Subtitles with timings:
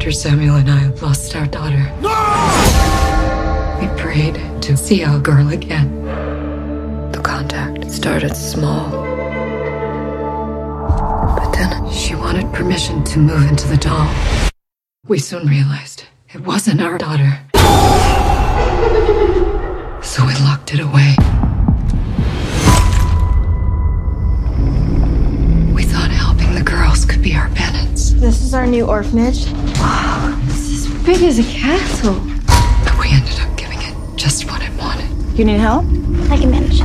[0.00, 1.84] After Samuel and I lost our daughter,
[3.78, 6.04] we prayed to see our girl again.
[7.12, 8.88] The contact started small.
[11.36, 14.10] But then she wanted permission to move into the doll.
[15.06, 17.38] We soon realized it wasn't our daughter.
[20.02, 21.39] So we locked it away.
[28.50, 29.46] Is our new orphanage.
[29.78, 32.14] Wow, this is as big as a castle.
[32.82, 35.08] But we ended up giving it just what it wanted.
[35.38, 35.84] You need help?
[36.32, 36.80] I can manage.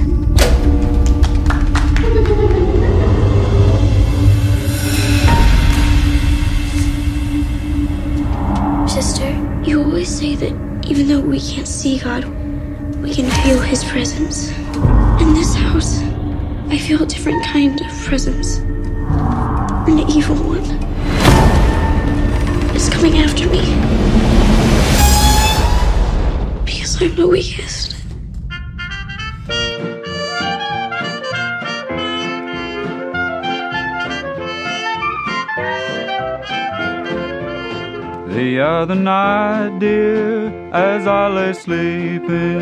[8.87, 9.27] Sister,
[9.63, 10.53] you always say that
[10.87, 12.25] even though we can't see God,
[13.01, 14.51] we can feel His presence.
[15.19, 15.97] In this house,
[16.69, 18.57] I feel a different kind of presence.
[19.87, 20.84] An evil one is
[23.05, 23.61] coming after me.
[26.65, 27.91] Because I'm the weakest.
[38.33, 42.61] The other night, dear, as I lay sleeping,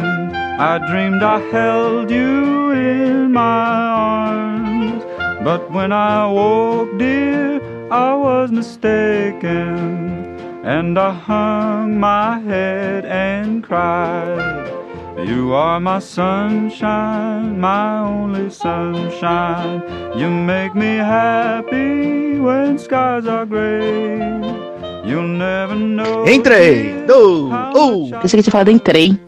[0.59, 5.03] I dreamed I held you in my arms.
[5.43, 10.32] But when I woke, dear, I was mistaken,
[10.63, 14.71] and I hung my head and cried.
[15.27, 19.83] You are my sunshine, my only sunshine.
[20.15, 24.29] You make me happy when skies are gray.
[25.05, 26.25] You'll never know.
[26.25, 28.09] Em 3, 2, 1.
[28.21, 29.19] Pensei que tinha falado em trem.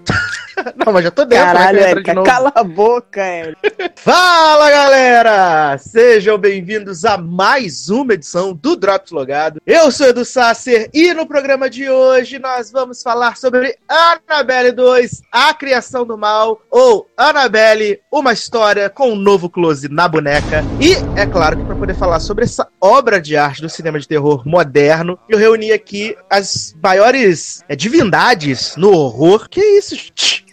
[0.76, 1.46] Não, mas já tô dentro.
[1.46, 3.92] Caralho, né, que entra Érica, de cala a boca, Érica.
[3.96, 5.78] Fala, galera!
[5.78, 9.62] Sejam bem-vindos a mais uma edição do Drops Logado.
[9.66, 15.22] Eu sou Edu Sasser e no programa de hoje nós vamos falar sobre Annabelle 2,
[15.32, 20.64] A Criação do Mal, ou Annabelle, uma história com um novo close na boneca.
[20.80, 24.08] E, é claro que para poder falar sobre essa obra de arte do cinema de
[24.08, 29.48] terror moderno, eu reuni aqui as maiores é, divindades no horror.
[29.48, 29.96] Que isso?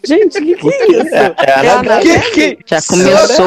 [0.04, 1.15] Gente, o que, que é isso?
[1.15, 2.00] É, é.
[2.00, 2.59] Que, que...
[2.66, 3.47] Já começou.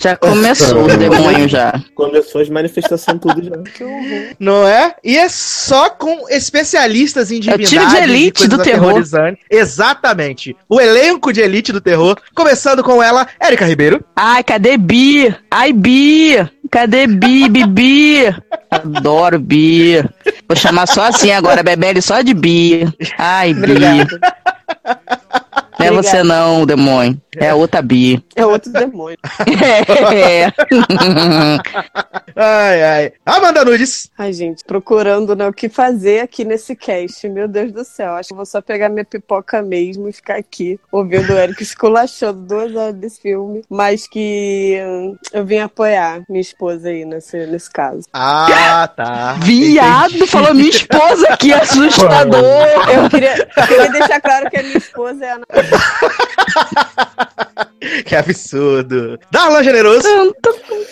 [0.00, 1.74] Já começou o demônio já.
[1.94, 3.58] Começou as manifestações tudo já.
[3.58, 4.34] Que horror.
[4.40, 4.94] Não é?
[5.04, 7.70] E é só com especialistas em É o divindades.
[7.70, 9.02] time de elite coisas do terror.
[9.50, 10.56] Exatamente.
[10.68, 12.16] O elenco de elite do terror.
[12.34, 14.02] Começando com ela, Érica Ribeiro.
[14.16, 15.34] Ai, cadê Bi?
[15.50, 16.48] Ai, Bi!
[16.70, 18.34] Cadê Bi, Bibi?
[18.70, 20.02] Adoro Bi.
[20.48, 22.86] Vou chamar só assim agora, Bebele só de Bi.
[23.18, 23.58] Ai, Bi.
[23.58, 24.20] Obrigada.
[25.78, 27.20] Não é você não, demônio.
[27.36, 28.22] É outra Bi.
[28.34, 29.18] É outro demônio.
[29.48, 30.52] É.
[32.40, 33.12] Ai, ai.
[33.26, 34.08] Amanda Nunes.
[34.16, 37.28] Ai, gente, procurando né, o que fazer aqui nesse cast.
[37.28, 38.12] Meu Deus do céu.
[38.14, 42.42] Acho que vou só pegar minha pipoca mesmo e ficar aqui ouvindo o Eric esculachando
[42.42, 43.62] duas horas desse filme.
[43.68, 48.06] Mas que hum, eu vim apoiar minha esposa aí nesse, nesse caso.
[48.12, 49.32] Ah, tá.
[49.40, 50.30] Viado, Entendi.
[50.30, 52.66] falou minha esposa aqui, assustador.
[52.94, 55.46] Eu queria, queria deixar claro que a minha esposa é a Ana.
[58.04, 59.18] Que absurdo.
[59.30, 60.08] Darlan Generoso.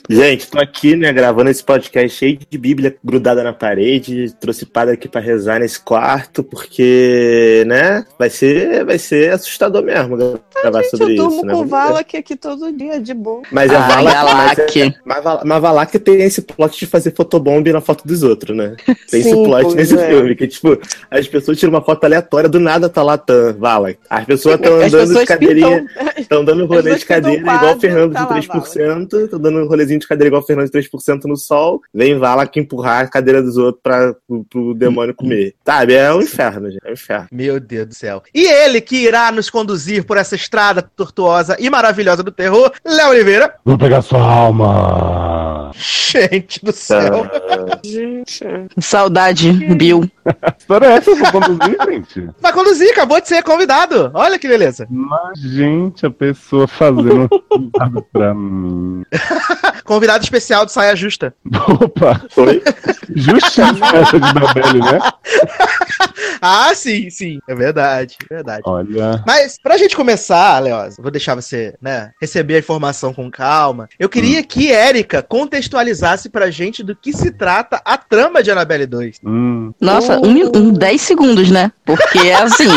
[0.08, 4.32] Gente, tô aqui, né, gravando esse podcast cheio de Bíblia grudada na parede.
[4.40, 10.16] Trouxe padre aqui pra rezar nesse quarto, porque, né, vai ser, vai ser assustador mesmo
[10.62, 11.54] gravar Gente, sobre eu durmo isso, né?
[11.54, 11.68] com ver.
[11.68, 13.42] Valak aqui todo dia, de boa.
[13.50, 14.94] Mas a Ai, Valak, mas, é, Valak.
[15.04, 18.76] mas, mas Valak tem esse plot de fazer fotobomb na foto dos outros, né?
[19.10, 20.08] Tem esse Sim, plot pois nesse é.
[20.08, 20.78] filme, que tipo,
[21.10, 23.98] as pessoas tiram uma foto aleatória, do nada tá lá Tan, Valak.
[24.08, 25.86] As pessoas estão andando de cadeirinha.
[26.16, 29.24] Estão dando rolê de cadeira igual o Fernando tá de lá, 3%.
[29.24, 31.80] Estão dando um rolezinho de cadeira igual o Fernando de 3% no sol.
[31.92, 35.54] Vem Vala que empurrar a cadeira dos outros pra, pro, pro demônio comer.
[35.64, 35.94] Sabe?
[35.94, 36.84] É um inferno, gente.
[36.84, 37.28] É um inferno.
[37.32, 38.22] Meu Deus do céu.
[38.34, 43.10] E ele que irá nos conduzir por essa estrada tortuosa e maravilhosa do terror, Léo
[43.10, 43.54] Oliveira.
[43.64, 45.25] Vou pegar sua alma.
[45.74, 47.26] Gente do céu.
[47.84, 48.44] Gente.
[48.78, 50.10] Saudade, Bill.
[50.58, 51.10] História é essa?
[51.10, 52.30] Eu vou conduzir, gente.
[52.40, 54.10] Vai conduzir, acabou de ser convidado.
[54.14, 54.86] Olha que beleza.
[54.90, 57.28] Mas, gente, a pessoa fazendo
[57.78, 59.04] nada pra mim.
[59.84, 61.34] Convidado especial do Saia Justa.
[61.80, 62.62] Opa, Oi?
[63.14, 63.62] justiça
[63.94, 64.98] essa de Babelle, né?
[66.40, 67.38] Ah, sim, sim.
[67.48, 68.62] É verdade, é verdade.
[68.66, 69.22] Olha.
[69.26, 73.88] Mas, pra gente começar, Leoz, vou deixar você, né, receber a informação com calma.
[73.98, 75.22] Eu queria que Érica
[75.56, 79.20] contextualizasse pra gente do que se trata a trama de Annabelle 2.
[79.24, 79.72] Hum.
[79.80, 81.72] Nossa, um, um 10 segundos, né?
[81.84, 82.68] Porque é assim.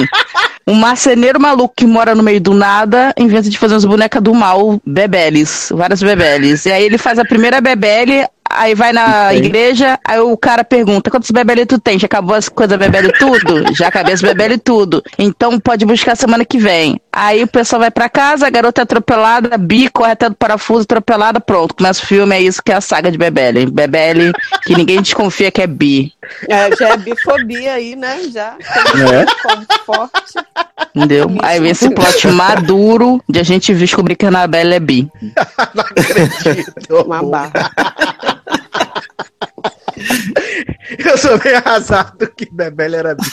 [0.68, 4.34] Um marceneiro maluco que mora no meio do nada inventa de fazer umas bonecas do
[4.34, 6.66] mal, bebeles, várias bebeles.
[6.66, 11.10] E aí ele faz a primeira bebele, aí vai na igreja, aí o cara pergunta:
[11.12, 12.00] quantos bebele tu tem?
[12.00, 13.74] Já acabou as coisas bebele tudo?
[13.76, 15.04] Já acabei as bebele tudo.
[15.18, 17.00] Então pode buscar semana que vem.
[17.12, 20.84] Aí o pessoal vai pra casa, a garota é atropelada, bi, corre até do parafuso,
[20.84, 21.76] atropelada, pronto.
[21.76, 23.66] Começa o filme, é isso que é a saga de Bebele.
[23.66, 24.32] Bebele,
[24.64, 26.14] que ninguém desconfia que é bi.
[26.48, 28.20] É, já é bifobia aí, né?
[28.32, 28.56] Já.
[28.60, 29.84] É.
[29.86, 30.36] Forte.
[30.96, 31.32] Entendeu?
[31.42, 35.08] Aí vem esse plot maduro de a gente descobrir que a Anabelle é bi.
[35.74, 37.04] Não acredito.
[37.06, 37.72] Uma barra.
[40.98, 43.24] Eu sou bem arrasado que Bebele era bi.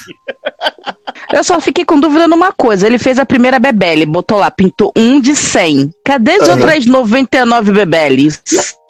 [1.33, 2.87] Eu só fiquei com dúvida numa coisa.
[2.87, 5.91] Ele fez a primeira Bebele, botou lá, pintou um de 100.
[6.05, 6.53] Cadê as Aham.
[6.61, 8.43] outras 99 Bebeles?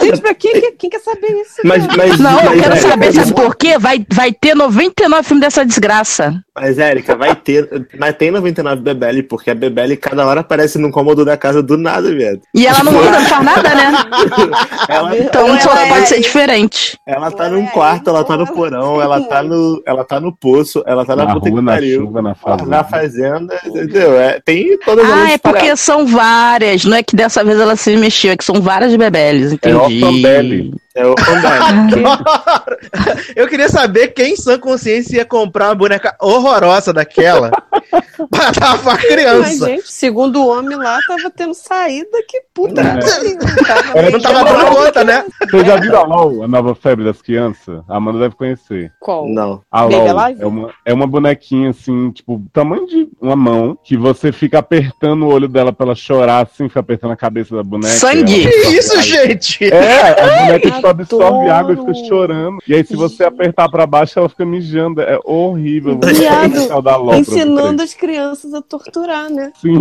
[0.06, 1.54] Gente, pra quem, quem, quem quer saber isso?
[1.64, 3.78] Mas, mas, Não, eu mas, quero Érica, saber, sabe por quê?
[3.78, 6.40] Vai, vai ter 99 filmes dessa desgraça.
[6.54, 7.68] Mas, Érica, vai ter.
[7.98, 11.76] Mas tem 99 Bebele, porque a Bebele cada hora aparece num cômodo da casa do
[11.76, 12.40] nada, velho.
[12.54, 13.92] E ela não muda, não faz nada, né?
[14.88, 16.98] Ela, Então Ou só ela pode é- ser diferente.
[17.06, 20.20] ela tá Ela num é quarto, ela tá no porão, ela tá no, ela tá
[20.20, 22.00] no poço, ela tá na, Na puta rua, que na pariu.
[22.02, 22.84] chuva, na Na fazenda.
[22.84, 24.18] fazenda, entendeu?
[24.20, 26.84] É, tem todas as Ah, é porque são várias.
[26.84, 29.95] Não é que dessa vez ela se mexeu, é que são várias Bebeles, entendi.
[30.02, 30.70] Ortobele.
[30.96, 31.14] É o.
[33.36, 37.50] Eu queria saber quem em sã consciência ia comprar uma boneca horrorosa daquela
[38.30, 39.66] pra dar pra Mas, criança.
[39.66, 42.94] gente, segundo o homem lá, tava tendo saída que puta É.
[42.94, 45.24] Tava Era Não tava dando conta, né?
[45.50, 47.82] Você já viu a LOL, a nova febre das crianças?
[47.86, 48.90] A Amanda deve conhecer.
[48.98, 49.28] Qual?
[49.28, 49.60] Não.
[49.70, 50.06] A LOL
[50.40, 55.24] é uma, é uma bonequinha assim, tipo, tamanho de uma mão, que você fica apertando
[55.24, 57.92] o olho dela pra ela chorar assim, fica apertando a cabeça da boneca.
[57.92, 58.48] Sangue.
[58.48, 59.62] Que isso, gente?
[59.64, 62.58] É, a boneca tipo, absorve água e fica chorando.
[62.66, 65.00] E aí, se você apertar pra baixo, ela fica mijando.
[65.00, 65.98] É horrível.
[65.98, 69.52] Viado, Ensinando as crianças a torturar, né?
[69.60, 69.78] Sim.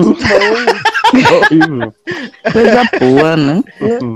[2.52, 3.64] Coisa boa, né?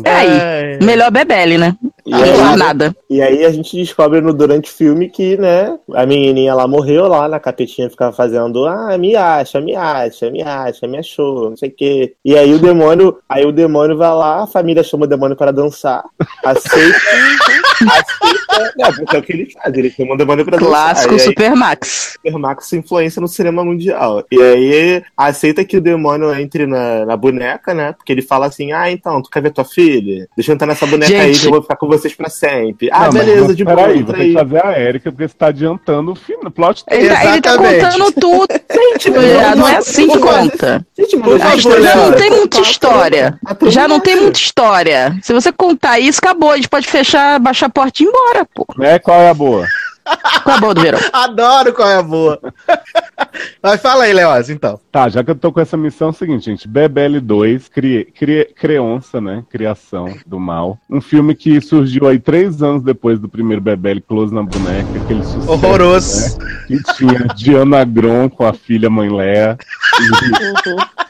[0.06, 0.80] É aí.
[0.82, 1.76] Melhor Bebele, né?
[2.06, 2.96] E Não aí, nada.
[3.08, 7.08] e aí a gente descobre no, durante o filme que, né, a menininha lá morreu
[7.08, 11.58] lá, na capetinha ficava fazendo, ah, me acha, me acha, me acha, me achou, não
[11.58, 12.14] sei o quê.
[12.26, 15.52] E aí o demônio, aí o demônio vai lá, a família chama o demônio para
[15.52, 16.04] dançar,
[16.44, 16.98] aceita,
[17.86, 20.70] aceita, né, porque é o que ele faz, ele chama o demônio para dançar.
[20.72, 22.14] Clássico E aí, Supermax.
[22.14, 24.24] Supermax influência no cinema mundial.
[24.32, 27.94] E aí aceita que o demônio entre na, na boneca, né?
[27.94, 30.28] Porque ele fala assim: ah, então, tu quer ver tua filha?
[30.36, 31.42] Deixa eu entrar nessa boneca aí Gente.
[31.42, 32.90] que eu vou ficar com vocês pra sempre.
[32.92, 33.76] Ah, Não, beleza, mas de boa.
[33.78, 34.34] Peraí, vou ter que aí.
[34.34, 37.50] fazer a Erika, porque você tá adiantando o filme, o plot Ele, tá- ele tá
[37.52, 37.84] Exatamente.
[37.86, 38.48] contando tudo.
[38.72, 40.86] Gente, já não é assim que conta.
[40.98, 43.40] Gente, por A favor, já não tem muita história.
[43.46, 45.18] Tá Já não tem muita história.
[45.22, 46.52] Se você contar isso, acabou.
[46.52, 48.66] A gente pode fechar, baixar a porta e ir embora, pô.
[48.78, 49.00] né?
[49.00, 49.66] Qual é a boa?
[50.10, 51.00] Acabou do verão.
[51.14, 52.40] Adoro qual é a boa.
[53.62, 54.80] Mas fala aí, Leoz, então.
[54.92, 56.68] Tá, já que eu tô com essa missão, é o seguinte, gente.
[56.68, 59.44] Bebele 2, crie, crie, Creonça, né?
[59.50, 60.78] Criação do Mal.
[60.90, 65.24] Um filme que surgiu aí três anos depois do primeiro Bebele Close na boneca, aquele
[65.24, 65.52] sucesso.
[65.52, 66.40] Horroroso.
[66.40, 69.58] né, Que tinha Diana Gron com a filha Mãe Léa.
[70.00, 71.09] E,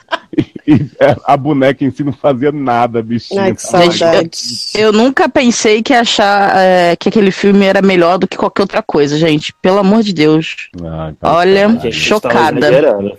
[0.70, 0.90] e
[1.26, 3.42] a boneca em si não fazia nada, bichinha.
[3.44, 4.30] Ai, que saudade.
[4.76, 8.84] Eu nunca pensei que achar é, que aquele filme era melhor do que qualquer outra
[8.84, 9.54] coisa, gente.
[9.62, 10.70] Pelo amor de Deus.
[10.84, 12.70] Ai, tá Olha, Gente, chocada.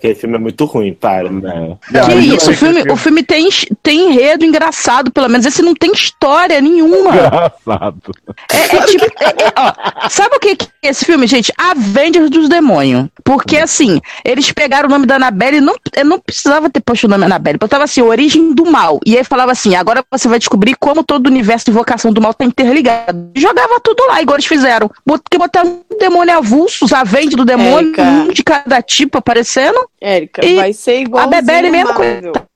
[0.01, 1.29] esse filme é muito ruim, para.
[1.29, 1.77] né?
[1.91, 2.49] Que isso?
[2.49, 3.49] O eu- filme, o filme tem,
[3.83, 5.45] tem enredo engraçado, pelo menos.
[5.45, 7.09] Esse não tem história nenhuma.
[7.15, 8.11] Engraçado.
[8.51, 9.05] É, é tipo.
[9.05, 11.51] é- é- ó, sabe o que que é esse filme, gente?
[11.57, 13.07] Avengers dos Demônios.
[13.23, 17.05] Porque, assim, eles pegaram o nome da Annabelle e não, eu não precisava ter posto
[17.05, 17.57] o nome Annabelle.
[17.57, 18.99] Botava assim, origem do mal.
[19.05, 22.21] E aí falava assim: agora você vai descobrir como todo o universo de invocação do
[22.21, 23.31] mal tá interligado.
[23.35, 24.89] E jogava tudo lá, igual eles fizeram.
[25.05, 28.03] Porque botaram um demônio avulso, os Avengers do demônio, Érica.
[28.03, 29.77] um de cada tipo aparecendo.
[29.99, 31.91] Érica, E vai ser igual a Bebele mesmo.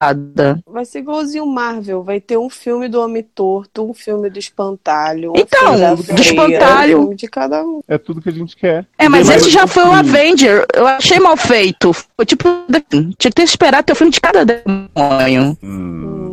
[0.02, 0.60] Nada.
[0.68, 2.04] Vai ser igualzinho Marvel.
[2.04, 5.32] Vai ter um filme do Homem Torto, um filme do Espantalho.
[5.32, 6.98] Um Então, do Espantalho.
[6.98, 7.82] Um filme de cada um.
[7.88, 8.86] É tudo que a gente quer.
[8.98, 10.66] É, mas esse já eu- foi o Avenger.
[10.74, 11.94] Eu achei mal feito.
[11.94, 12.46] Foi tipo.
[12.90, 14.75] Tinha que ter esperado ter o filme de cada demônio.
[15.62, 16.25] Hum.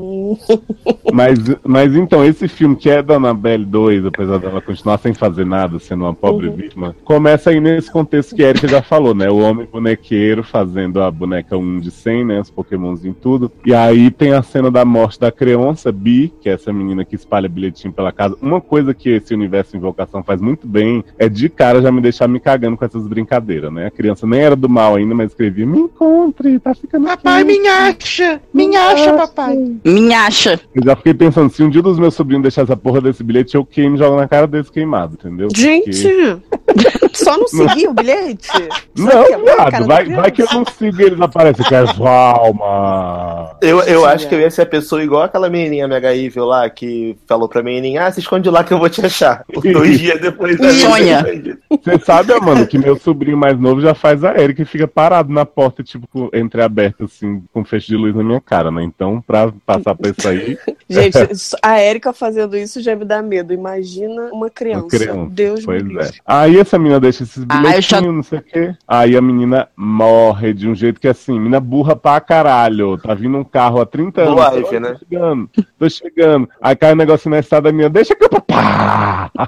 [1.13, 5.45] Mas, mas então, esse filme que é da Annabelle 2, apesar dela continuar sem fazer
[5.45, 6.57] nada, sendo uma pobre Uhum.
[6.57, 9.31] vítima, começa aí nesse contexto que a Erika já falou, né?
[9.31, 12.41] O homem bonequeiro fazendo a boneca 1 de 100, né?
[12.41, 13.51] Os pokémons em tudo.
[13.65, 17.15] E aí tem a cena da morte da criança, Bi, que é essa menina que
[17.15, 18.37] espalha bilhetinho pela casa.
[18.41, 22.29] Uma coisa que esse universo Invocação faz muito bem é de cara já me deixar
[22.29, 23.87] me cagando com essas brincadeiras, né?
[23.87, 27.59] A criança nem era do mal ainda, mas escrevia: Me encontre, tá ficando Papai, aqui.
[27.61, 28.41] me acha!
[28.53, 29.77] Me acha, papai!
[29.85, 30.61] Minha acha.
[30.75, 33.55] Eu já fiquei pensando, se um dia dos meus sobrinhos deixar essa porra desse bilhete,
[33.55, 35.49] eu queimo e jogo na cara desse queimado, entendeu?
[35.55, 36.05] Gente,
[36.51, 38.47] Porque Só não seguir o bilhete?
[38.47, 42.01] Só Não, cara viado, vai, vai que eu não sigo e eles aparecem com as
[42.01, 43.57] alma.
[43.61, 44.29] Eu, eu acho é.
[44.29, 47.63] que eu ia ser a pessoa igual aquela menininha Mega Evil lá, que falou pra
[47.63, 49.45] menininha, ah, se esconde lá que eu vou te achar.
[49.73, 51.25] Dois dias depois da Sonha.
[51.71, 55.33] Você sabe, mano, que meu sobrinho mais novo já faz a Erika e fica parado
[55.33, 58.83] na porta, tipo, entreaberto, assim, com fecho de luz na minha cara, né?
[58.83, 61.17] Então, pra passar pra isso aí, Gente,
[61.63, 63.53] a Érica fazendo isso já me dá medo.
[63.55, 64.83] Imagina uma criança.
[64.85, 65.27] uma criança.
[65.31, 66.03] Deus pois me é.
[66.03, 66.21] livre.
[66.27, 68.75] Aí essa menina deixa esses Ah, bilhetinhos, já- não sei o quê.
[68.87, 72.99] Aí a menina morre de um jeito que assim, menina burra pra caralho.
[72.99, 74.37] Tá vindo um carro há 30 anos.
[74.37, 74.97] Live, Tô né?
[74.99, 76.49] chegando, tô chegando.
[76.61, 78.29] Aí cai um negócio na estrada minha, deixa que eu.
[78.43, 79.31] Pá!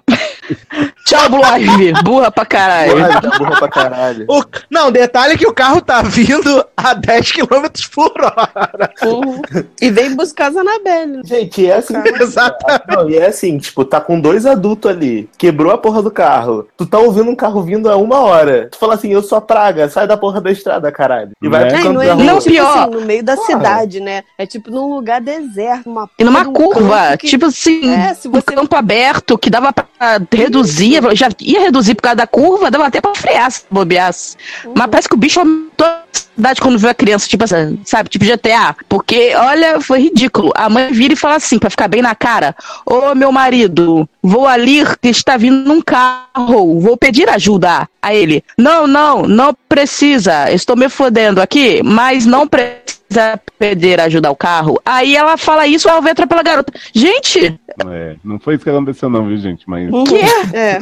[1.06, 1.92] Tchau, Blue Ivy.
[2.02, 3.04] Burra pra caralho.
[3.04, 4.26] Ai, tá burra pra caralho.
[4.28, 8.90] O- Não, detalhe é que o carro tá vindo a 10 km por hora.
[9.04, 9.42] Uhum.
[9.80, 11.20] E vem buscar a Anabelle.
[11.24, 11.94] Gente, é assim.
[12.20, 12.84] Exatamente.
[12.88, 16.66] Não, e é assim, tipo, tá com dois adultos ali, quebrou a porra do carro.
[16.76, 18.68] Tu tá ouvindo um carro vindo há uma hora.
[18.70, 21.30] Tu fala assim, eu sou a praga, sai da porra da estrada, caralho.
[21.42, 21.70] E vai Né?
[21.70, 22.78] pro Não, e canto não da é Não, tipo pior.
[22.78, 23.46] assim, no meio da Porra.
[23.46, 24.22] cidade, né?
[24.38, 28.28] É tipo num lugar deserto, uma E numa um curva, que- tipo assim, É, se
[28.28, 29.86] um você campo aberto que dava pra
[30.32, 34.36] reduzir, já ia reduzir por causa da curva, dava até pra frear se bobeasse.
[34.74, 35.86] Mas parece que o bicho aumentou
[36.34, 38.76] a cidade quando viu a criança, tipo assim, sabe, tipo GTA.
[38.88, 40.52] Porque, olha, foi ridículo.
[40.54, 44.46] A mãe vira e fala assim, pra ficar bem na cara: Ô meu marido, vou
[44.46, 48.44] ali que está vindo um carro, vou pedir ajuda a ele.
[48.58, 54.80] Não, não, não precisa, estou me fodendo aqui, mas não precisa pedir ajuda ao carro.
[54.84, 56.72] Aí ela fala isso, ela vê atropelar a garota.
[56.94, 57.58] Gente,
[57.90, 59.68] É, não foi isso que aconteceu, não, viu, gente?
[59.68, 59.90] Mas.
[60.08, 60.20] que
[60.56, 60.78] É.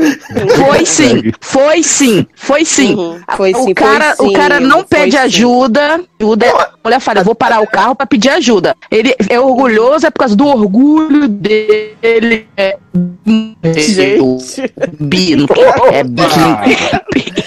[0.58, 2.94] foi sim, foi sim, foi sim.
[2.94, 3.20] Uhum.
[3.34, 5.16] Foi o sim, cara, foi o cara sim, não pede sim.
[5.16, 6.04] ajuda.
[6.20, 8.76] ajuda a mulher fala, eu vou parar o carro pra pedir ajuda.
[8.90, 12.46] Ele é orgulhoso, é por causa do orgulho dele.
[12.58, 12.76] É
[13.64, 14.70] Gente,
[15.00, 15.46] bi, não
[15.90, 16.22] é bi.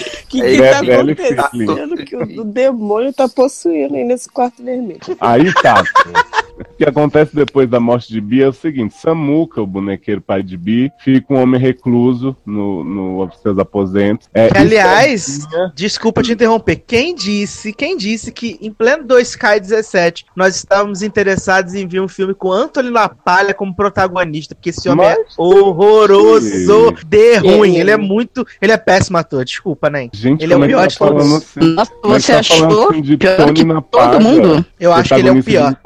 [0.40, 1.96] o que, É, que tá acontecendo?
[2.04, 5.00] Que o, o demônio tá possuindo aí nesse quarto vermelho.
[5.20, 5.82] Aí tá.
[6.76, 10.42] O que acontece depois da morte de Bi é o seguinte: Samuca, o bonequeiro pai
[10.42, 14.28] de Bi, fica um homem recluso no, no seus aposentos.
[14.34, 16.76] É, Que, aliás, desculpa te interromper.
[16.76, 22.34] Quem disse, quem disse que em pleno 2K17 nós estávamos interessados em ver um filme
[22.34, 24.54] com Anthony LaPalha como protagonista?
[24.54, 27.76] Porque esse homem é Mas- horroroso de ruim.
[27.76, 27.80] É.
[27.80, 28.46] Ele é muito.
[28.60, 30.08] Ele é péssimo ator, desculpa, né?
[30.12, 31.32] Gente, Ele é o é pior tá de todos.
[31.32, 31.74] assim?
[31.74, 34.64] Nossa, é você tá achou assim de pior que todo mundo?
[34.78, 35.76] Eu acho que ele é o pior.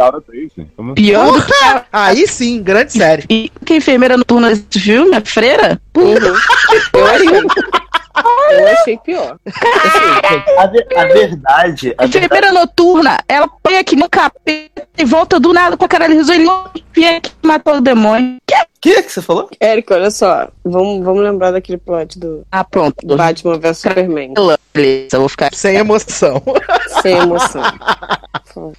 [0.64, 0.70] De.
[0.76, 1.02] Como assim?
[1.02, 1.52] Pior que
[1.92, 3.24] Aí sim, grande série.
[3.28, 5.80] e que enfermeira noturna desse filme, a freira?
[5.96, 6.14] Uhum.
[6.92, 7.28] Eu achei.
[8.50, 9.36] Eu achei pior.
[10.58, 15.04] A, ver- a verdade, a A verdade enfermeira noturna, ela põe aqui no capeta e
[15.04, 16.52] volta do nada com a cara resolvida
[16.96, 18.36] e aqui matou o demônio.
[18.36, 18.40] O
[18.80, 19.48] que que você falou?
[19.60, 20.48] Érica, olha só.
[20.64, 23.06] Vamos, vamos lembrar daquele plot do Ah, pronto.
[23.16, 24.34] Batman vs Superman.
[24.72, 25.52] Beleza, eu vou ficar.
[25.52, 26.42] Sem emoção.
[27.02, 27.62] Sem emoção.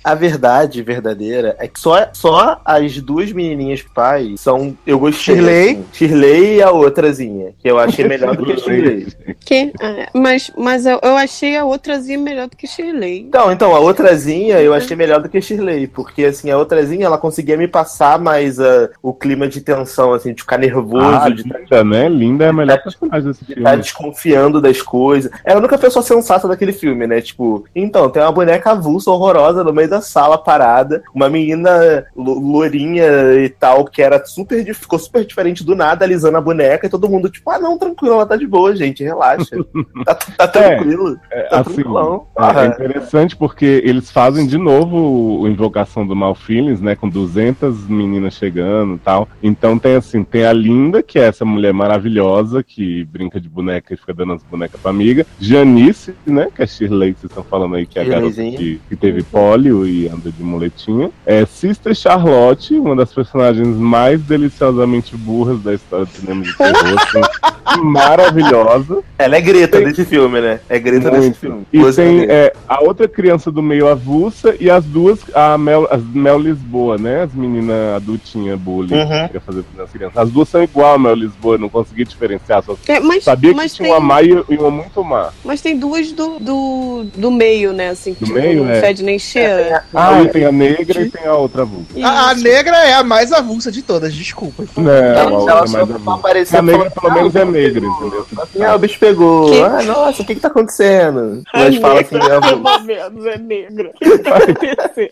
[0.03, 4.75] A verdade verdadeira é que só, só as duas menininhas pai são.
[4.85, 5.35] Eu gostei.
[5.35, 5.69] Shirley.
[5.71, 5.85] assim.
[5.93, 7.53] Shirley e a outrazinha.
[7.59, 9.07] Que eu achei melhor do que a Shirley.
[9.39, 13.21] Que, é, mas mas eu, eu achei a outrazinha melhor do que Shirley.
[13.21, 15.87] Então, então, a outrazinha eu achei melhor do que a Shirley.
[15.87, 20.33] Porque, assim, a outrazinha ela conseguia me passar mais ah, o clima de tensão, assim,
[20.33, 22.09] de ficar nervoso, Ah, de estar linda, né?
[22.09, 23.63] Linda é a melhor personagem desse de filme.
[23.63, 25.31] tá desconfiando das coisas.
[25.45, 27.21] Ela nunca foi só sensata daquele filme, né?
[27.21, 31.03] Tipo, então, tem uma boneca avulsa, horrorosa, no meio da sala, parada.
[31.13, 33.05] Uma menina lo- lourinha
[33.43, 34.61] e tal, que era super.
[34.73, 38.15] ficou super diferente do nada, alisando a boneca, e todo mundo, tipo, ah, não, tranquilo,
[38.15, 39.57] ela tá de boa, gente, relaxa.
[40.05, 41.17] tá, tá tranquilo.
[41.29, 42.27] É, Tá assim, tranquilão.
[42.37, 46.95] é, é interessante porque eles fazem de novo o Invocação do Mal Feelings, né?
[46.95, 49.27] Com 200 meninas chegando e tal.
[49.41, 53.93] Então tem assim, tem a Linda, que é essa mulher maravilhosa que brinca de boneca
[53.93, 55.25] e fica dando as bonecas pra amiga.
[55.39, 56.47] Janice, né?
[56.55, 59.23] Que é Shirley, que vocês estão falando aí, que é a garota que, que teve
[59.23, 61.09] pólio e anda de muletinha.
[61.25, 66.95] É Sister Charlotte, uma das personagens mais deliciosamente burras da história do cinema de terror.
[66.97, 69.01] assim, maravilhosa.
[69.17, 70.59] Ela é Greta Tem- desse filme, né?
[70.69, 71.21] É Greta Muito.
[71.27, 71.63] desse filme.
[71.71, 75.87] E Você tem é, a outra criança do meio avulsa e as duas, a Mel,
[75.89, 77.23] as Mel Lisboa, né?
[77.23, 79.27] As meninas adultinhas bullying Uhum.
[79.27, 80.17] que quer fazer nas crianças.
[80.17, 82.63] As duas são igual Mel Lisboa, eu não consegui diferenciar.
[82.63, 85.31] Só É, mas, sabia que mas, tinha tem, uma má e uma muito má.
[85.43, 87.89] mas tem duas do, do, do meio, né?
[87.89, 88.79] Assim, que Do tipo, meio, não é.
[88.81, 89.83] fede nem cheira.
[89.93, 91.87] Ah, e tem a negra e tem a outra avulsa.
[92.03, 94.63] A, a negra é a mais avulsa de todas, desculpa.
[94.77, 96.57] Não, Ela, a outra é só mais avulsa.
[96.57, 98.25] A negra pelo menos "Ah, é bicho negra, pegou." entendeu?
[98.43, 99.51] Assim, ah, o bicho pegou.
[99.51, 99.61] Que?
[99.61, 101.41] Ah, nossa, o que que tá acontecendo?
[101.53, 103.91] A Mas fala assim, negra, ah, pelo menos, é negra.
[103.95, 105.11] O que tá acontecendo?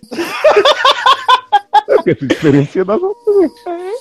[1.88, 3.52] É porque se diferencia das outras.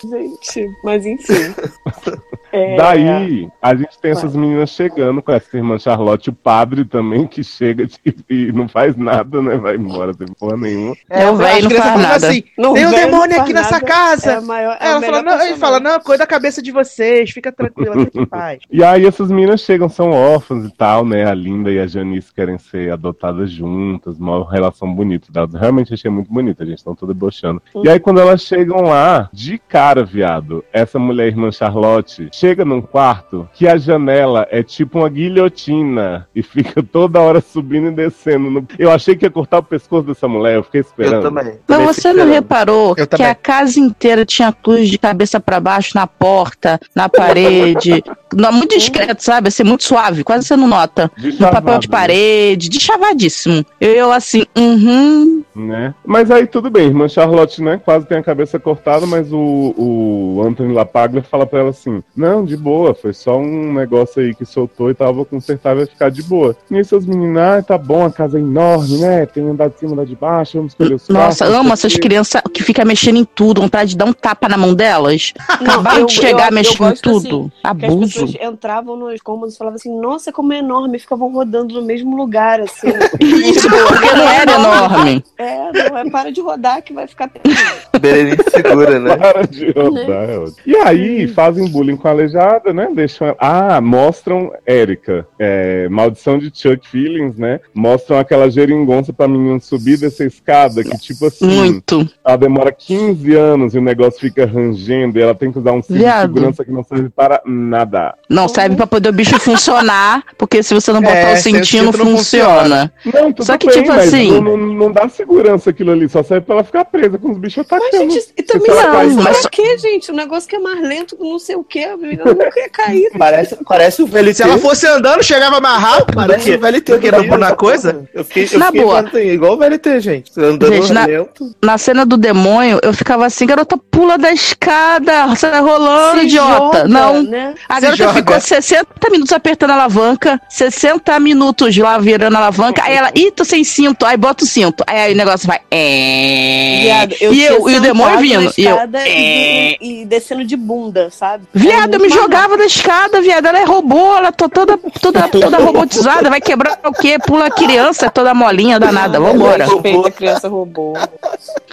[0.02, 1.54] Gente, mas enfim.
[2.52, 2.76] É.
[2.76, 7.42] Daí, a gente tem essas meninas chegando com essa irmã Charlotte, o padre também, que
[7.42, 9.56] chega tipo, e não faz nada, né?
[9.56, 10.96] Vai embora, sem porra nenhuma.
[11.10, 12.26] É, Não, velho, não faz nada.
[12.28, 13.86] assim, Não, tem um demônio aqui nessa nada.
[13.86, 14.32] casa.
[14.32, 17.52] É maior, é Ela fala, não, ele fala, não, cuida da cabeça de vocês, fica
[17.52, 18.58] tranquila, fica em paz.
[18.70, 21.24] E aí essas meninas chegam, são órfãs e tal, né?
[21.24, 25.54] A Linda e a Janice querem ser adotadas juntas, uma relação bonita delas.
[25.54, 27.62] Realmente achei muito bonita, a gente estão toda debochando.
[27.84, 32.80] E aí quando elas chegam lá, de cara, viado, essa mulher, irmã Charlotte, chega num
[32.80, 38.50] quarto que a janela é tipo uma guilhotina e fica toda hora subindo e descendo.
[38.50, 41.14] no- Eu achei que ia cortar o pescoço dessa mulher, eu fiquei esperando.
[41.14, 41.54] Eu também.
[41.66, 43.26] Mas você não reparou Eu que também.
[43.26, 48.02] a casa inteira tinha cruz de cabeça pra baixo na porta, na parede?
[48.34, 49.48] Não, muito discreto, sabe?
[49.48, 51.10] Assim, muito suave, quase você não nota.
[51.16, 53.64] De No papel de parede, de chavadíssimo.
[53.80, 55.42] Eu, eu assim, uhum.
[55.56, 55.94] né?
[56.04, 57.80] Mas aí tudo bem, irmã Charlotte, né?
[57.82, 62.27] Quase tem a cabeça cortada, mas o, o Anthony LaPaglia fala pra ela assim: Não,
[62.44, 66.10] de boa, foi só um negócio aí que soltou e tava vou consertar, vai ficar
[66.10, 66.56] de boa.
[66.70, 69.26] E essas meninas, ah, tá bom, a casa é enorme, né?
[69.26, 72.40] Tem andar de cima, andar de baixo, vamos escolher os Nossa, não amo essas crianças
[72.52, 75.32] que ficam mexendo em tudo, vontade de dar um tapa na mão delas.
[75.48, 77.52] Acabaram eu- de chegar eu- eu mexendo em gosto, tudo.
[77.62, 78.26] assim, Que as Abuso.
[78.26, 81.82] pessoas entravam nos cômodos e falavam assim, nossa, como é enorme, e ficavam rodando no
[81.82, 82.88] mesmo lugar, assim.
[83.20, 85.24] Isso, porque não era enorme.
[85.38, 87.30] É, não é, para de rodar que vai ficar.
[88.00, 89.16] Berenice segura, né?
[89.16, 90.56] Para de rodar, é ótimo.
[90.66, 92.88] E aí, fazem bullying com a aleijada, né?
[92.94, 93.36] Deixam ela...
[93.38, 95.26] Ah, mostram Érica.
[95.38, 97.60] É, maldição de Chuck Feelings, né?
[97.72, 102.08] Mostram aquela geringonça pra menina subir dessa escada, que tipo assim, Muito.
[102.24, 105.82] ela demora 15 anos e o negócio fica rangendo e ela tem que usar um
[105.82, 108.14] cinto de segurança que não serve para nada.
[108.28, 111.84] Não serve pra poder o bicho funcionar, porque se você não botar É, o cintinho,
[111.84, 112.92] não não funciona.
[113.04, 116.08] Não, tudo Só que, bem, tipo mas assim- não, não, não dá segurança aquilo ali,
[116.08, 118.10] só serve pra ela ficar presa com os bichos Mas, atacando.
[118.12, 120.10] gente, e também não, mas pra quê, gente?
[120.10, 123.10] O negócio que é mais lento não sei o quê, menina nunca ia cair.
[123.18, 124.34] Parece, parece o VLT.
[124.34, 126.92] Se ela fosse andando, chegava mais rápido, Parece o VLT.
[126.92, 128.04] do que não mesmo, pôr na coisa.
[128.14, 129.10] Eu fiquei, eu Na fiquei boa.
[129.22, 130.32] igual o VLT, gente.
[130.38, 131.54] Andando Gente, na- lento.
[131.62, 136.26] Na cena do demônio, eu ficava assim, garota, pula da escada, você tá rolando, Se
[136.26, 136.78] idiota.
[136.78, 137.22] joga, não.
[137.22, 137.54] Né?
[137.68, 138.14] A Se garota joga.
[138.14, 143.30] ficou 60 minutos apertando a alavanca, 60 minutos lá virando a alavanca, aí ela, ih,
[143.30, 145.58] tô sem cinto, aí bota o cinto, aí, aí o negócio vai.
[145.70, 146.80] É...
[146.82, 148.52] Viado, e eu, e o demônio vindo.
[148.56, 151.44] E eu, e, e- e descendo de bunda, sabe?
[151.52, 153.46] Viado, eu me jogava da escada, viado.
[153.46, 156.30] Ela é robô, ela tá toda, toda, toda robotizada.
[156.30, 157.18] Vai quebrar o quê?
[157.18, 159.18] Pula a criança, toda molinha, danada.
[159.18, 159.66] Vambora.
[159.66, 160.94] Respeita a criança robô.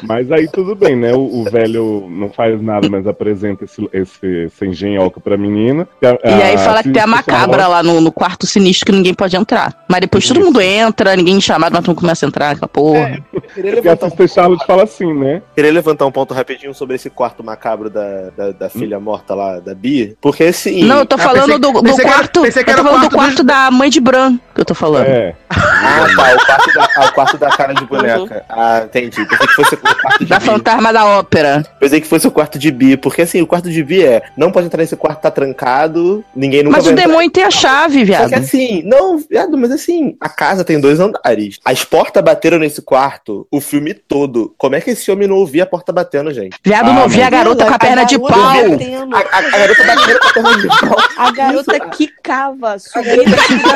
[0.04, 1.14] Mas aí tudo bem, né?
[1.14, 5.88] O, o velho não faz nada, mas apresenta esse, esse, essa engenhoca pra menina.
[6.02, 9.36] E aí fala que tem a macabra lá no, no quarto sinistro que ninguém pode
[9.36, 9.86] entrar.
[9.88, 13.24] Mas depois todo mundo entra, ninguém chamado, mas todo mundo começa a entrar, aquela porra.
[13.54, 15.42] Queria E a levantar, um, Sister Charlotte fala assim, né?
[15.54, 19.60] queria levantar um ponto rapidinho sobre esse quarto macabro da, da, da filha morta lá,
[19.60, 20.15] da Bia.
[20.22, 20.84] Porque assim.
[20.84, 22.42] Não, eu tô Ah, falando pensei- do, do pensei que era- quarto.
[22.42, 24.74] pensei que eu tô falando do quarto quarto da mãe de Bran que eu tô
[24.76, 25.06] falando.
[25.08, 25.36] É.
[25.50, 26.34] Ah, tá.
[26.36, 28.46] O quarto da, ah, o quarto da cara de boneca.
[28.50, 29.26] Ah, entendi.
[29.26, 30.46] Pensei que fosse o quarto de Da Bi.
[30.46, 31.64] fantasma da ópera.
[31.80, 32.96] Pensei que fosse o quarto de Bi.
[32.98, 34.22] Porque assim, o quarto de Bi é.
[34.38, 36.24] Não pode entrar nesse quarto, tá trancado.
[36.36, 37.08] Ninguém nunca Mas vai o entrar.
[37.08, 38.30] demônio tem a chave, Só viado.
[38.30, 41.60] que assim, não, viado, mas assim, a casa tem dois andares.
[41.66, 44.54] As portas bateram nesse quarto o filme todo.
[44.58, 46.58] Como é que esse homem não ouvia a porta batendo, gente?
[46.64, 48.70] Viado, não Ah, vi a mas- garota com a perna de garota pau.
[48.70, 49.16] batendo.
[49.16, 50.96] A, a- a garota batendo de pau.
[51.18, 53.24] A garota quicava, subia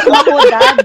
[0.08, 0.84] uma rodada.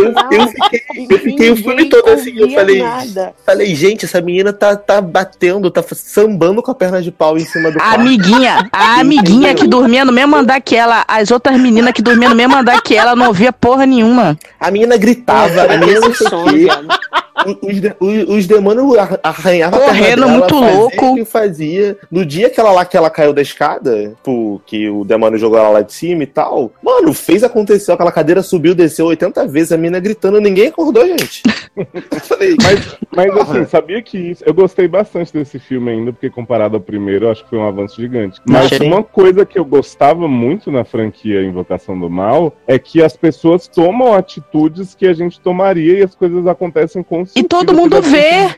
[0.00, 3.34] Eu, eu fiquei, eu fiquei o filme todo assim, eu falei, Nada.
[3.44, 7.44] falei, gente, essa menina tá, tá batendo, tá sambando com a perna de pau em
[7.44, 8.00] cima do A quarto.
[8.00, 12.30] amiguinha, a amiguinha que dormia no mesmo andar que ela, as outras meninas que dormiam
[12.30, 14.36] no mesmo andar que ela, não ouvia porra nenhuma.
[14.58, 17.31] A menina gritava, a menina não sei o.
[17.62, 21.06] Os, de- os- os demônios arra- arranhavam a Correndo dela, muito fazia louco.
[21.06, 21.96] o que fazia.
[22.10, 25.58] No dia que ela lá que ela caiu da escada, tipo, que o demônio jogou
[25.58, 29.72] ela lá de cima e tal, mano, fez acontecer, aquela cadeira subiu, desceu 80 vezes,
[29.72, 31.42] a menina gritando, ninguém acordou, gente.
[31.76, 34.42] Eu falei, Mas, mas assim, sabia que isso.
[34.46, 37.66] Eu gostei bastante desse filme ainda, porque comparado ao primeiro, eu acho que foi um
[37.66, 38.40] avanço gigante.
[38.46, 38.86] Mas Achei.
[38.86, 43.66] uma coisa que eu gostava muito na franquia Invocação do Mal é que as pessoas
[43.66, 48.50] tomam atitudes que a gente tomaria e as coisas acontecem com E todo mundo vê.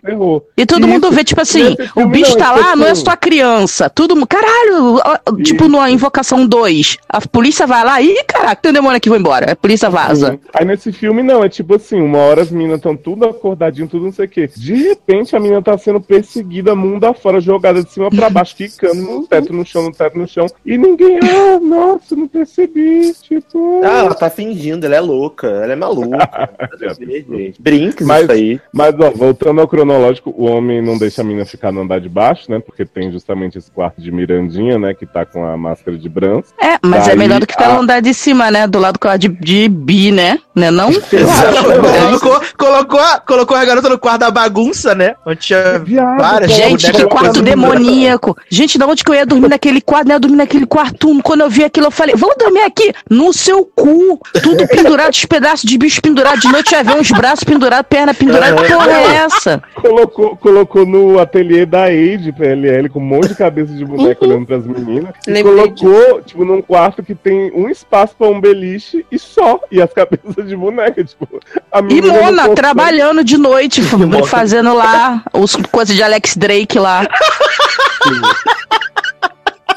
[0.57, 0.89] E todo Isso.
[0.89, 3.89] mundo vê, tipo assim, o bicho não, tá tipo lá, não é só criança.
[3.89, 4.27] Tudo mundo.
[4.27, 5.01] Caralho!
[5.05, 9.09] ó, Tipo, na Invocação 2, a polícia vai lá, ih, caraca, tem um demônio aqui,
[9.09, 9.53] vou embora.
[9.53, 10.33] A polícia vaza.
[10.33, 10.39] Sim.
[10.53, 14.05] Aí nesse filme não, é tipo assim, uma hora as meninas estão tudo acordadinho, tudo
[14.07, 14.49] não sei o quê.
[14.57, 19.03] De repente a menina tá sendo perseguida mundo afora, jogada de cima pra baixo, quicando
[19.03, 20.47] no teto, no chão, no teto, no chão.
[20.65, 23.81] E ninguém, ah, nossa, não percebi, tipo...
[23.85, 26.51] ah, ela tá fingindo, ela é louca, ela é maluca.
[26.99, 27.55] Gente.
[27.61, 28.54] Brinques Mas- isso aí.
[28.73, 32.09] Mas, ó, voltando ao cronológico, o homem não deixa a menina ficar no andar de
[32.09, 32.59] baixo, né?
[32.59, 34.95] Porque tem justamente esse quarto de Mirandinha, né?
[34.95, 36.47] Que tá com a máscara de Brans.
[36.61, 38.67] É, mas é Daí, melhor do que ficar a- no andar de cima, né?
[38.67, 40.39] Do lado de, de bi, né?
[40.55, 40.91] Né não?
[42.21, 45.15] colocou, colocou, a, colocou a garota no quarto da bagunça, né?
[45.27, 48.37] Onde tinha Viado, várias Gente, que quarto demoníaco.
[48.51, 50.07] Gente, da onde que eu ia dormir naquele quarto?
[50.07, 51.23] Não ia dormir naquele quarto.
[51.23, 54.21] Quando eu vi aquilo, eu falei, vamos dormir aqui no seu cu.
[54.43, 56.41] Tudo pendurado, os pedaços de bicho pendurado.
[56.41, 58.44] De noite vai ver uns braços pendurados, perna pendurada.
[58.53, 59.63] Que porra é essa?
[59.75, 64.31] Colocou, colocou no ateliê da Aide PLL com um monte de cabeça de boneca Uhum.
[64.31, 65.13] olhando pras meninas.
[65.27, 69.61] E colocou, tipo, num quarto que tem um espaço pra um beliche e só.
[69.71, 71.27] E as cabeças de boneca, tipo.
[71.73, 73.83] A E Mona, trabalhando de noite,
[74.27, 77.07] fazendo lá os coisas de Alex Drake lá.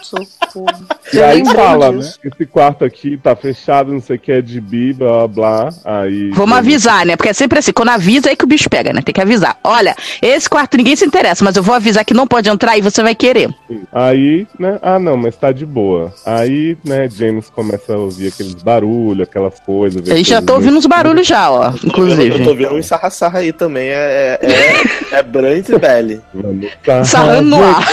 [0.02, 0.86] Socorro.
[1.14, 2.00] E Eu aí fala, né?
[2.00, 5.70] Esse quarto aqui tá fechado, não sei o que, é de bi, blá blá.
[5.84, 6.32] Aí.
[6.32, 7.16] Vamos avisar, né?
[7.16, 9.02] Porque é sempre assim, quando avisa é aí que o bicho pega, né?
[9.02, 9.58] Tem que avisar.
[9.64, 12.82] Olha, esse quarto ninguém se interessa, mas eu vou avisar que não pode entrar e
[12.82, 13.50] você vai querer.
[13.92, 14.80] Aí, né?
[14.82, 16.14] Ah, não, mas tá de boa.
[16.26, 20.02] Aí, né, James começa a ouvir aqueles barulhos, aquelas coisas.
[20.16, 21.68] gente já coisas tá ouvindo uns barulhos já, ó.
[21.68, 22.54] Eu tô Inclusive.
[22.56, 23.90] vendo um sarra-sarra aí também.
[23.90, 26.22] É, é, é, é Brant e Belly.
[26.84, 27.88] Tá Sarrando no ar.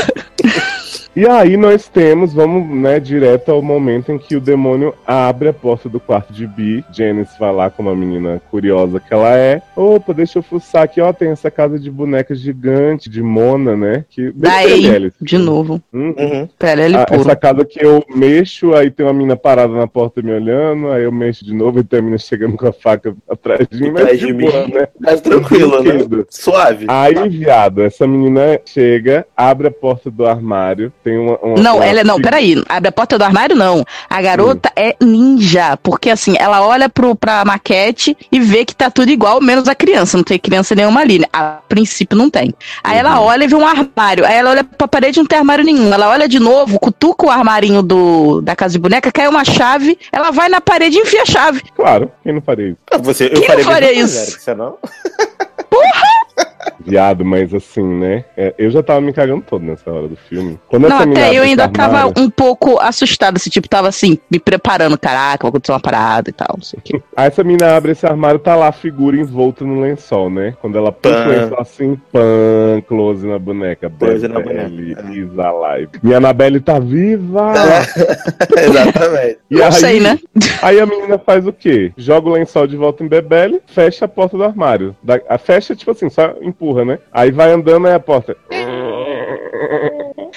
[1.16, 5.52] E aí nós temos, vamos, né, direto ao momento em que o demônio abre a
[5.52, 6.84] porta do quarto de Bi.
[6.92, 9.62] Janice vai lá com uma menina curiosa que ela é.
[9.76, 14.04] Opa, deixa eu fuçar aqui, ó, tem essa casa de bonecas gigante, de Mona, né?
[14.10, 15.80] Que Daí, de novo.
[15.92, 16.48] Hum, Uhum.
[16.58, 17.20] Pera, ele Ah, puro.
[17.20, 21.04] essa casa que eu mexo, aí tem uma menina parada na porta me olhando, aí
[21.04, 23.90] eu mexo de novo e tem a menina chegando com a faca atrás de mim,
[23.92, 24.74] mas Atrás de de boa, mim.
[24.74, 24.88] né?
[25.00, 26.24] Mas tranquilo, né?
[26.30, 26.86] Suave.
[26.88, 31.36] Aí, viado, essa menina chega, abre a porta do armário, tem uma.
[31.42, 32.04] uma- Não, uma ela é.
[32.04, 32.62] Não, peraí.
[32.68, 33.84] Abre a porta do armário, não.
[34.08, 35.76] A garota é ninja.
[35.82, 39.74] Porque assim, ela olha pro, pra maquete e vê que tá tudo igual, menos a
[39.74, 40.16] criança.
[40.16, 41.18] Não tem criança nenhuma ali.
[41.18, 41.26] né?
[41.32, 42.54] A princípio não tem.
[42.82, 44.24] Aí ela olha e vê um armário.
[44.24, 45.92] Aí ela olha pra parede e não tem armário nenhum.
[45.92, 49.98] Ela olha de novo, cutuca o armarinho do, da casa de boneca, cai uma chave,
[50.10, 51.62] ela vai na parede e enfia a chave.
[51.76, 53.02] Claro, quem não faria isso?
[53.02, 54.14] Você, eu Quem faria não faria isso?
[54.16, 54.76] coisa, Eric, Você não?
[56.84, 58.24] Viado, mas assim, né?
[58.36, 60.58] é, eu já tava me cagando todo nessa hora do filme.
[60.68, 63.36] Quando Não, até eu ainda tava armário- um pouco assustada.
[63.38, 64.98] Esse tipo, tava assim, me preparando.
[64.98, 67.02] Caraca, vai acontecer uma parada e tal, não sei o quê.
[67.16, 70.54] Aí essa menina abre esse armário, tá lá a figura envolta no lençol, né?
[70.60, 73.90] Quando ela puxa o lençol assim, pã, close na boneca.
[73.90, 74.70] Close na boneca,
[75.12, 75.88] is alive.
[76.02, 77.52] Minha Anabelle tá viva!
[78.56, 79.38] Exatamente.
[79.50, 80.18] E Não aí, sei, né?
[80.62, 81.92] Aí a menina faz o quê?
[81.96, 84.96] Joga o lençol de volta em Bebele, fecha a porta do armário.
[85.02, 86.98] Da, a fecha, tipo assim, só empurra, né?
[87.12, 88.36] Aí vai andando, aí a porta.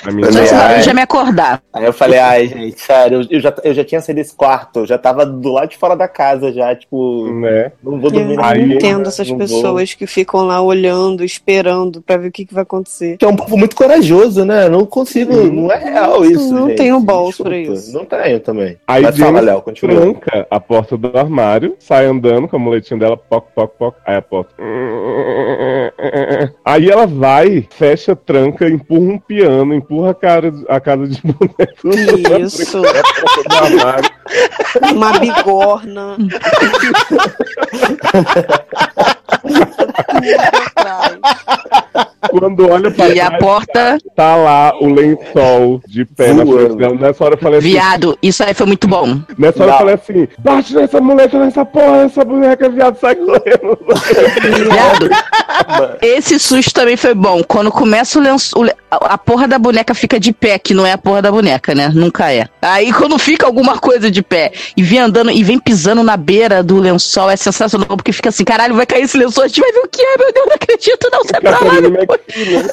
[0.05, 0.81] Ai, barulho ai.
[0.83, 1.61] já me acordar.
[1.73, 4.79] Aí eu falei, ai, gente, sério, eu, eu já, eu já tinha saído desse quarto,
[4.79, 7.71] eu já tava do lado de fora da casa, já, tipo, né?
[7.83, 9.45] não vou Eu dormir não Aí- entendo essas não vou.
[9.47, 13.17] pessoas que ficam lá olhando, esperando pra ver o que, que vai acontecer.
[13.17, 14.69] Que é um povo muito corajoso, né?
[14.69, 16.53] Não consigo, não é real isso.
[16.53, 16.77] Não gente.
[16.77, 17.93] tenho balls pra isso.
[17.93, 18.77] Não tenho também.
[18.87, 19.95] Aí Mas fala, Léo, continua.
[20.01, 24.15] tranca a porta do armário, sai andando com a muletinha dela, poc, poc, poc, aí
[24.15, 24.53] a porta.
[26.63, 31.89] Aí ela vai, fecha, tranca, empurra um piano, empurra a, cara, a casa de boneco.
[32.43, 32.81] Isso.
[33.49, 34.09] Armário.
[34.93, 36.17] Uma bigorna.
[42.29, 46.95] Quando olha pra E a porta, tá lá o lençol de pé na frente dela.
[46.95, 49.19] Nessa hora eu falei assim, viado, isso aí foi muito bom.
[49.37, 49.77] nessa hora eu Não.
[49.77, 53.77] falei assim, bate nessa muleta, nessa porra, essa boneca, viado, sai correndo.
[54.71, 55.09] Viado,
[56.01, 57.43] esse susto também foi bom.
[57.43, 60.73] Quando começa o lenço, o le- a a porra da boneca fica de pé, que
[60.73, 61.89] não é a porra da boneca, né?
[61.93, 62.45] Nunca é.
[62.61, 66.61] Aí quando fica alguma coisa de pé e vem andando e vem pisando na beira
[66.63, 69.71] do lençol, é sensacional, porque fica assim, caralho, vai cair esse lençol, a gente vai
[69.71, 71.57] ver o que é, meu Deus, não acredito, não, sai pra lá.
[71.89, 72.69] McPhee, né?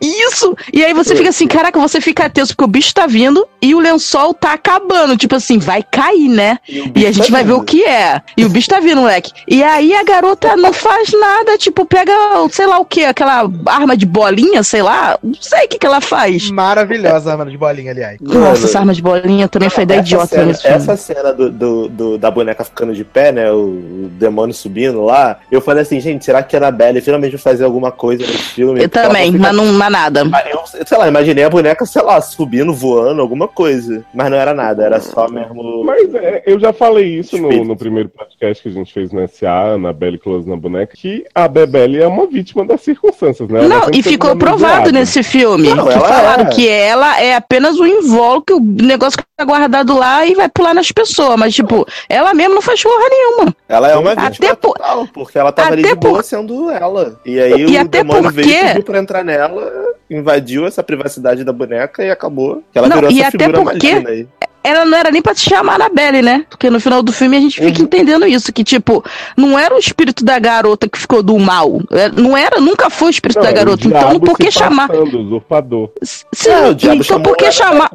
[0.00, 0.56] Isso!
[0.72, 3.72] E aí você fica assim, caraca, você fica tenso, porque o bicho tá vindo e
[3.74, 5.16] o lençol tá acabando.
[5.16, 6.58] Tipo assim, vai cair, né?
[6.68, 8.20] E a gente vai ver o que é.
[8.36, 9.30] E o bicho tá vindo, moleque.
[9.46, 12.12] E aí a garota não faz nada, tipo, pega,
[12.50, 15.16] sei lá o que, aquela arma de bolinha, sei lá.
[15.22, 16.50] Não sei o que que ela faz.
[16.50, 18.18] Maravilhosa, mano, de bolinha, aliás.
[18.20, 20.76] Nossa, essa arma de bolinha também foi da Essa idiota cena, nesse filme.
[20.76, 23.52] essa cena do, do- do- da boneca ficando de pé, né?
[23.52, 25.38] O, o demônio subindo lá.
[25.50, 28.82] Eu falei assim, gente, será que a Annabelle finalmente vai fazer alguma coisa nesse filme?
[28.82, 30.22] Eu também, fica- mas não mas nada.
[30.32, 34.04] Ah, Eu, sei lá, imaginei a boneca, sei lá, subindo, voando, alguma coisa.
[34.14, 35.82] Mas não era nada, era só mesmo.
[35.84, 39.26] Mas é, eu já falei isso no, no primeiro podcast que a gente fez no
[39.26, 43.60] SA, na Belle Close na boneca, que a Bebele é uma vítima das circunstâncias, né?
[43.64, 45.72] Ela Não, e ficou provado nesse filme.
[45.74, 46.48] Não, que falaram é.
[46.50, 50.90] que ela é apenas um invólucro, o negócio que guardado lá e vai pular nas
[50.92, 51.36] pessoas.
[51.38, 53.56] Mas, tipo, ela mesmo não faz porra nenhuma.
[53.68, 56.70] Ela é uma vítima por- total, porque ela tava ali até de boa por- sendo
[56.70, 57.20] ela.
[57.24, 59.70] E aí E o demônio porque- veio pra entrar nela,
[60.10, 62.62] invadiu essa privacidade da boneca e acabou.
[62.72, 64.28] Que ela Não, virou e essa até figura porque- aí.
[64.64, 66.44] Ela não era nem pra se chamar Annabelle, né?
[66.48, 67.84] Porque no final do filme a gente fica Uhum.
[67.84, 69.04] entendendo isso, que, tipo,
[69.36, 71.80] não era o espírito da garota que ficou do mal.
[71.90, 73.86] É, Não era, nunca foi o espírito Não, da garota.
[73.86, 74.88] Então, diabo por que se chamar?
[74.88, 75.90] passando, usurpador.
[76.02, 77.90] Sim, É, o diabo então por que chamar?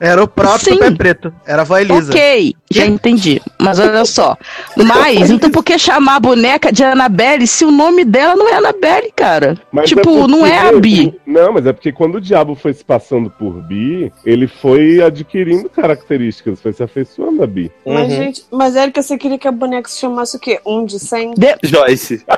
[0.00, 0.78] Era o próprio Sim.
[0.78, 1.32] Pé Preto.
[1.46, 2.12] Era a avó Elisa.
[2.12, 3.40] Ok, já entendi.
[3.60, 4.36] Mas olha só.
[4.76, 8.54] Mas, então por que chamar a boneca de Annabelle se o nome dela não é
[8.56, 9.58] Annabelle, cara?
[9.72, 11.14] Mas tipo, é porque- não é a Bi.
[11.26, 15.68] Não, mas é porque quando o diabo foi se passando por Bi, ele foi adquirindo
[16.02, 17.70] características, foi se afeiçoando a Bi.
[17.86, 18.16] Mas, Uhum.
[18.16, 20.60] gente, mas Érica, você queria que a boneca se chamasse o quê?
[20.66, 21.34] Um de 100?
[21.34, 22.22] De- Joyce.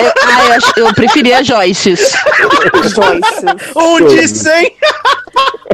[0.00, 1.94] eu, ah, eu, eu preferia a Joyce.
[1.96, 3.76] Joyce.
[3.76, 4.76] Um de 100!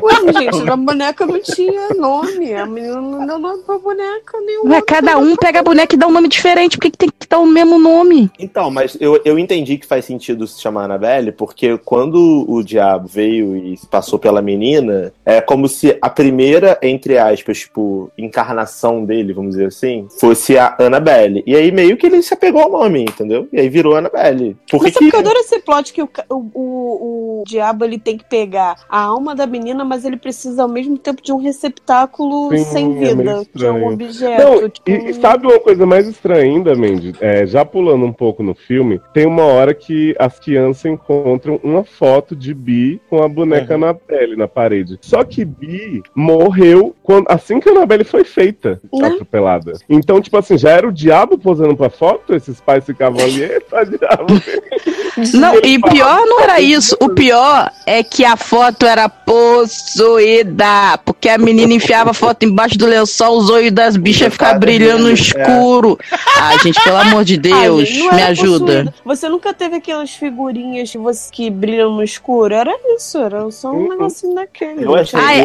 [0.01, 2.55] Ué, gente, a boneca não tinha nome.
[2.55, 4.71] A menina não deu nome pra boneca nenhuma.
[4.71, 6.77] Mas cada um pega a boneca e dá um nome diferente.
[6.77, 8.31] Por que, que tem que dar o mesmo nome?
[8.39, 13.09] Então, mas eu, eu entendi que faz sentido se chamar Annabelle, porque quando o diabo
[13.09, 19.05] veio e se passou pela menina, é como se a primeira, entre aspas, tipo, encarnação
[19.05, 21.43] dele, vamos dizer assim, fosse a Annabelle.
[21.47, 23.49] E aí meio que ele se apegou ao nome, entendeu?
[23.53, 24.57] E aí virou Annabelle.
[24.71, 25.05] Por Mas é que...
[25.05, 28.77] porque eu adoro esse plot que o, o, o, o diabo ele tem que pegar
[28.89, 33.05] a alma da menina, mas ele precisa ao mesmo tempo de um receptáculo Sim, sem
[33.05, 34.43] é vida, que é um objeto.
[34.43, 37.15] Não, tipo, e, e sabe uma coisa mais estranha ainda, Mandy?
[37.21, 41.85] É, já pulando um pouco no filme, tem uma hora que as crianças encontram uma
[41.85, 43.81] foto de Bi com a boneca Uhum.
[43.81, 44.99] na pele, na parede.
[45.01, 49.09] Só que Bi morreu quando, assim que a Annabelle foi feita, Né?
[49.09, 49.73] atropelada.
[49.89, 52.35] Então, tipo assim, já era o diabo posando pra foto?
[52.35, 54.27] Esses pais ficavam ali, eita, diabo.
[55.35, 56.97] Não, e pior não era isso.
[57.01, 60.99] O pior é que a foto era possuída.
[61.05, 65.05] Porque a menina enfiava a foto embaixo do lençol, os olhos das bichas ficavam brilhando
[65.05, 65.99] no escuro.
[66.41, 68.59] Ai, gente, pelo amor de Deus, Ai, não me ajuda.
[68.67, 68.95] possuída.
[69.05, 72.55] Você nunca teve aquelas figurinhas que, você, que brilham no escuro?
[72.55, 73.89] Era isso, era só um Uhum.
[73.89, 74.85] negocinho daquele.
[74.85, 74.95] Eu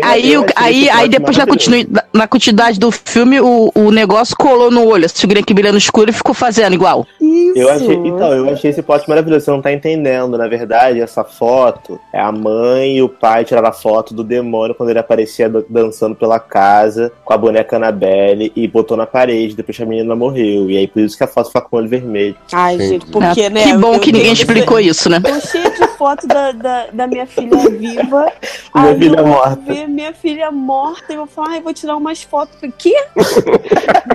[0.01, 4.71] Aí, o- aí, aí depois na, continui, na continuidade do filme, o, o negócio colou
[4.71, 5.05] no olho.
[5.05, 7.05] A figurinha que brilha no escuro e ficou fazendo igual.
[7.33, 7.57] Isso.
[7.59, 9.45] Eu achei, então, eu achei esse plot maravilhoso.
[9.45, 10.37] Você não tá entendendo.
[10.37, 14.75] Na verdade, essa foto é a mãe e o pai tiraram a foto do demônio
[14.75, 19.55] quando ele aparecia dan- dançando pela casa com a boneca Annabelle e botou na parede
[19.55, 20.69] depois que a menina morreu.
[20.69, 22.35] E aí por isso que a foto fica com o olho vermelho.
[22.51, 22.89] Ai, Entendi.
[22.89, 23.63] gente, porque, né?
[23.63, 25.19] que bom eu que ninguém explicou isso, né?
[25.19, 28.31] Tô cheia de foto da, da, da minha filha viva.
[28.75, 29.61] Minha aí filha eu vou morta.
[29.73, 32.55] ver minha filha morta e vou falar, ai, vou tirar umas fotos.
[32.63, 32.91] Eu Que?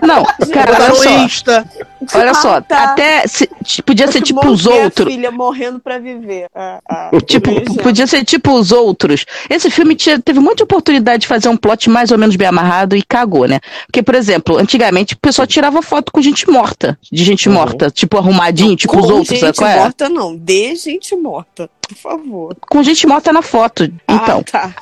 [0.05, 1.65] Não, cara, olha só.
[2.15, 2.85] Olha só, Ah, tá.
[2.93, 3.49] até se-
[3.85, 5.13] podia ser tipo os outros.
[5.13, 6.47] filha morrendo pra viver.
[6.55, 7.51] Ah, ah, Tipo,
[7.83, 9.25] podia ser tipo os outros.
[9.51, 12.97] Esse filme tinha- teve muita oportunidade de fazer um plot mais ou menos bem amarrado
[12.97, 13.61] e cagou, né?
[13.87, 16.99] Porque, por exemplo, antigamente o pessoal tirava foto com gente morta.
[17.11, 17.55] De gente Uhum.
[17.55, 19.77] morta, tipo arrumadinho, tipo os outros, sabe gente qual é?
[19.77, 20.37] morta, não.
[20.37, 22.57] De gente morta, por favor.
[22.69, 23.85] Com gente morta na foto.
[23.85, 24.45] Então.
[24.47, 24.75] Ah, tá.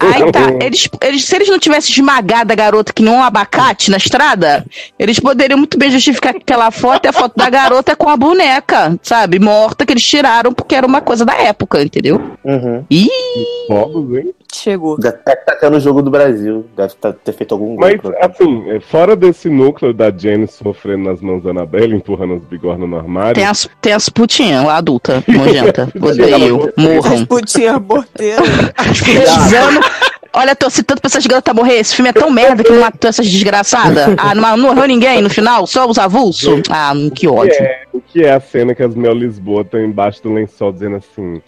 [0.00, 3.90] Aí tá, eles, eles, se eles não tivessem esmagado a garota que nem um abacate
[3.90, 4.64] na estrada,
[4.98, 8.16] eles poderiam muito bem justificar que aquela foto é a foto da garota com a
[8.16, 9.38] boneca, sabe?
[9.38, 12.20] Morta, que eles tiraram porque era uma coisa da época, entendeu?
[12.44, 12.84] Uhum.
[12.90, 13.08] Ih,
[13.66, 14.34] Fogos, hein?
[14.52, 14.98] Chegou.
[14.98, 16.64] Deve tá, tá tendo o jogo do Brasil.
[16.74, 17.78] Deve tá- ter feito algum gol.
[17.80, 22.44] Mas, assim, é, fora desse núcleo da Jenny sofrendo nas mãos da Annabelle, empurrando os
[22.44, 23.34] bigornas no armário.
[23.34, 25.92] tem as, tem as putinhas, a adulta, nojenta.
[26.00, 26.34] Odeio,
[26.76, 27.26] morram.
[27.26, 28.42] Putinha aborteira.
[28.74, 29.80] Precisando.
[30.32, 31.78] Olha, torci tanto pra essas garotas morrer.
[31.78, 34.14] Esse filme é tão merda que não matou essas desgraçadas.
[34.18, 35.66] Ah, não, não morreu ninguém no final?
[35.66, 36.62] Só os avulsos?
[36.70, 37.54] Ah, que ódio.
[37.54, 40.96] É, o que é a cena que as Mel Lisboa estão embaixo do lençol dizendo
[40.96, 41.40] assim: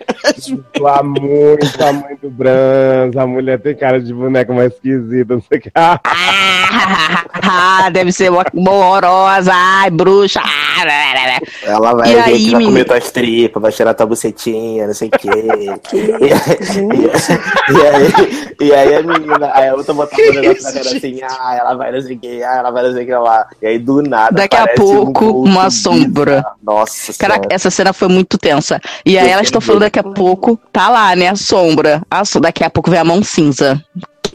[0.79, 5.43] lá muito a mãe do Brans, a mulher tem cara de boneca mais esquisita, não
[5.43, 5.71] sei o que.
[5.75, 6.01] Ah,
[7.43, 9.53] Ah, deve ser horrorosa.
[9.55, 10.41] Ai, bruxa.
[11.63, 12.65] Ela vai E ver aí, vai menino?
[12.67, 15.29] comer tuas tripas, vai cheirar tua bucetinha, não sei o quê.
[15.31, 16.51] e, aí,
[17.71, 21.21] e, aí, e aí a menina, aí a outra botava um negócio na cara assim,
[21.23, 23.47] ah, ela vai não sei o quê, ah, ela vai não sei o que lá.
[23.63, 24.35] E aí do nada.
[24.37, 26.45] Daqui a um pouco, vulto uma sombra.
[26.63, 27.55] Nossa Caraca, senhora.
[27.55, 28.81] essa cena foi muito tensa.
[29.05, 31.29] E aí elas estão falando daqui a pouco, tá lá, né?
[31.29, 32.03] A sombra.
[32.11, 33.83] A so- Daqui a pouco vem a mão cinza.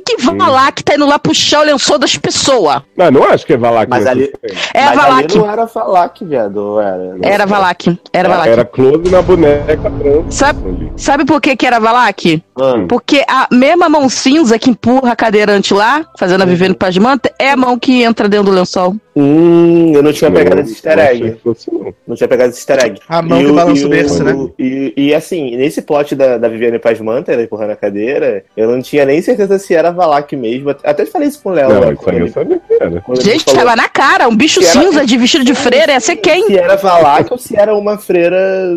[0.06, 0.38] Que, Hum.
[0.76, 2.82] que tá indo lá puxar o lençol das pessoas?
[2.96, 4.32] não, não acho que é Valak Mas ali-.
[4.74, 5.24] É Mas Valak.
[5.26, 7.18] ali não era Valak, viado, era?
[7.24, 8.00] Era Valak.
[8.14, 8.50] Era Valak.
[8.50, 10.26] Era close na boneca branca.
[10.30, 10.92] Sabe, ali.
[10.96, 12.44] sabe por que que era Valak?
[12.56, 16.94] Mano, Porque a mesma mão cinza que empurra a cadeirante lá, fazendo a Vivendo Paz
[16.94, 18.96] de Manta, é a mão que entra dentro do lençol.
[19.16, 21.38] Hum, eu não tinha pegado esse easter Não egg.
[21.44, 21.94] fosse, não.
[22.08, 23.00] Não tinha pegado esse easter egg.
[23.08, 24.34] A mão E que o- balança o berço, né?
[24.60, 28.82] E, e assim, nesse plot da, da Viviane Pasmanta, ela empurrando a cadeira, eu não
[28.82, 30.70] tinha nem certeza se era Valak mesmo.
[30.84, 31.70] Até falei isso com o Léo.
[31.70, 33.04] Não, né, isso quando aí eu ele- sabia que era.
[33.22, 36.00] Gente, falou tava na cara, um bicho Se era- cinza de vestido de freira, ia
[36.00, 36.46] ser quem?
[36.48, 38.36] Se era Valak ou se era uma freira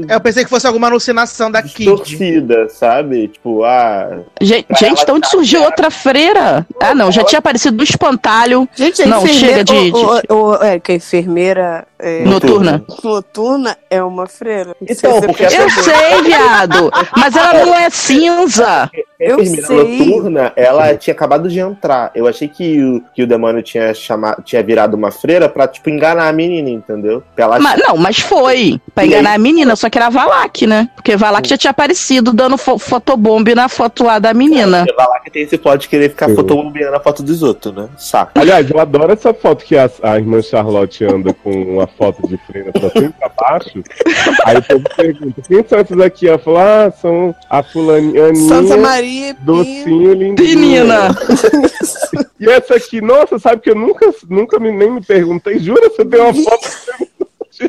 [0.09, 1.79] Eu pensei que fosse alguma alucinação da Kid.
[1.79, 3.29] distorcida, sabe?
[3.29, 4.20] Tipo, ah.
[4.40, 6.66] Gente, gente, de onde tá surgiu outra freira?
[6.81, 9.90] Ah, não, já tinha aparecido do espantalho Gente, Não, chega de-
[10.29, 12.84] o, o, é, que a enfermeira é, noturna.
[13.02, 14.74] noturna é uma freira.
[14.82, 15.44] Então, você porque.
[15.44, 18.84] Eu sei, viado, mas ela não é cinza.
[18.84, 19.98] A Eu sei.
[19.98, 22.11] noturna, ela tinha acabado de entrar.
[22.14, 25.90] Eu achei que o, que o demônio tinha, chamado, tinha virado uma freira pra, tipo,
[25.90, 27.22] enganar a menina, entendeu?
[27.34, 28.80] Pra ela Mas, não, mas foi.
[28.94, 29.37] Pra E enganar aí?
[29.37, 30.88] a menina, só que era Valak, né?
[30.94, 34.84] Porque Valak já tinha aparecido dando fo fotobomb na foto lá da menina.
[34.87, 36.37] Porque Valak tem esse plot de querer ficar Sim.
[36.37, 37.88] fotobombeando a foto dos outros, né?
[37.98, 38.32] Saco.
[38.37, 42.37] Aliás, eu adoro essa foto que a, a irmã Charlotte anda com uma foto de
[42.38, 43.83] freira pra cima e pra baixo.
[44.44, 46.29] Aí o povo pergunta, quem são essas aqui?
[46.29, 50.59] Ela fala, ah, são a fulaninha Santa Maria docinho lindinho.
[50.59, 51.09] Menina,
[52.40, 55.88] E essa aqui, nossa, sabe que eu nunca, nunca me, nem me perguntei, jura?
[55.88, 56.68] Você tem uma foto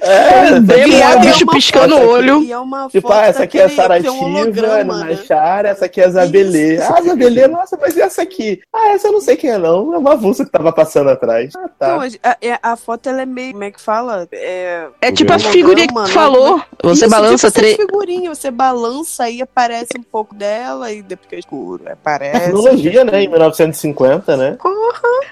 [0.01, 2.43] É, Demônio, E é o bicho uma piscando o olho.
[2.43, 5.11] E é uma Tipo, ah, essa aqui é a um Sarativa, holograma, né?
[5.15, 6.75] Nachara, essa aqui é a Zabelê.
[6.75, 6.93] Isso.
[6.93, 8.61] Ah, Zabelê, nossa, mas e essa aqui?
[8.73, 9.93] Ah, essa eu não sei quem é, não.
[9.93, 11.51] É uma avulsa que tava passando atrás.
[11.55, 12.05] Ah, tá.
[12.07, 14.27] Então, a, é- a foto ela é meio, como é que fala?
[14.31, 16.07] É, É tipo a figurinha que tu né?
[16.07, 16.61] falou.
[16.83, 17.75] Você Isso, balança tipo três.
[17.77, 22.39] figurinha, você balança e aparece um pouco dela e depois que é escuro, aparece.
[22.45, 23.23] Tecnologia, né?
[23.23, 24.57] Em 1950, né?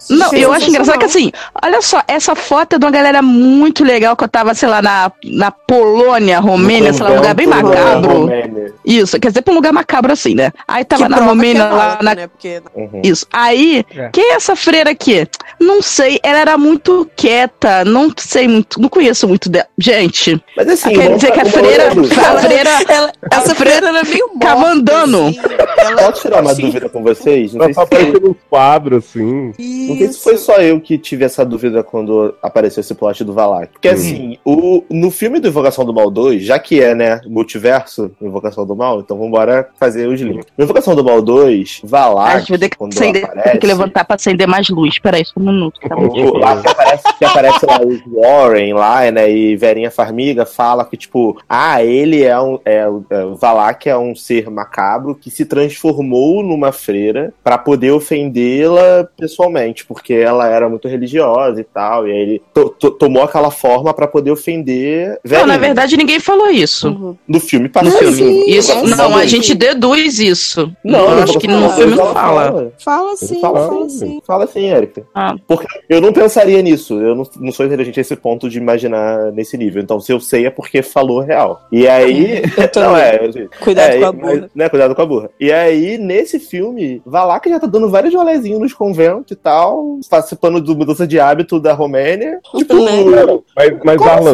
[0.10, 1.32] Não, eu acho engraçado que assim,
[1.63, 4.81] olha só, essa foto é de uma galera muito legal que eu tava, sei lá,
[4.81, 8.12] na, na Polônia, Romênia, sei lá, um lugar bem da macabro.
[8.21, 8.73] Romênia.
[8.86, 10.51] Isso, quer dizer, pra um lugar macabro assim, né?
[10.67, 12.15] Aí tava Que na Romênia, é lá na.
[12.15, 12.27] né?
[12.27, 13.01] Porque Uhum.
[13.03, 13.25] Isso.
[13.31, 14.10] Aí, É.
[14.10, 15.27] quem é essa freira aqui?
[15.60, 19.67] Não sei, ela era muito quieta, não sei muito, não conheço muito dela.
[19.77, 24.27] Gente, Mas assim, quer dizer que a freira, a freira ela, essa freira era meio
[24.27, 25.17] morta, ficava andando.
[25.27, 25.39] assim,
[25.77, 27.53] ela- Posso tirar uma dúvida com vocês?
[27.53, 29.53] Não Ela sei, só se foi, apareceu nos quadros, assim.
[29.88, 33.33] não sei se foi só eu que tive essa dúvida quando apareceu esse plot do
[33.33, 33.73] Valak.
[33.73, 33.93] Porque Hum.
[33.93, 38.65] assim, o, no filme do Invocação do Mal 2, já que é, né, multiverso, Invocação
[38.65, 40.45] do Mal, então vambora fazer os links.
[40.58, 43.50] No Invocação do Mal 2, a Valak, gente vai ter que, quando acender, aparece...
[43.52, 45.00] tem que levantar pra acender mais luz.
[45.00, 45.80] Peraí, só um minuto.
[45.80, 46.08] Tá bom?
[46.08, 49.30] O- lá que aparece, que aparece lá os Warren lá, né?
[49.32, 52.60] E Verinha Farmiga fala que, tipo, ah, ele é um.
[52.65, 57.58] É, o- é, o Valak é um ser macabro que se transformou numa freira pra
[57.58, 62.08] poder ofendê-la pessoalmente, porque ela era muito religiosa e tal.
[62.08, 65.48] E aí ele to- to- tomou aquela forma pra poder ofender Não, Verinha.
[65.48, 66.88] na verdade, ninguém falou isso.
[66.90, 67.18] Uhum.
[67.28, 68.13] No filme No passou filme.
[68.13, 68.46] assim.
[68.50, 69.28] Isso, é não, a sim.
[69.28, 70.72] gente deduz isso.
[70.84, 72.72] Não, eu não acho que falar, no filme não fala.
[72.84, 74.22] Fala sim, Fala fala assim, sim.
[74.26, 75.04] fala assim, Érica.
[75.13, 75.36] Ah.
[75.48, 77.00] Porque eu não pensaria nisso.
[77.00, 79.82] Eu não, não sou inteligente a esse ponto de imaginar nesse nível.
[79.82, 81.62] Então, se eu sei, é porque falou real.
[81.72, 82.42] E aí.
[82.76, 83.20] não, é.
[83.63, 84.52] Cuidado é, com a mas, bunda.
[84.56, 85.30] né, cuidado com a burra.
[85.40, 90.62] E aí, nesse filme, Valak já tá dando vários rolezinhos nos conventos e tal, participando
[90.62, 92.40] do mudança de hábito da Romênia.
[92.56, 93.40] Tipo, Né?
[93.56, 94.34] Mas, mas Como Arlan,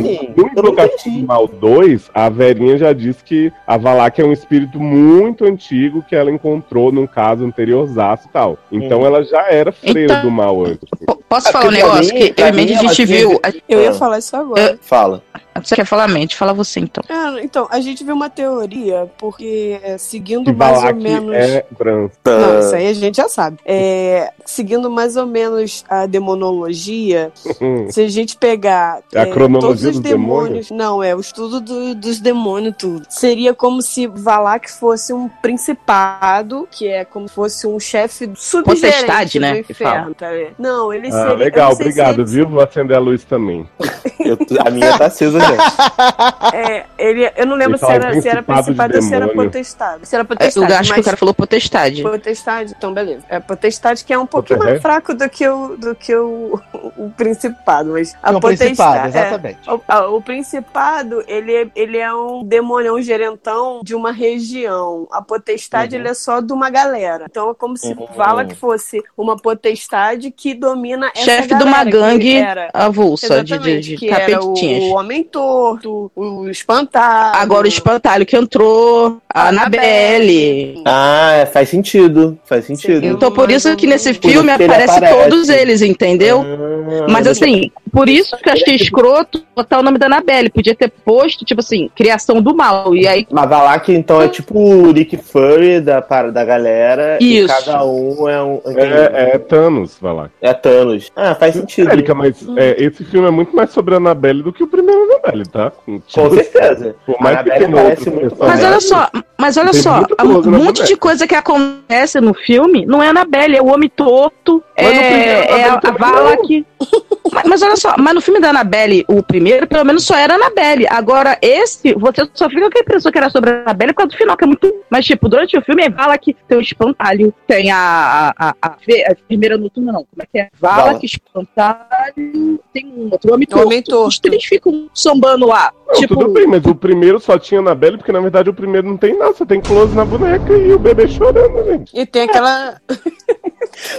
[0.96, 1.22] assim?
[1.22, 6.04] no Mal 2, a Verinha já disse que a Valak é um espírito muito antigo
[6.08, 8.58] que ela encontrou num caso anteriorzaço e tal.
[8.72, 9.06] Então Hum.
[9.06, 10.80] ela já era freira Então- do mal antes.
[11.06, 13.40] P- Posso É, falar um negócio mim- que eu e Mandy a gente viu.
[13.68, 14.78] Eu ia falar isso agora.
[14.84, 15.24] Fala.
[15.64, 16.36] Você quer falar, Mandy?
[16.36, 17.04] Fala você então.
[17.10, 21.34] Ah, então, a gente viu uma teoria, porque é, seguindo Que mais ou menos.
[21.36, 22.12] é trans.
[22.26, 23.58] Não, isso aí a gente já sabe.
[23.66, 27.32] É, seguindo mais ou menos a demonologia,
[27.90, 31.20] se a gente pegar É a é, cronologia todos os dos demônios, não, é o
[31.20, 33.06] estudo do- dos demônios, tudo.
[33.10, 38.82] Seria como se Valak fosse um principado, que é como se fosse um chefe subgerente
[39.06, 40.14] Potestade, né, do inferno.
[40.14, 41.34] Tá não, ele Ah, seria.
[41.34, 42.48] legal, não sei se obrigado, ele- viu?
[42.50, 43.68] Vou acender a luz também.
[44.24, 45.48] Eu- a minha tá acesa já.
[46.54, 49.50] É, ele, eu não lembro Ele se era, se era principado ou se era demônio.
[49.52, 50.08] potestade.
[50.08, 50.72] Se era É, potestade.
[50.72, 52.02] Eu acho que o mas- cara falou potestade.
[52.04, 53.24] Potestade, então beleza.
[53.28, 55.04] É potestade que é um pouquinho mais Potestade?
[55.04, 56.60] fraco do que o, do que o,
[56.98, 58.76] o principado, mas a É um potestade.
[58.76, 59.53] principado, é.
[59.62, 59.70] Exatamente.
[59.70, 65.08] O, a- o principado, ele, é- ele é um demônio, um gerentão de uma região.
[65.12, 66.02] A potestade, Uhum.
[66.02, 67.26] ele é só de uma galera.
[67.30, 68.08] Então é como se Uhum.
[68.16, 73.58] fala que fosse uma potestade que domina essa Chefe de uma gangue era- avulsa de,
[73.58, 74.84] de, de que era o, capetinhas.
[74.84, 77.38] o Homem Torto, o Espantalho.
[77.40, 80.82] Agora o espantalho que entrou, a Annabelle.
[80.86, 82.38] Ah, é, faz sentido.
[82.46, 83.06] Faz sentido.
[83.06, 85.30] Então por isso que nesse Por filme aparece aparece.
[85.30, 86.42] todos eles, entendeu?
[86.44, 90.50] Ah, Mas assim, por isso que eu achei escroto botar o nome da Annabelle.
[90.50, 92.96] Podia ter posto, tipo assim, criação do mal.
[92.96, 93.28] E aí.
[93.32, 97.18] Mas Valak, então, é tipo o Nick Fury da, para- da galera.
[97.22, 97.46] Isso.
[97.46, 98.62] E cada um é um.
[98.66, 100.30] É, é Thanos, vai lá.
[100.42, 101.12] É Thanos.
[101.16, 101.92] Ah, faz sentido.
[101.92, 105.04] Érica, mas é, esse filme é muito mais sobre a Annabelle do que o primeiro
[105.04, 105.72] Annabelle, tá?
[105.72, 106.96] Com Tipo, certeza.
[107.06, 108.36] Por mais que tenha muito.
[108.40, 112.86] Mas olha só, mas olha Tem só, um monte de coisa que acontece no filme
[112.86, 116.66] não é a Annabelle, é o Homem Torto, Mas no primeiro é, é a, Annabelle
[116.70, 116.84] a.
[117.32, 120.34] Mas, mas olha só, mas no filme da Annabelle, o primeiro, pelo menos só era
[120.34, 120.86] a Annabelle.
[120.88, 124.12] Agora, esse, você só fica com a impressão que era sobre a Annabelle por causa
[124.12, 124.72] do final, que é muito.
[124.92, 128.78] Mas, tipo, durante o filme é Valak, tem o espantalho, tem a, a, a, a,
[128.78, 130.06] fe- a primeira noturna, não.
[130.06, 130.50] Como é que é?
[130.60, 130.84] Vala.
[130.84, 134.06] Valak, espantalho, tem um outro, Homem Torto.
[134.06, 135.74] Os três ficam sambando lá.
[135.94, 138.88] Não, tipo, tudo bem, mas o primeiro só tinha Annabelle, porque na verdade o primeiro
[138.88, 141.98] não tem nada, só tem close na boneca e o bebê chorando, gente.
[141.98, 142.78] E tem aquela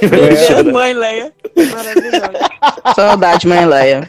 [0.00, 0.62] É.
[0.62, 1.32] mãe Leia
[1.72, 2.30] maravilhosa.
[2.94, 4.08] saudade, mãe Leia.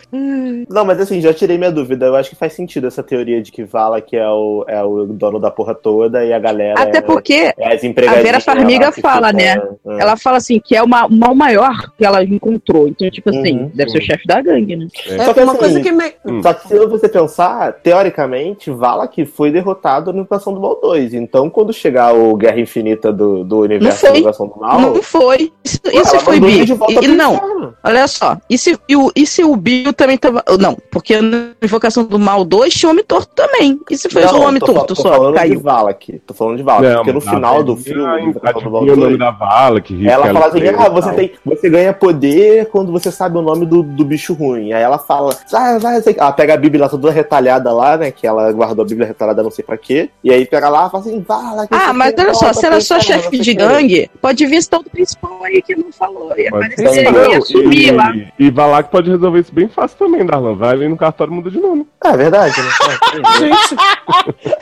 [0.69, 2.05] Não, mas assim, já tirei minha dúvida.
[2.05, 5.05] Eu acho que faz sentido essa teoria de que Vala que é o, é o
[5.05, 6.79] dono da porra toda e a galera.
[6.81, 9.55] Até é, porque é as a Vera Farmiga fala, né?
[9.87, 10.01] é.
[10.01, 12.87] Ela fala assim que é o ma- o mal maior que ela encontrou.
[12.87, 14.87] Então, tipo assim, Uhum, deve ser o chefe da gangue, né?
[15.07, 16.13] É Só que uma assim, coisa que me...
[16.25, 16.41] Hum.
[16.41, 21.13] Só que se você pensar, teoricamente, Vala que foi derrotado na Invocação do Mal 2.
[21.13, 25.51] Então, quando chegar o Guerra Infinita do, do universo da Invocação do Mal, Não foi.
[25.63, 26.65] Isso, ué, isso foi mandou ele Bi.
[26.65, 27.73] de volta E, e não, inferno.
[27.83, 28.37] olha só.
[28.49, 30.43] E se, e, o, e se o Bill também tava.
[30.59, 33.79] Não, porque na Invocação do Mal 2 tinha o Homem Torto também.
[33.89, 35.09] E se foi Não, só o Homem tô, Torto tô só?
[35.13, 35.59] falando de Caiu.
[35.59, 36.19] Valak.
[36.25, 36.95] Tô falando de Valak.
[36.95, 39.81] porque no mas final do filme, Invocação do Mal adivinha o nome 2, da vala
[39.81, 43.41] que risca ela fala assim: ah, você, tem, você ganha poder quando você sabe o
[43.41, 44.73] nome do, do bicho ruim.
[44.73, 48.11] Aí ela fala, ah, vai, ela pega a Bíblia lá toda retalhada lá, né?
[48.11, 50.09] Que ela guardou a Bíblia retalhada não sei pra quê.
[50.23, 51.67] E aí pega lá e fala assim, Vala.
[51.67, 53.63] que Ah, mas tem olha só, se era pro só chefe de sei o quê."
[53.65, 56.29] gangue, pode vir esse tal do principal aí que não falou.
[56.29, 58.15] Pode aparecer e não, ia sumir lá.
[58.15, 60.55] e, e Valak pode resolver isso bem fácil também, Darlan.
[60.55, 61.87] Vai ali no cartório e muda de nome.
[62.03, 62.69] É verdade, né?
[62.69, 63.39] É.
[63.39, 63.75] Gente,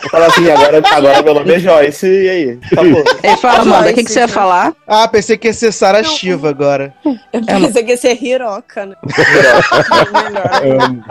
[0.09, 2.59] Fala assim, agora, agora meu nome é Joyce, e aí?
[2.71, 3.03] Acabou.
[3.23, 4.73] Ele fala, Amanda, o que, que você ia falar?
[4.87, 6.93] Ah, pensei que ia ser Sara Shiva agora.
[7.03, 8.95] eu pensei que ia ser Hiroka, né?
[10.13, 11.03] Melhor.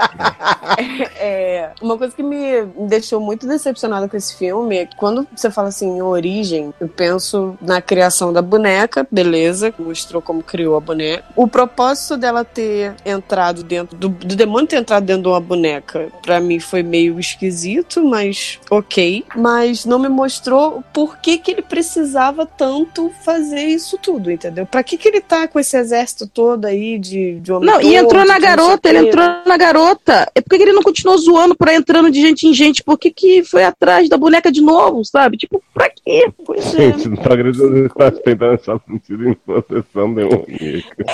[1.16, 5.50] É, uma coisa que me deixou muito decepcionada com esse filme é que quando você
[5.50, 10.80] fala assim em origem, eu penso na criação da boneca, beleza, mostrou como criou a
[10.80, 11.24] boneca.
[11.36, 16.08] O propósito dela ter entrado dentro do, do demônio ter entrado dentro de uma boneca,
[16.22, 19.24] pra mim foi meio esquisito, mas ok.
[19.36, 24.66] Mas não me mostrou por que que ele precisava tanto fazer isso tudo, entendeu?
[24.66, 27.94] Pra que que ele tá com esse exército todo aí de, de homem Não, e
[27.96, 30.30] entrou na garota, ele entrou na garota.
[30.34, 32.82] É por que ele não continuou zoando aí entrando de gente em gente?
[32.82, 35.36] Por que, que foi atrás da boneca de novo, sabe?
[35.36, 36.30] Tipo, pra quê?
[36.44, 36.92] Pois é.
[36.92, 41.04] Gente, não tá acreditando que tá tentando achar sentido em possessão demoníaca.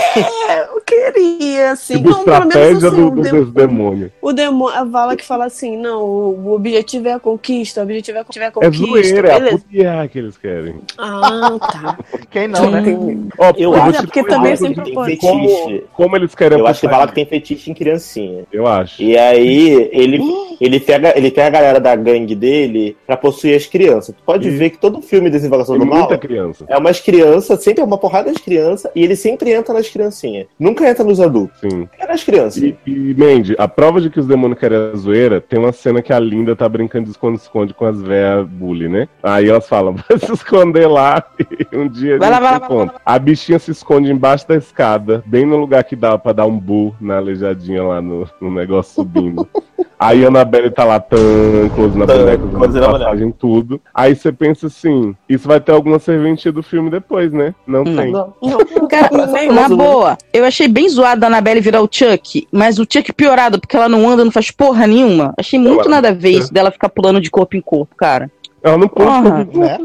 [0.49, 1.97] É, eu queria, assim.
[1.99, 4.13] Tipo, não, pelo menos estratégia assim, do, o, do, desse demônio.
[4.21, 7.85] o demônio, a Vala que fala assim, não, o, o objetivo é a conquista, o
[7.85, 8.87] objetivo é a, é a É conquista.
[8.87, 9.59] zoeira, é a beleza.
[9.59, 10.75] putear que eles querem.
[10.97, 11.99] Ah, tá.
[12.31, 12.81] Quem não, né?
[12.81, 13.29] Entendi.
[13.39, 15.17] Ó, Eu acho porque um também exemplo sempre de pode.
[15.19, 18.45] Como, como eles querem Eu acho que Vala que tem fetiche em criancinha.
[18.53, 19.03] Eu acho.
[19.03, 20.19] E aí, ele,
[20.61, 24.15] ele, pega, ele pega a galera da gangue dele pra possuir as crianças.
[24.15, 26.65] Tu pode ver que todo filme de Invocação do Mal muita criança.
[26.69, 30.47] é umas crianças, sempre é uma porrada de crianças, e ele sempre entra nas criancinhas.
[30.59, 31.59] Nunca entra nos adultos.
[31.61, 31.89] Sim.
[31.99, 32.63] É nas crianças.
[32.63, 36.03] E, e Mandy, a prova de que os demônios querem a zoeira, tem uma cena
[36.03, 39.09] que a Linda tá brincando de esconde-esconde com as véias bully, né?
[39.23, 42.53] Aí elas falam, vai se esconder lá e um dia a Vai lá, gente vai
[42.53, 42.95] lá, vai lá.
[43.05, 46.59] A bichinha se esconde embaixo da escada, bem no lugar que dá pra dar um
[46.59, 49.49] bu na aleijadinha lá no, no negócio subindo.
[49.99, 53.81] Aí a Annabelle tá lá, tan, close na Tan, boneca, close na passagem, tudo.
[53.95, 57.55] Aí você pensa assim, isso vai ter alguma serventia do filme depois, né?
[57.67, 57.97] Não Não.
[57.97, 58.13] tem.
[58.13, 58.33] Não.
[58.89, 59.77] Cara, Nem na né?
[59.77, 63.77] boa, eu achei bem zoado da Annabelle virar o Chuck, mas o Chuck piorado, porque
[63.77, 65.35] ela não anda, não faz porra nenhuma.
[65.39, 68.31] Achei muito Ela- nada a ver isso dela ficar pulando de corpo em corpo, cara.
[68.61, 69.79] Ela não pode Porra, ficar né?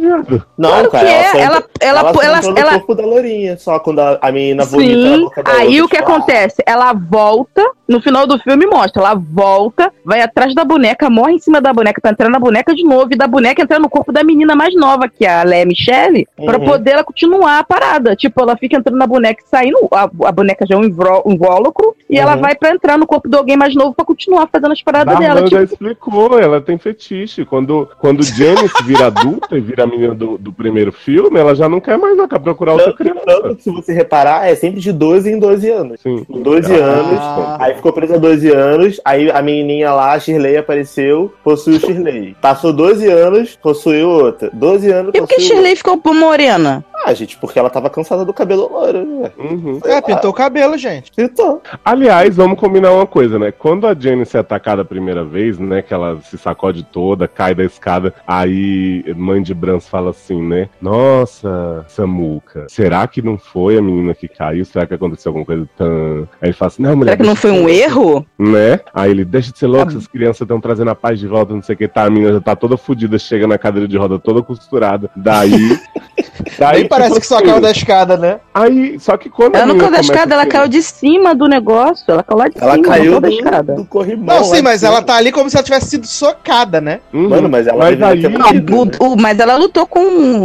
[0.57, 3.77] Não, Claro cara, que é, entra- ela, ela, ela, ela, ela, corpo da lourinha, só
[3.79, 6.15] quando a, a menina vomita na Sim, boca da aí outra, o que tipo, ah,
[6.15, 6.63] acontece?
[6.65, 11.39] Ela volta, no final do filme mostra, ela volta, vai atrás da boneca, morre em
[11.39, 14.11] cima da boneca pra entrar na boneca de novo, e da boneca entrar no corpo
[14.11, 16.65] da menina mais nova, que é a Léa Michelle, pra Uhum.
[16.65, 18.15] poder ela continuar a parada.
[18.15, 21.95] Tipo, ela fica entrando na boneca e saindo, a, a boneca já é um invólucro,
[22.09, 22.41] e ela Uhum.
[22.41, 25.35] vai pra entrar no corpo de alguém mais novo pra continuar fazendo as paradas dela.
[25.35, 27.45] Darlan já Tipo, explicou, ela tem fetiche.
[27.45, 31.69] Quando, quando Janice vira adulta e vira a menina do, do primeiro filme, ela já
[31.69, 33.21] não quer mais não, quer procurar outra criança.
[33.25, 36.01] tanto que se você reparar, é sempre de 12 em 12 anos.
[36.01, 36.23] Sim.
[36.23, 36.85] Com 12 Ah.
[36.85, 42.33] anos, aí ficou presa 12 anos, aí a menininha lá, a Shirley, apareceu, possuiu Shirley.
[42.41, 44.49] Passou 12 anos, possuiu outra.
[44.53, 46.85] 12 anos, e por que Shirley ficou morena?
[47.05, 49.31] Ah, gente, porque ela tava cansada do cabelo loiro, né?
[49.37, 49.79] Uhum.
[49.85, 51.11] É, pintou o cabelo, gente.
[51.11, 51.61] Pintou.
[51.83, 53.51] Aliás, vamos combinar uma coisa, né?
[53.51, 55.81] Quando a Janice é atacada a primeira vez, né?
[55.81, 60.69] Que ela se sacode toda, cai da escada, aí mãe de Brans fala assim, né?
[60.81, 64.65] Nossa, Samuca, será que não foi a menina que caiu?
[64.65, 65.67] Será que aconteceu alguma coisa?
[65.77, 66.27] Tã?
[66.41, 67.11] Aí ele fala assim, não, mulher.
[67.11, 68.25] Será que não foi um erro?
[68.37, 68.79] né?
[68.93, 71.61] Aí ele deixa de ser louco, essas crianças estão trazendo a paz de volta, não
[71.61, 72.05] sei o que, tá?
[72.05, 75.09] A menina já tá toda fodida, chega na cadeira de roda toda costurada.
[75.15, 75.79] Daí.
[76.57, 78.39] daí Nem parece tipo que só assim, caiu da escada, né?
[78.53, 79.55] Aí, só que quando.
[79.55, 82.03] Ela não caiu da escada, ela caiu de cima do negócio.
[82.07, 83.73] Ela caiu lá de Ela cima, caiu da do, escada.
[83.75, 84.35] do corrimão.
[84.37, 86.99] Não, sim, mas ela tá ali como se ela tivesse sido socada, né?
[87.13, 87.29] Uhum.
[87.29, 88.91] Mano, mas ela Mas aí- ter Não, né?
[88.99, 89.99] o- mas ela lutou com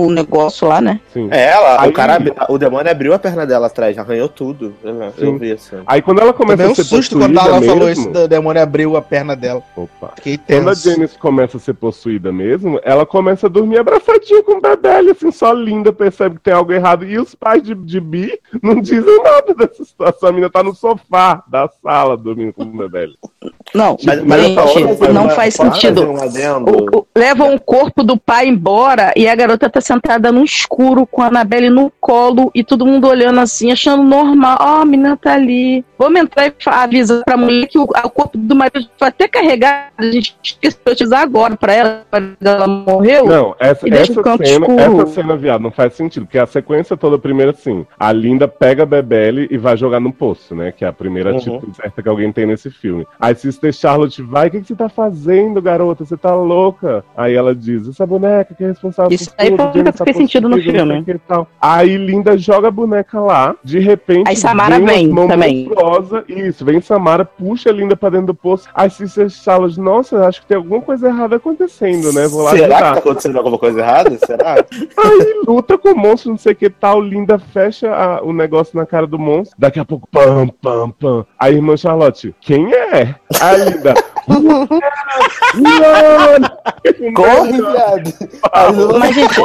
[0.07, 1.01] o negócio lá, né?
[1.13, 1.29] Sim.
[1.31, 2.19] É, ela, Aí- o cara,
[2.49, 4.75] o demônio abriu a perna dela atrás, arranhou tudo.
[4.83, 5.39] Eu, Sim.
[5.39, 5.77] vi assim.
[5.87, 8.63] Aí quando ela começa um a ser susto quando ela mesmo, falou isso, o demônio
[8.63, 9.63] abriu a perna dela.
[9.77, 10.13] Opa.
[10.17, 10.91] Fiquei Quando a tenso.
[10.91, 15.31] Janice começa a ser possuída mesmo, ela começa a dormir abraçadinha com o Bebele, assim,
[15.31, 17.05] só linda, percebe que tem algo errado.
[17.05, 20.29] E os pais de, de Bi não dizem nada dessa situação.
[20.29, 23.15] A menina tá no sofá da sala dormindo com o Bebele.
[23.75, 26.03] Não, Mas, mas gente, mas não faz sentido.
[26.11, 26.71] Um adendo?
[26.71, 31.23] O- o- levam corpo do pai embora e a garota tá sentada no escuro com
[31.23, 34.57] a Anabelle no colo e todo mundo olhando assim, achando normal.
[34.61, 35.85] Ó, a menina tá ali.
[35.99, 39.89] Vamos entrar e avisar pra mulher que o, o corpo do marido foi até carregado.
[39.99, 42.07] A gente esqueceu de usar agora pra ela,
[42.41, 43.27] ela morreu.
[43.27, 44.81] Não, essa, essa cena, escuro.
[44.81, 46.27] essa cena, viado, não faz sentido.
[46.27, 50.13] Porque a sequência toda, primeiro assim, a Linda pega a Bebele e vai jogar no
[50.13, 50.73] poço, né?
[50.73, 51.37] Que é a primeira Uhum.
[51.37, 53.07] atitude certa que alguém tem nesse filme.
[53.21, 56.05] Aí Sister Charlotte vai, o que, que você tá fazendo, garota?
[56.05, 57.05] Você tá louca?
[57.17, 59.93] Aí ela diz, essa boneca que é responsável Isso por aí tudo, foi o Janice
[59.93, 61.05] que tá fez sentido no filme.
[61.05, 61.47] que e tal.
[61.61, 64.29] Aí Linda joga a boneca lá, de repente.
[64.29, 65.67] Aí Samara vem mãos também.
[65.67, 68.69] monstruosas, Isso, vem Samara, puxa a Linda pra dentro do poço.
[68.75, 72.27] Aí Sister Charlotte, nossa, acho que tem alguma coisa errada acontecendo, né?
[72.27, 72.93] Vou lá Será que ajudar.
[72.95, 74.19] tá acontecendo alguma coisa errada?
[74.19, 74.55] Será?
[74.99, 77.01] Aí luta com o monstro, não sei o que tal.
[77.01, 79.57] Linda fecha a- o negócio na cara do monstro.
[79.59, 81.27] Daqui a pouco, pam, pam, pam.
[81.39, 83.15] Aí, irmã Charlotte, quem é?
[83.41, 83.95] A Linda.
[85.55, 87.13] Não!
[87.15, 88.13] Corre, viado!
[88.99, 89.41] Mas, gente,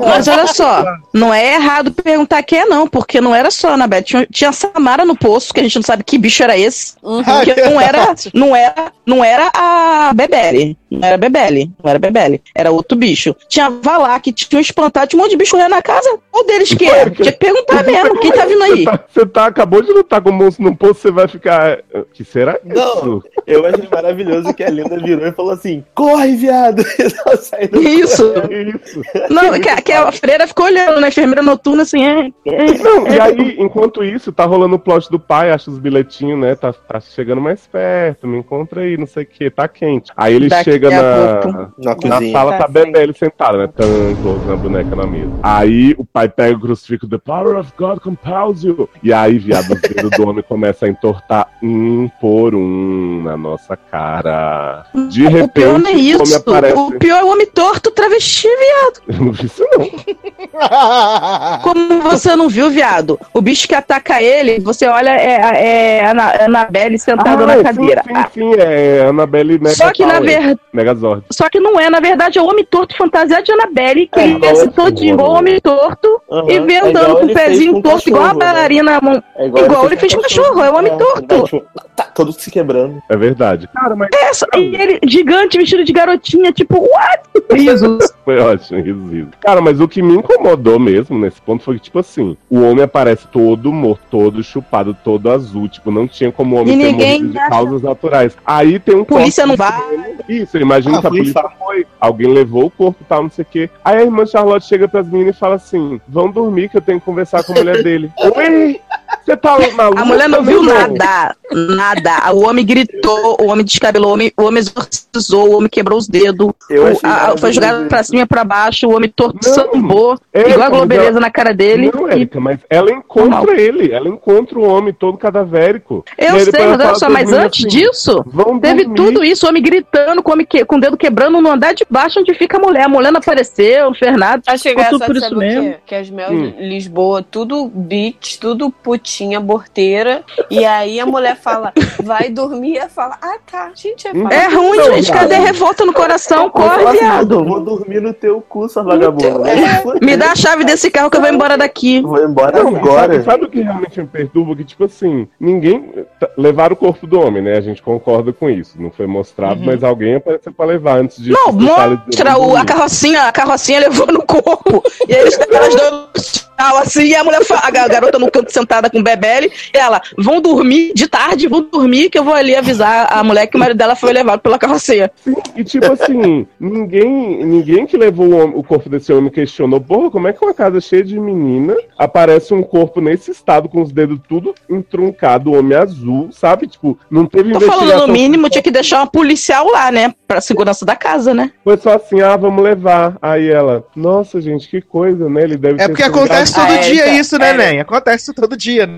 [0.00, 3.74] mas olha só, não é errado perguntar quem é, não, porque não era só a
[3.74, 4.04] Anabelle.
[4.04, 6.94] Tinha, tinha a Samara no poço, que a gente não sabe que bicho era esse.
[7.00, 10.76] Porque não era, não era, não era a Bebele.
[10.98, 11.70] Não era Bebele.
[11.82, 12.42] Não era Bebele.
[12.54, 13.34] Era outro bicho.
[13.48, 16.18] Tinha Valak, tinha um espantado, tinha um monte de bicho correndo na casa.
[16.30, 17.08] Qual deles que é?
[17.10, 18.84] Tinha que perguntar mesmo, quem tá vindo aí?
[18.84, 21.78] Você tá, você tá- acabou de lutar com o monstro no poço, você vai ficar.
[22.12, 22.74] Que será isso?
[22.74, 26.82] Não, eu achei maravilhoso que a Linda virou e falou assim: corre, viado!
[27.40, 28.32] Saiu do Isso.
[28.50, 29.02] Isso.
[29.30, 31.08] Não, que, a- que a freira ficou olhando, né?
[31.08, 32.30] Enfermeira noturna, assim, é.
[32.46, 32.78] é.
[32.78, 36.54] Não, e aí, enquanto isso, tá rolando o plot do pai, acha os bilhetinhos, né?
[36.54, 40.10] Tá, tá chegando mais perto, me encontra aí, não sei o que, tá quente.
[40.16, 41.58] Aí ele Daqui chega a na, pouco.
[41.58, 42.32] Na na cozinha.
[42.32, 43.68] sala, tá Tá bebê ele sentado, né?
[43.76, 45.30] Tan, close na boneca na mesa.
[45.42, 48.88] Aí o pai pega o crucifixo, The power of God compels you.
[49.02, 53.76] E aí, viado, os dedos do homem começam a entortar um por um na nossa
[53.76, 54.86] cara.
[55.10, 56.36] De O repente, pior não é o homem isso.
[56.36, 56.78] aparece.
[56.78, 59.02] O pior é o homem torto travesti, viado.
[59.18, 59.84] Eu não vi isso, não.
[61.62, 63.18] Como você não viu, viado?
[63.32, 67.56] O bicho que ataca ele, você olha, é, é a Ana- Anabelle sentada Ah, na
[67.56, 68.02] sim, cadeira.
[68.04, 70.58] Sim, sim, é Annabelle Mega Só que, na Power, ver...
[70.74, 71.24] Megazord.
[71.30, 74.24] Só que não é, na verdade, é o homem torto fantasiado de Annabelle, que É,
[74.24, 77.16] ele igual desce esse todinho, igual o homem torto, Aham, e vem é andando igual
[77.20, 78.44] com o pezinho com torto, igual a cachorro, né?
[78.52, 79.00] bailarina.
[79.00, 81.64] mão- É Igual ele fez com cachorro, é o homem torto.
[81.96, 83.00] Tá todo se quebrando.
[83.08, 83.68] É verdade.
[83.72, 87.22] Cara, mas É, só- e ele gigante, vestido de garotinha, tipo, what?
[87.52, 88.12] Risos.
[88.24, 89.28] Foi ótimo, riso, riso.
[89.40, 92.82] Cara, mas o que me incomodou mesmo nesse ponto foi que, tipo assim, o homem
[92.82, 95.68] aparece todo morto, todo chupado, todo azul.
[95.68, 98.36] Tipo, não tinha como o homem E ter ninguém morrido de acha- causas naturais.
[98.44, 99.80] Aí tem um Polícia não vai.
[100.28, 101.86] Isso, eu imagino Ah, que a polícia foi.
[102.00, 103.70] Alguém levou o corpo e tal, não sei o quê.
[103.84, 106.98] Aí a irmã Charlotte chega pras meninas e fala assim: vão dormir que eu tenho
[106.98, 108.10] que conversar com a mulher dele.
[108.36, 108.80] Oi!
[109.24, 110.00] Você tá maluco?
[110.00, 112.32] A mulher não viu nada, nada.
[112.32, 116.06] O homem gritou, o homem descabelou, o homem, o homem exorcizou, o homem quebrou os
[116.08, 120.50] dedos, Eu o- a- foi jogado pra cima e pra baixo, o homem sambou, É,
[120.50, 121.90] igual a globeleza na cara dele.
[121.94, 123.54] Não, e- Érica, mas ela encontra Normal.
[123.56, 126.04] ele, ela encontra o homem todo cadavérico.
[126.18, 128.24] Eu sei, mas olha só, mas antes assim, disso,
[128.60, 128.94] teve dormir.
[128.94, 131.74] tudo isso, o homem gritando, com, o homem que- com o dedo quebrando no andar
[131.74, 132.84] de baixo onde fica a mulher.
[132.84, 134.42] A mulher não apareceu, não fez nada.
[134.46, 135.62] Acho Ficou tudo engraçado, por isso o mesmo.
[135.70, 135.76] quê?
[135.86, 136.50] Que as Mel Hum.
[136.56, 138.70] de Lisboa, tudo bitch, tudo
[139.14, 140.22] putinha, borteira.
[140.50, 142.78] E aí a mulher fala, vai dormir.
[142.78, 144.28] Ela fala, ah tá, gente, é Hum.
[144.30, 145.12] É ruim, Não, gente.
[145.12, 146.50] Cadê a revolta no coração?
[146.50, 147.44] Corre, assim, viado.
[147.44, 149.50] Vou dormir no teu cu, sua vagabunda.
[150.02, 152.00] Me dá a chave desse carro que eu vou embora daqui.
[152.00, 153.12] Vou embora Não, agora.
[153.14, 154.56] Sabe, sabe o que realmente me perturba?
[154.56, 155.92] Que, tipo assim, ninguém.
[156.18, 157.56] tá- Levaram o corpo do homem, né?
[157.56, 158.80] A gente concorda com isso.
[158.80, 161.30] Não foi mostrado, mas alguém apareceu pra levar antes de.
[161.30, 164.82] Não, mostra o, a carrocinha, a carrocinha levou no corpo.
[165.08, 168.30] E aí eles elas dois quintal, assim, e a mulher, fa- a ga- garota no
[168.30, 172.34] canto sentada com Bebele, e ela, vão dormir de tarde, vão dormir, que eu vou
[172.34, 175.10] ali avisar a mulher que o marido dela foi levado pela carroceia.
[175.56, 180.28] E tipo assim, ninguém, ninguém que levou o, o corpo desse homem questionou, porra, como
[180.28, 184.18] é que uma casa cheia de menina aparece um corpo nesse estado com os dedos
[184.28, 186.66] tudo entroncado, homem azul, sabe?
[186.66, 190.40] Tipo, não teve Tô falando, no mínimo, tinha que deixar uma policial lá, né, pra
[190.40, 191.52] segurança da casa, né?
[191.62, 193.16] Foi só assim, ah, vamos levar.
[193.20, 195.42] Aí ela, nossa, gente, que coisa, né?
[195.42, 197.70] Ele deve É ter porque acontece todo Ah, dia Érica, isso, né, Érica.
[197.70, 197.80] Nen?
[197.80, 198.93] Acontece todo dia, né?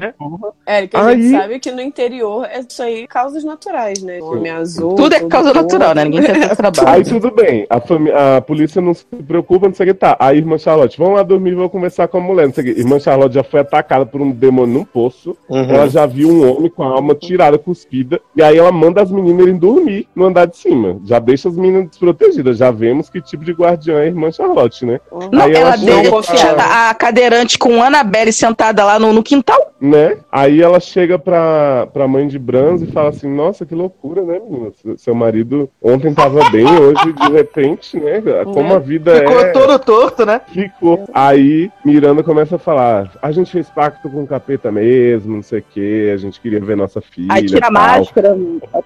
[0.67, 4.19] Érica, a Aí- gente sabe que no interior é isso aí causas naturais, né?
[4.21, 4.95] Homem azul.
[4.95, 6.05] Tudo é causa natural, né?
[6.05, 6.89] Ninguém tem tanto trabalho.
[6.89, 10.17] Aí tudo bem, a, fami- a polícia não se preocupa, não sei o que tá.
[10.19, 12.81] Aí, irmã Charlotte, vamos lá dormir, vou conversar com a mulher, não sei o que.
[12.81, 15.37] Irmã Charlotte já foi atacada por um demônio num poço.
[15.49, 15.71] Uhum.
[15.71, 18.21] Ela já viu um homem com a alma tirada, cuspida.
[18.35, 20.99] E aí ela manda as meninas irem dormir no andar de cima.
[21.05, 22.59] Já deixa as meninas desprotegidas.
[22.59, 25.01] Já vemos que tipo de guardiã é a irmã Charlotte, né?
[25.33, 29.73] Não, Aí ela chega deixa pra- a cadeirante com Annabelle sentada lá no, no quintal.
[29.87, 30.19] Né?
[30.31, 34.39] Aí ela chega pra, pra mãe de Brans e fala assim: Nossa, que loucura, né,
[34.39, 34.71] menina?
[34.97, 38.23] Seu- marido ontem tava bem, hoje de repente, né?
[38.45, 39.51] Como a vida Ficou é.
[39.51, 40.41] todo torto, né?
[40.49, 41.09] Ficou.
[41.15, 45.61] Aí Miranda começa a falar: A gente fez pacto com o capeta mesmo, não sei
[45.61, 47.33] o quê, a gente queria ver nossa filha.
[47.33, 48.37] Aí tira a máscara.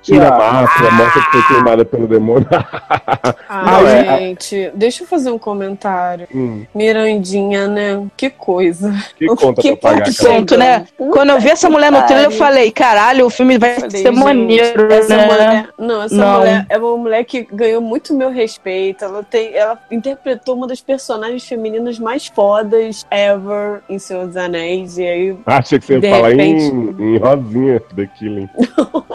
[0.02, 2.46] Tira a máscara, mostra que foi queimada pelo demônio.
[3.48, 6.28] Ah, Não, é- gente, deixa eu fazer um comentário.
[6.34, 8.06] Hum, Mirandinha, né?
[8.16, 8.92] Que coisa.
[9.16, 10.80] que conta Que pra pagar ponto aquela.
[10.80, 11.10] Ponto, né?
[11.12, 14.10] Quando eu vi essa mulher no trailer, eu falei, caralho, o filme vai Falei, ser
[14.10, 15.26] maneiro, essa né?
[15.26, 16.38] mulher, não, essa Não.
[16.38, 19.04] mulher é uma mulher que ganhou muito meu respeito.
[19.04, 24.98] Ela tem, ela interpretou uma das personagens femininas mais fodas ever em Senhor dos Anéis.
[24.98, 28.48] E aí, Achei que você ia falar repente- em, em Rosinha, The Killing.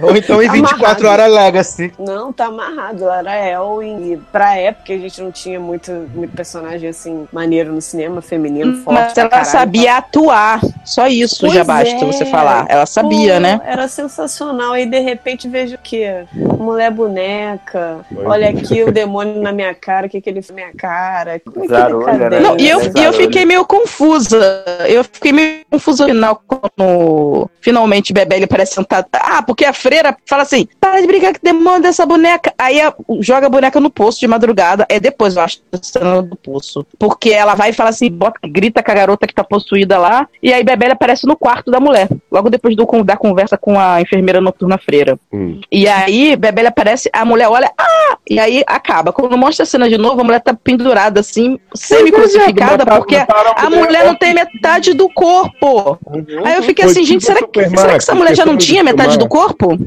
[0.00, 1.92] Ou então em 24 horas Legacy.
[1.98, 3.04] não, tá amarrado.
[3.04, 4.12] Ela era Elwin.
[4.12, 8.74] E pra época a gente não tinha muito, muito personagem assim maneiro no cinema, feminino,
[8.82, 9.00] forte.
[9.00, 9.48] Mas ela caralho.
[9.50, 10.60] sabia atuar.
[10.84, 12.04] Só isso Pois já basta é.
[12.04, 12.66] você falar.
[12.68, 13.60] Ela sabia, Pô, né?
[13.64, 14.76] Era sensacional.
[14.76, 16.24] E de repente vejo o quê?
[16.34, 18.00] Mulher boneca.
[18.12, 18.48] Pois Olha é.
[18.50, 20.06] aqui o demônio na minha cara.
[20.06, 21.40] O que, que ele fez na minha cara?
[21.40, 22.40] Como é que Zarolha, né?
[22.40, 24.64] Não, e eu, eu fiquei meio confusa.
[24.88, 29.06] Eu fiquei meio confusa no final quando finalmente Bebé ele parece sentado.
[29.12, 32.52] Ah, porque a freira fala assim: para de brincar com o demônio dessa boneca.
[32.58, 34.86] Aí a- joga a boneca no poço de madrugada.
[34.88, 36.86] É depois, eu acho, a cena do poço.
[36.98, 40.28] Porque ela vai e fala assim: bota, grita com a garota que tá possuída lá.
[40.42, 42.08] E aí Bebé ele aparece no quarto da mulher.
[42.30, 45.18] Logo depois do, da conversa com a enfermeira noturna freira.
[45.32, 45.60] Hum.
[45.70, 48.16] E aí, Bebel aparece, a mulher olha, ah!
[48.28, 49.12] E aí acaba.
[49.12, 53.70] Quando mostra a cena de novo, a mulher tá pendurada assim, semi-crucificada, Mataram- porque a
[53.70, 55.98] mulher não tem metade do corpo.
[56.44, 59.18] Aí eu fiquei assim, gente, será que, será que essa mulher já não tinha metade
[59.18, 59.78] do corpo?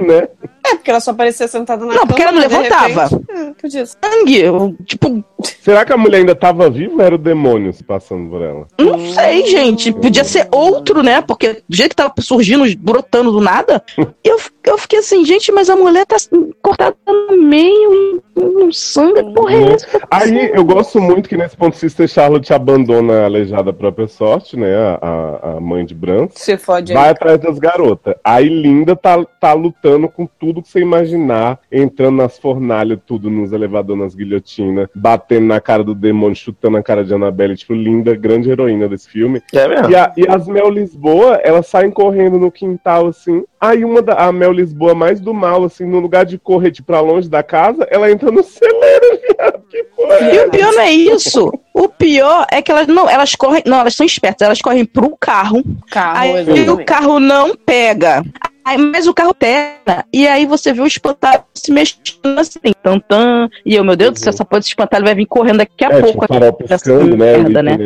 [0.00, 0.28] né?
[0.68, 3.02] É, porque ela só aparecia sentada na Não, porque cama, ela não levantava.
[3.06, 3.86] repente- É, podia.
[3.86, 5.24] Sangue, eu, tipo,
[5.62, 8.66] Será que a mulher ainda tava viva ou era o demônio se passando por ela?
[8.78, 9.92] não sei, gente.
[9.92, 11.20] Podia ser outro, né?
[11.20, 13.82] Porque do jeito que tava surgindo, brotando do nada,
[14.24, 16.16] eu, eu fiquei assim, gente, mas a mulher tá
[16.62, 20.00] cortada no meio não sangue, porra é essa?
[20.10, 24.74] Aí eu gosto muito que nesse ponto Sister Charlotte abandona a aleijada própria sorte, né?
[24.76, 26.28] A, a- a mãe de Bran.
[26.34, 27.10] Se fode Vai aí.
[27.10, 28.14] atrás das garotas.
[28.22, 33.52] Aí Linda tá, tá lutando com tudo que você imaginar, entrando nas fornalhas, tudo nos
[33.52, 37.56] elevadores, nas guilhotinas, batendo na cara do demônio, chutando a cara de Annabelle.
[37.56, 39.42] Tipo, Linda, grande heroína desse filme.
[39.54, 39.90] É mesmo?
[39.90, 43.44] E, a- e as Mel Lisboa, elas saem correndo no quintal, assim.
[43.60, 46.86] Aí uma da a Mel Lisboa mais do mal, assim, no lugar de correr tipo,
[46.86, 49.62] pra longe da casa, ela entra no celeiro, viado.
[49.68, 51.52] Que porra é E o pior não é isso.
[51.74, 55.16] O pior é que elas não, elas correm, não, elas são espertas, elas correm pro
[55.18, 55.62] carro.
[55.90, 56.84] Carro, Aí o exatamente.
[56.84, 58.22] carro não pega.
[58.66, 60.04] Aí, mas o carro pega.
[60.12, 63.48] E aí você vê o espantalho se mexendo assim, tantan.
[63.64, 65.88] E eu, meu Deus do céu, essa porra desse espantalho vai vir correndo daqui a
[65.88, 66.22] É, pouco.
[66.22, 67.36] tipo, farol aqui, piscando, né?
[67.38, 67.78] merda, né?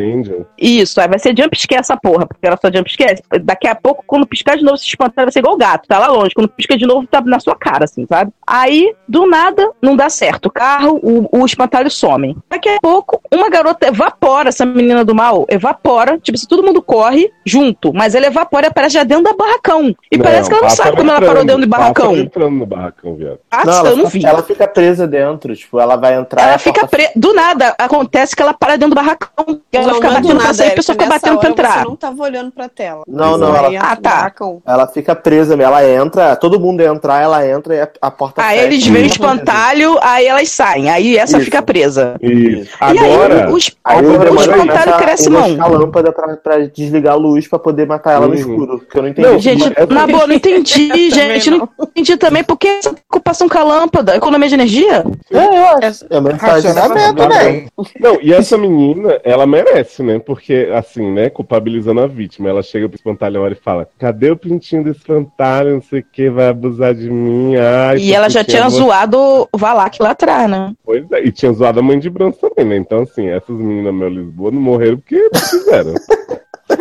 [0.57, 3.21] Isso, aí vai ser jump scare essa porra, porque ela só jump scare.
[3.43, 5.99] Daqui a pouco, quando piscar de novo, esse espantalho vai ser igual o gato, tá
[5.99, 6.31] lá longe.
[6.33, 8.31] Quando pisca de novo, tá na sua cara, assim, sabe?
[8.47, 10.47] Aí, do nada, não dá certo.
[10.47, 12.35] O carro, o, o espantalho some.
[12.49, 16.17] Daqui a pouco, uma garota evapora, essa menina do mal, evapora.
[16.19, 19.95] Tipo, se todo mundo corre junto, mas ela evapora e aparece já dentro da barracão.
[20.11, 22.05] E parece que ela não sabe como ela entrando, parou dentro do barracão.
[22.07, 23.39] Pássaro entrando no barracão, viado.
[23.49, 24.33] Ah, Não, eu ela, não fica- vi.
[24.33, 26.41] ela fica presa dentro, tipo, ela vai entrar.
[26.47, 27.11] Ela fica porta presa.
[27.15, 29.61] Do nada, acontece que ela para dentro do barracão.
[29.71, 31.09] E ela Não, fica não é do batendo pra nada, sair, a Érica, pessoa fica
[31.09, 31.77] batendo pra entrar.
[31.79, 33.03] Você não tava olhando pra tela.
[33.07, 34.09] Não, não, ela- entra Ah, no tá.
[34.09, 34.61] barracão.
[34.65, 38.67] Ela fica presa, ela entra, todo mundo entrar, ela entra e a, porta Aí fecha.
[38.67, 40.89] eles veem o espantalho, aí elas saem.
[40.89, 41.45] Aí essa Isso.
[41.45, 42.15] fica presa.
[42.21, 42.71] Isso.
[42.71, 45.57] e Agora, aí o, es- Aí o espantalho cresce mão.
[45.59, 48.39] a lâmpada pra, pra desligar a luz pra poder matar ela no Uhum.
[48.39, 48.79] escuro.
[48.79, 49.27] Que eu não entendi.
[49.27, 51.49] Não, Gente, na boa, não entendi entendi, gente.
[51.51, 51.69] Não.
[51.79, 55.03] entendi também porque essa ocupação com a lâmpada, economia de energia.
[55.31, 56.05] É, eu acho.
[56.09, 57.67] É uma Racionamento, né?
[57.99, 60.19] Não, e essa menina, ela merece, né?
[60.19, 62.49] Porque, assim, né, culpabilizando a vítima.
[62.49, 65.73] Ela chega pro espantalhão e fala: cadê o pintinho do espantalho?
[65.75, 67.55] Não sei o que, vai abusar de mim.
[67.57, 70.73] Ai, E ela já tinha vou- zoado o Valak lá atrás, né?
[70.83, 72.75] Pois é, e tinha zoado a mãe de Bronze também, né?
[72.77, 75.93] Então, assim, essas meninas, meu Lisboa, não morreram porque não fizeram.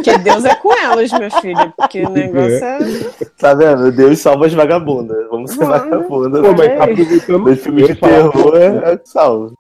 [0.03, 1.73] Porque Deus é com elas, meu filho.
[1.77, 2.79] Porque o negócio é.
[3.39, 3.91] Tá vendo?
[3.93, 5.17] Deus salva as vagabundas.
[5.31, 6.43] Vamos ser vagabundas.
[6.43, 6.79] Pô, mas né?
[6.79, 9.53] aproveitando Nos filmes de terror é, é que salva.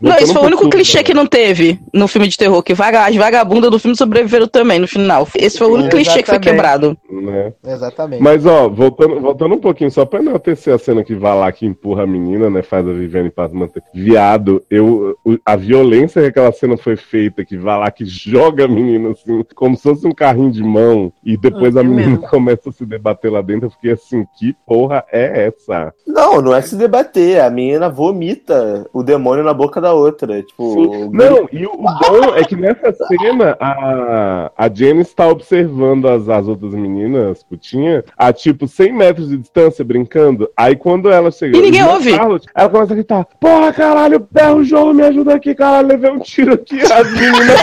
[0.00, 3.06] Não, esse foi o único clichê que não teve no filme de terror, que vaga,
[3.06, 5.28] as vagabundas do filme sobreviveram também no final.
[5.34, 6.96] Esse foi o único clichê que foi quebrado.
[7.10, 7.52] né?
[7.64, 8.22] Exatamente.
[8.22, 11.66] Mas, ó, voltando, voltando um pouquinho, só pra enaltecer a cena que vai lá que
[11.66, 12.62] empurra a menina, né?
[12.62, 13.82] Faz a Viviane Paz manter.
[13.94, 18.68] Viado, eu, a violência que aquela cena foi feita, que vai lá que joga a
[18.68, 22.10] menina assim, como se fosse um carrinho de mão, e depois Hum, a é menina
[22.10, 22.26] mesmo.
[22.28, 23.66] começa a se debater lá dentro.
[23.66, 25.92] Eu fiquei assim, que porra é essa?
[26.06, 27.40] Não, não é se debater.
[27.40, 30.42] A menina vomita o demônio na boca da outra.
[30.42, 36.08] Tipo, Não, e o, o bom é que nessa cena a, a Janice tá observando
[36.08, 40.48] as, as outras meninas, putinha, a tipo 100 metros de distância, brincando.
[40.56, 41.56] Aí quando ela chega.
[41.56, 42.10] E ninguém ouve.
[42.14, 46.10] Charlotte, ela começa a gritar: Porra, caralho, pé o jogo, me ajuda aqui, caralho, levei
[46.10, 46.80] um tiro aqui.
[46.80, 47.60] As meninas.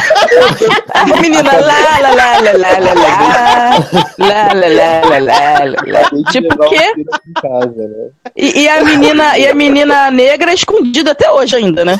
[0.93, 3.77] A menina lá, lá, lá, lá, lá, lá, lá,
[4.17, 6.31] lá, lá, lá, lá, lá, lá.
[6.31, 6.93] Tipo o quê?
[6.97, 8.07] um casa, né?
[8.35, 11.95] E, e a menina, e a menina negra é escondida até hoje ainda, né?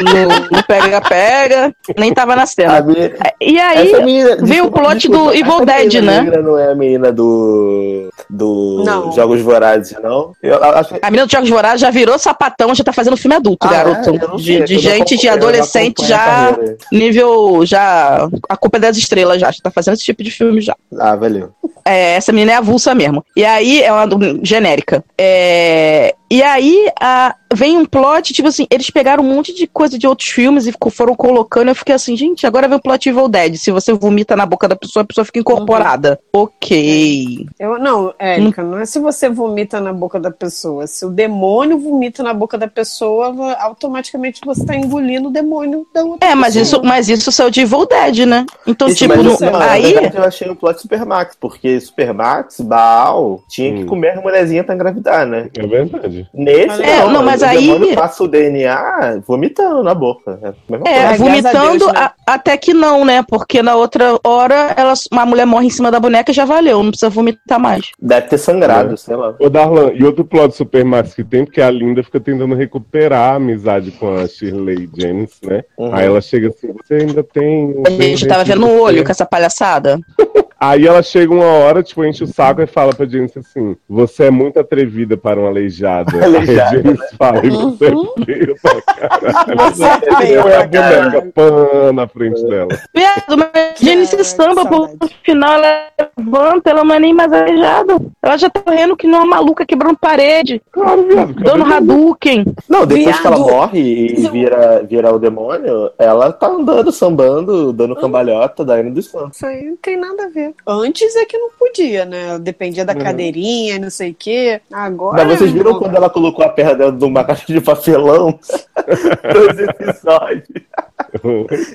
[0.00, 2.78] No- No pega-pega, nem tava na cena.
[2.78, 6.20] A menina- E aí, menina, veio o plot desculpa, do Evil essa Dead, menina né?
[6.22, 8.08] negra não é a menina do.
[8.30, 9.12] do Não.
[9.12, 10.32] Jogos Vorazes, não?
[10.42, 13.36] Eu acho que a menina do Jogos Vorazes já virou sapatão, já tá fazendo filme
[13.36, 14.10] adulto, Ah, garoto.
[14.10, 14.18] é?
[14.26, 16.58] Não de de não gente, de não adolescente a já,
[16.92, 20.60] nível, já, a culpa é das estrelas já, já tá fazendo esse tipo de filme
[20.60, 20.76] já.
[20.98, 21.54] Ah, valeu.
[21.86, 23.24] É, essa menina é avulsa mesmo.
[23.36, 24.06] E aí, é uma
[24.42, 25.04] genérica.
[25.16, 29.96] É, e aí, a- vem um plot, tipo assim, eles pegaram um monte de coisa
[29.96, 31.68] de outros filmes e ficou- foram colocando.
[31.68, 33.54] Eu fiquei assim, gente, agora vem o plot Evil Dead.
[33.56, 36.18] Se você vomita na boca da pessoa, a pessoa fica incorporada.
[36.32, 37.46] Ok.
[37.58, 40.86] Eu, não, Érica, não é se você vomita na boca da pessoa.
[40.86, 46.02] Se o demônio vomita na boca da pessoa, automaticamente você tá engolindo o demônio da
[46.04, 46.80] outra É, mas pessoa.
[46.80, 48.44] isso, mas isso saiu de Evil Dead, né?
[48.66, 49.94] Então, Isso, tipo, mas no- assim, ó, aí.
[50.12, 53.86] Eu achei o plot Supermax, porque Supermax, Baal, tinha que Hum.
[53.86, 55.48] comer a mulherzinha pra engravidar, né?
[55.56, 56.28] É verdade.
[56.34, 60.38] Nesse, É, não, mas o aí- passa o DNA vomitando na boca.
[60.42, 61.92] É É, vomitando a Deus, né?
[61.96, 63.22] a- até que não, né?
[63.28, 66.82] Porque na outra hora ela, uma mulher morre em cima da boneca e já valeu,
[66.82, 67.90] não precisa vomitar mais.
[68.00, 68.96] Deve ter sangrado, É.
[68.96, 69.34] sei lá.
[69.38, 73.36] Ô, Darlan, e outro plot Supermax que tem, porque a Linda fica tentando recuperar a
[73.36, 75.62] amizade com a Shirley James, né?
[75.78, 75.94] Uhum.
[75.94, 77.66] Aí ela chega assim, você ainda tem.
[77.76, 79.98] um A gente tava vendo no olho com essa palhaçada.
[80.58, 84.24] Aí ela chega uma hora, tipo, enche o saco e fala pra Janice assim: Você
[84.24, 86.12] é muito atrevida para uma aleijada.
[86.24, 89.56] Aleijada, Aí a Janice fala, e você é feia pra caralho.
[89.58, 91.10] Você é é a pra caralho.
[91.10, 92.68] boneca pã na frente dela.
[92.94, 94.88] Viado, mas Janice É, samba, no
[95.22, 95.86] final ela
[96.18, 97.96] levanta, ela não é nem mais aleijada.
[98.22, 101.34] Ela já tá correndo que nem uma maluca quebrando parede, Claro, viado.
[101.34, 102.44] dando Hadouken.
[102.68, 103.50] Não, depois que ela Viado.
[103.50, 109.36] morre e vira, vira o demônio, ela tá andando, sambando, dando cambalhota, daí dos santos.
[109.36, 110.45] Isso aí não tem nada a ver.
[110.66, 112.38] Antes é que não podia, né?
[112.38, 112.98] Dependia da Uhum.
[113.00, 114.60] cadeirinha, não sei o quê.
[114.72, 115.24] Agora.
[115.24, 115.78] Mas vocês viram não.
[115.78, 118.38] quando ela colocou a perna dentro de uma caixa de papelão?
[119.32, 120.48] Dois episódios.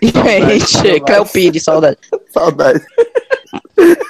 [0.02, 1.98] Gente, Cleo Pires, saudade.
[2.32, 2.82] Saudade.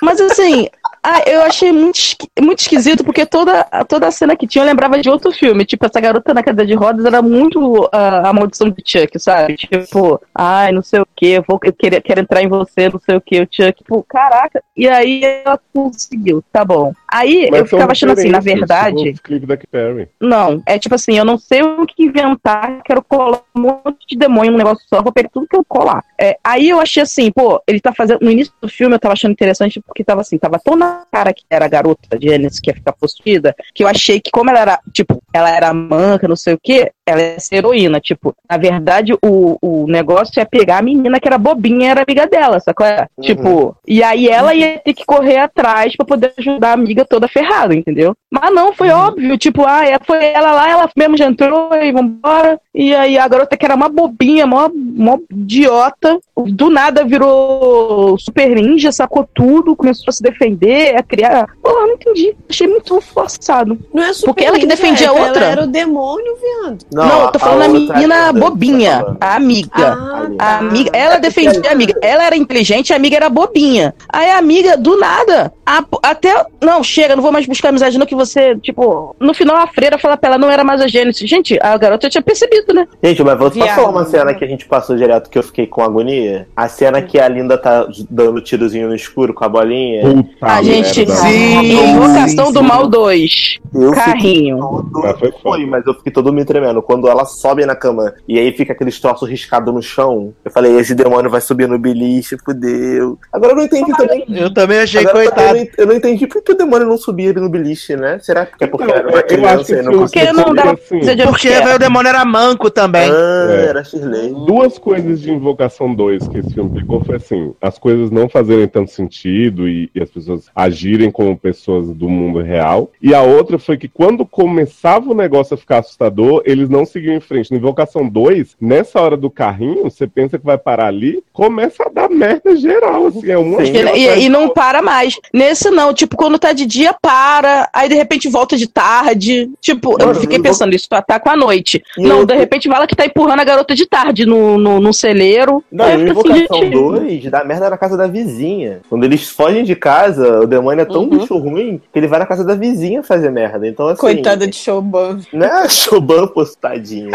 [0.01, 0.67] Mas assim,
[1.03, 1.99] ah, eu achei muito,
[2.39, 5.65] muito esquisito, porque toda, toda a cena que tinha eu lembrava de outro filme.
[5.65, 9.55] Tipo, essa garota na cadeira de rodas era muito ah, a maldição de Chuck, sabe?
[9.55, 12.99] Tipo, ai, não sei o que, eu, vou, eu quero, quero entrar em você, não
[12.99, 14.63] sei o que, o Chuck, tipo, caraca.
[14.77, 16.93] E aí ela conseguiu, tá bom.
[17.11, 19.13] Aí Mas eu ficava achando assim, na verdade.
[19.13, 20.07] tipo Perry.
[20.19, 24.17] Não, é tipo assim, eu não sei o que inventar, quero colar um monte de
[24.17, 26.03] demônio num negócio só, vou pegar tudo que eu colar.
[26.19, 28.19] É, aí eu achei assim, pô, ele tá fazendo.
[28.21, 31.33] No início do filme eu tava achando interessante porque tava assim, tava tão na cara
[31.33, 32.27] que era a garota de
[32.59, 36.27] que ia ficar possuída, que eu achei que, como ela era, tipo, ela era manca,
[36.27, 37.99] não sei o quê, ela ia ser heroína.
[37.99, 42.27] Tipo, na verdade, o, o negócio é pegar a menina que era bobinha era amiga
[42.27, 42.85] dela, sacou?
[42.85, 43.07] É?
[43.17, 43.23] Uhum.
[43.23, 47.27] Tipo, e aí ela ia ter que correr atrás pra poder ajudar a amiga toda
[47.27, 48.15] ferrada, entendeu?
[48.31, 51.91] Mas não, foi óbvio, tipo, ah, é- foi ela lá, ela mesmo já entrou e
[51.91, 52.59] vambora.
[52.73, 58.49] E aí a garota que era uma bobinha, mó, mó idiota, do nada virou super
[58.55, 61.47] ninja, sacou tudo, começou a se defender, a criar.
[61.61, 62.35] Pô, eu não entendi.
[62.49, 63.77] Achei muito forçado.
[63.93, 65.43] Não é super Porque ela que ninja, defendia a outra.
[65.43, 66.85] Ela era o demônio, viado.
[66.93, 69.17] Não, Não, eu tô a falando a outra menina você bobinha, tá falando.
[69.21, 69.69] a amiga.
[69.77, 71.93] Ah, A amiga, É ela defendia a amiga.
[72.01, 73.93] Ela era inteligente, a amiga era bobinha.
[74.09, 76.45] Aí a amiga, do nada, a- até.
[76.61, 79.15] Não, chega, não vou mais buscar amizade, não, que você, tipo.
[79.19, 81.29] No final a freira fala pra ela, não era mais a Gênesis.
[81.29, 82.87] Gente, a garota tinha percebido, né?
[83.03, 83.75] Gente, mas Viado.
[83.75, 86.47] falar uma cena que a gente passou direto que eu fiquei com agonia?
[86.55, 90.01] A cena que a Linda tá dando tirozinho no escuro com a bolinha.
[90.01, 90.99] Puta a gente.
[91.05, 91.13] merda.
[91.15, 92.65] Sim, Invocação sim, do sim.
[92.65, 93.59] Mal 2.
[93.73, 94.57] Eu fiquei Carrinho.
[94.59, 95.31] todo- Mas.
[95.41, 96.80] Foi, mas eu fiquei todo me tremendo.
[96.81, 100.77] Quando ela sobe na cama e aí fica aqueles troços riscados no chão, eu falei,
[100.77, 103.17] esse demônio vai subir no beliche, fudeu.
[103.31, 104.25] Agora eu não entendi também.
[104.29, 105.57] Eu também achei, Agora, eu, coitado.
[105.57, 108.19] não, eu não entendi por que o demônio não subia no beliche, né?
[108.19, 110.55] Será que é porque Então, era uma eu criança e não Porque conseguia não Porque,
[110.55, 113.09] dava assim, Porque o demônio era manco também.
[113.09, 113.65] Ah, É.
[113.67, 114.29] era Shirley.
[114.45, 118.67] Duas coisas de Invocação 2 que esse filme pegou foi assim: as coisas não fazerem
[118.67, 122.91] tanto sentido e, e as pessoas agirem como pessoas do mundo real.
[123.01, 127.15] E a outra foi que quando começava o negócio a ficar assustador, eles não seguiam
[127.15, 127.51] em frente.
[127.51, 131.89] No Invocação 2, nessa hora do carrinho, você pensa que vai parar ali, começa a
[131.89, 133.73] dar merda geral, assim, é uma Sim.
[133.95, 135.15] E, e não para mais.
[135.33, 137.69] Nesse não, tipo, quando tá de dia, para.
[137.73, 139.49] Aí de repente volta de tarde.
[139.59, 141.81] Tipo, eu fiquei pensando, isso ataca à noite.
[141.97, 144.79] E não, eu- de repente fala que tá empurrando a garota de tarde no, no,
[144.79, 145.63] no celeiro.
[145.71, 148.07] Não, Aí e eu o fico assim, Invocação gente, 2 dá merda na casa da
[148.07, 148.79] vizinha.
[148.89, 151.09] Quando eles fogem de casa, o demônio é tão Uhum.
[151.09, 153.67] bicho ruim que ele vai na casa da vizinha fazer merda.
[153.67, 153.99] Então, assim.
[153.99, 155.19] Coitada de showban.
[155.33, 156.27] Não é Choban
[156.61, 157.11] postadinha.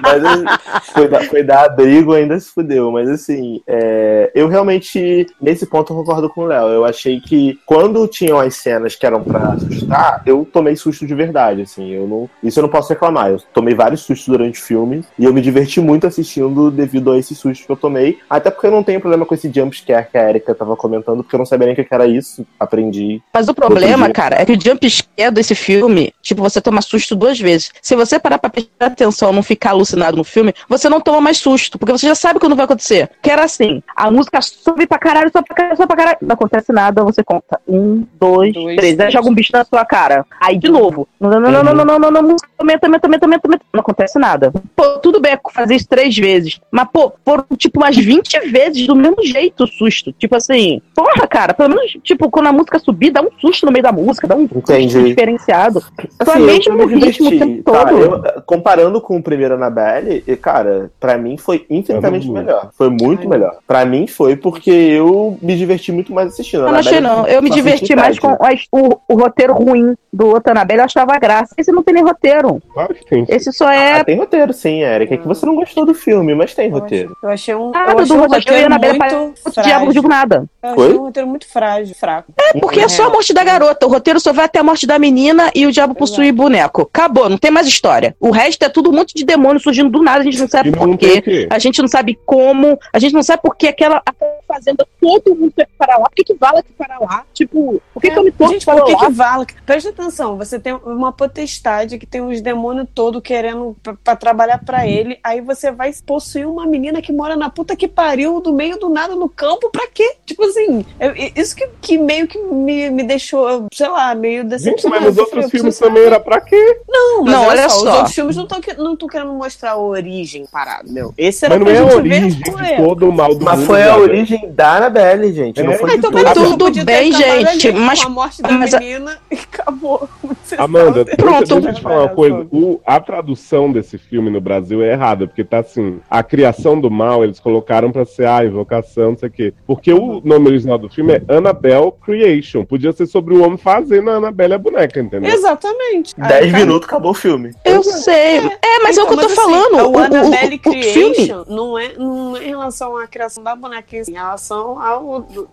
[0.00, 0.44] Mas assim,
[0.92, 2.90] foi, dar, foi dar abrigo, ainda se fudeu.
[2.92, 6.68] Mas assim, é, eu realmente, nesse ponto, eu concordo com o Léo.
[6.68, 11.14] Eu achei que quando tinham as cenas que eram pra assustar, eu tomei susto de
[11.14, 11.62] verdade.
[11.62, 13.30] Assim, eu não, isso eu não posso reclamar.
[13.30, 17.18] Eu tomei vários sustos durante o filme e eu me diverti muito assistindo devido a
[17.18, 18.18] esses sustos que eu tomei.
[18.30, 21.34] Até porque eu não tenho problema com esse jumpscare que a Erika tava comentando, porque
[21.34, 22.46] eu não sabia nem o que era isso.
[22.58, 23.22] Aprendi.
[23.32, 27.16] Mas o problema, cara, é que o jump scare desse filme, tipo, você toma susto
[27.16, 27.70] duas vezes.
[27.80, 31.38] Se você parar pra prestar atenção não ficar alucinado no filme, você não toma mais
[31.38, 33.10] susto, porque você já sabe quando vai acontecer.
[33.22, 36.18] Que era assim, a música sobe pra caralho, sobe pra caralho, sobe pra caralho.
[36.22, 37.60] Não acontece nada, você conta.
[37.66, 38.98] Um, dois, Dois, três.
[39.00, 40.24] Aí joga um bicho na sua cara.
[40.40, 41.06] Aí de novo.
[41.20, 43.64] Não, não, não, não, não, não, não, não, não, música aumenta, aumenta, aumenta, aumenta, aumenta.
[43.72, 44.52] Não acontece nada.
[44.76, 46.60] Pô, tudo bem fazer isso três vezes.
[46.70, 50.12] Mas, pô, foram tipo umas 20 vezes do mesmo jeito o susto.
[50.12, 53.72] Tipo assim, porra, cara, pelo menos, tipo, quando a música subir, dá um susto no
[53.72, 55.04] meio da música, dá um susto Entendi.
[55.04, 55.80] diferenciado.
[55.80, 57.84] Só Assim, eu- mesmo eu me no ritmo o tempo tá?
[57.86, 57.98] todo.
[57.98, 58.42] Eu,
[58.74, 62.70] comparando com o primeiro Annabelle, e, cara, pra mim foi infinitamente Eu melhor.
[62.76, 63.26] Foi muito Ai.
[63.28, 63.56] melhor.
[63.66, 66.64] Pra mim foi porque eu me diverti muito mais assistindo.
[66.64, 67.26] Eu não achei, não.
[67.26, 68.36] Eu me diverti mais com
[68.72, 71.54] o, o roteiro ruim do outro Annabelle, eu achava graça.
[71.58, 72.60] Esse não tem nem roteiro.
[72.72, 73.24] Claro que tem.
[73.28, 74.00] Esse só é.
[74.00, 75.14] Ah, tem roteiro, sim, Eric.
[75.14, 77.16] É que você não gostou do filme, mas tem Eu roteiro.
[77.22, 78.44] achei, eu achei um, eu Nada achei do um roteiro.
[78.50, 79.92] Eu e roteiro muito o diabo, não frágil.
[79.92, 80.44] digo nada.
[80.62, 80.94] Eu achei Foi?
[80.94, 82.32] um roteiro muito frágil, fraco.
[82.38, 83.86] É porque é só a morte da garota.
[83.86, 86.82] O roteiro só vai até a morte da menina e o diabo possui boneco.
[86.82, 88.14] Acabou, não tem mais história.
[88.20, 90.72] O resto é tudo um monte de demônio surgindo do nada, a gente não sabe
[90.72, 91.46] por quê.
[91.50, 95.34] A gente não sabe como, a gente não sabe por que aquela, aquela fazenda todo
[95.34, 96.04] mundo foi para lá.
[96.04, 97.24] Por que, que Vala que para lá?
[97.32, 99.06] Tipo, por que, que eu me torno Gente, para por que lá?
[99.06, 99.46] que vala?
[99.64, 104.86] Presta atenção, você tem uma potestade que tem uns demônios todos querendo pra trabalhar pra
[104.86, 108.78] ele, aí você vai possuir uma menina que mora na puta que pariu, do meio
[108.78, 110.16] do nada, no campo, pra quê?
[110.26, 114.50] Tipo assim, eu- isso que, que meio que me, me deixou, sei lá, meio Gente,
[114.50, 115.00] decepcionada.
[115.06, 116.80] mas nos Eu outros filmes também era pra quê?
[116.88, 117.84] Não, mas Não, olha, olha só, só.
[117.90, 121.12] os outros filmes não estão não tão querendo mostrar a origem parado, meu.
[121.16, 122.76] Esse era Mas não é a origem de ué.
[122.76, 123.66] todo o mal do Mas mundo.
[123.66, 125.62] foi a origem da Annabelle, gente.
[125.62, 125.78] Não É.
[125.78, 126.22] foi Ah, de então tudo.
[126.22, 130.08] beleza, Tudo ter bem, gente, ali mas- com a morte da mas menina e acabou.
[130.58, 131.38] Amanda, deixa, Pronto.
[131.54, 132.46] deixa eu te falar uma coisa.
[132.52, 136.90] O- a tradução desse filme no Brasil é errada, porque tá assim, a criação do
[136.90, 139.54] mal, eles colocaram pra ser a invocação, não sei o quê.
[139.66, 142.64] Porque o nome original do filme é Annabelle Creation.
[142.64, 145.32] Podia ser sobre o homem fazendo a Annabelle a boneca, entendeu?
[145.32, 146.14] Exatamente.
[146.18, 147.52] Aí, Dez cara, minutos, acabou o filme.
[147.64, 148.43] Eu sei.
[148.62, 149.86] É, mas é o que eu tô então, mas, assim, falando.
[149.86, 150.58] O, O, o- Annabelle o-.
[150.70, 155.00] Creation não, é, não é em relação à criação da boneca, é em relação a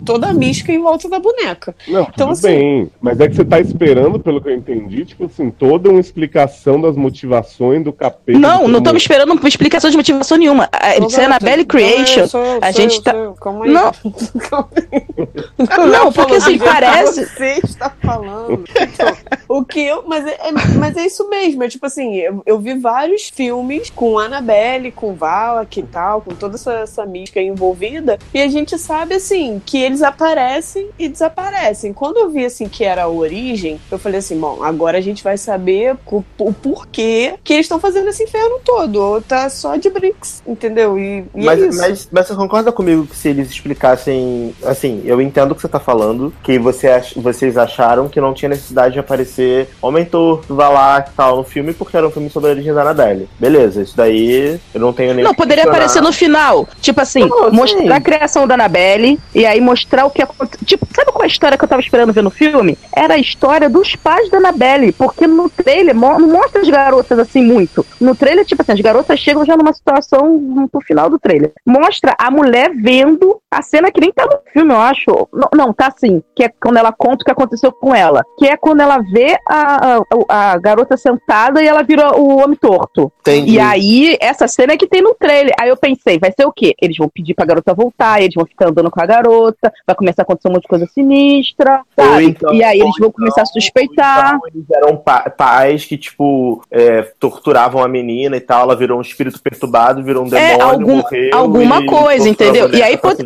[0.05, 1.75] toda a mística em volta da boneca.
[1.87, 2.91] Não, tudo Então, assim- bem.
[3.01, 6.79] Mas é que você tá esperando, pelo que eu entendi, tipo assim, toda uma explicação
[6.79, 8.37] das motivações do capeta.
[8.39, 10.69] Não, não estamos esperando uma explicação de motivação nenhuma.
[11.09, 13.65] Se é Annabelle então, Creation, eu sou- a sou gente eu, tá- sou eu, calma
[13.65, 13.71] aí.
[13.71, 13.91] Não.
[15.91, 18.63] Não, porque, assim, parece- Você está falando.
[18.81, 19.15] Então,
[19.47, 20.03] o que eu.
[20.07, 21.63] Mas é, é- mas é isso mesmo.
[21.63, 26.35] É tipo assim, eu, eu vi vários filmes com Annabelle, com Valak e tal, com
[26.35, 28.17] toda essa, essa mística envolvida.
[28.33, 31.93] E a gente sabe, assim, que eles aparecem e desaparecem.
[31.93, 35.23] Quando eu vi, assim, que era a origem, eu falei assim: bom, agora a gente
[35.23, 38.95] vai saber o, o porquê que eles estão fazendo esse inferno todo.
[39.01, 40.97] Ou tá só de brinks, entendeu?
[40.97, 41.79] E, e é Mas, isso.
[41.79, 44.53] mas, mas você concorda comigo que se eles explicassem.
[44.63, 48.33] Assim, eu entendo o que você tá falando, que você ach- vocês acharam que não
[48.33, 52.29] tinha necessidade de aparecer Homem Torto, Valak e tal no filme, porque era um filme
[52.29, 53.29] sobre a origem da Annabelle.
[53.39, 55.23] Beleza, isso daí eu não tenho nem.
[55.23, 56.67] Não, poderia aparecer no final.
[56.79, 57.89] Tipo assim, mostrar sim.
[57.89, 60.65] a criação da Annabelle e aí mostrar o que aconteceu.
[60.65, 62.77] Tipo, sabe qual é a história que eu tava esperando ver no filme?
[62.95, 64.91] Era a história dos pais da Annabelle.
[64.91, 67.85] Porque no trailer mo- não mostra as garotas assim muito.
[67.99, 71.51] No trailer, tipo assim, as garotas chegam já numa situação no final do trailer.
[71.65, 75.27] Mostra a mulher vendo a cena que nem tá no filme, eu acho.
[75.33, 76.21] Não, não, tá assim.
[76.35, 78.23] Que é quando ela conta o que aconteceu com ela.
[78.37, 79.97] Que é quando ela vê a,
[80.27, 83.11] a, a garota sentada e ela vira o homem torto.
[83.21, 83.53] Entendi.
[83.53, 85.53] E aí, essa cena é que tem no trailer.
[85.59, 86.73] Aí eu pensei, vai ser o quê?
[86.81, 90.21] Eles vão pedir pra garota voltar, eles vão ficar andando com a garota, vai começar
[90.21, 92.25] a acontecer um monte de coisa sinistra, sabe?
[92.25, 94.35] então- e aí eles vão começar a então- suspeitar.
[94.35, 98.63] Então, eles eram pa- pais que, tipo, é, torturavam a menina e tal.
[98.63, 101.29] Ela virou um espírito perturbado, virou um demônio, É, algum- morreu.
[101.33, 102.69] alguma coisa, entendeu?
[102.73, 103.21] E aí pode-.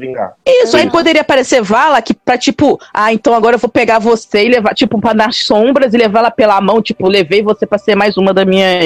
[0.45, 0.89] Isso, aí Sim.
[0.89, 4.73] poderia aparecer Vala que pra, tipo, ah, então agora eu vou pegar você e levar,
[4.73, 8.17] tipo, pra nas sombras e levar ela pela mão, tipo, levei você pra ser mais
[8.17, 8.84] uma das minhas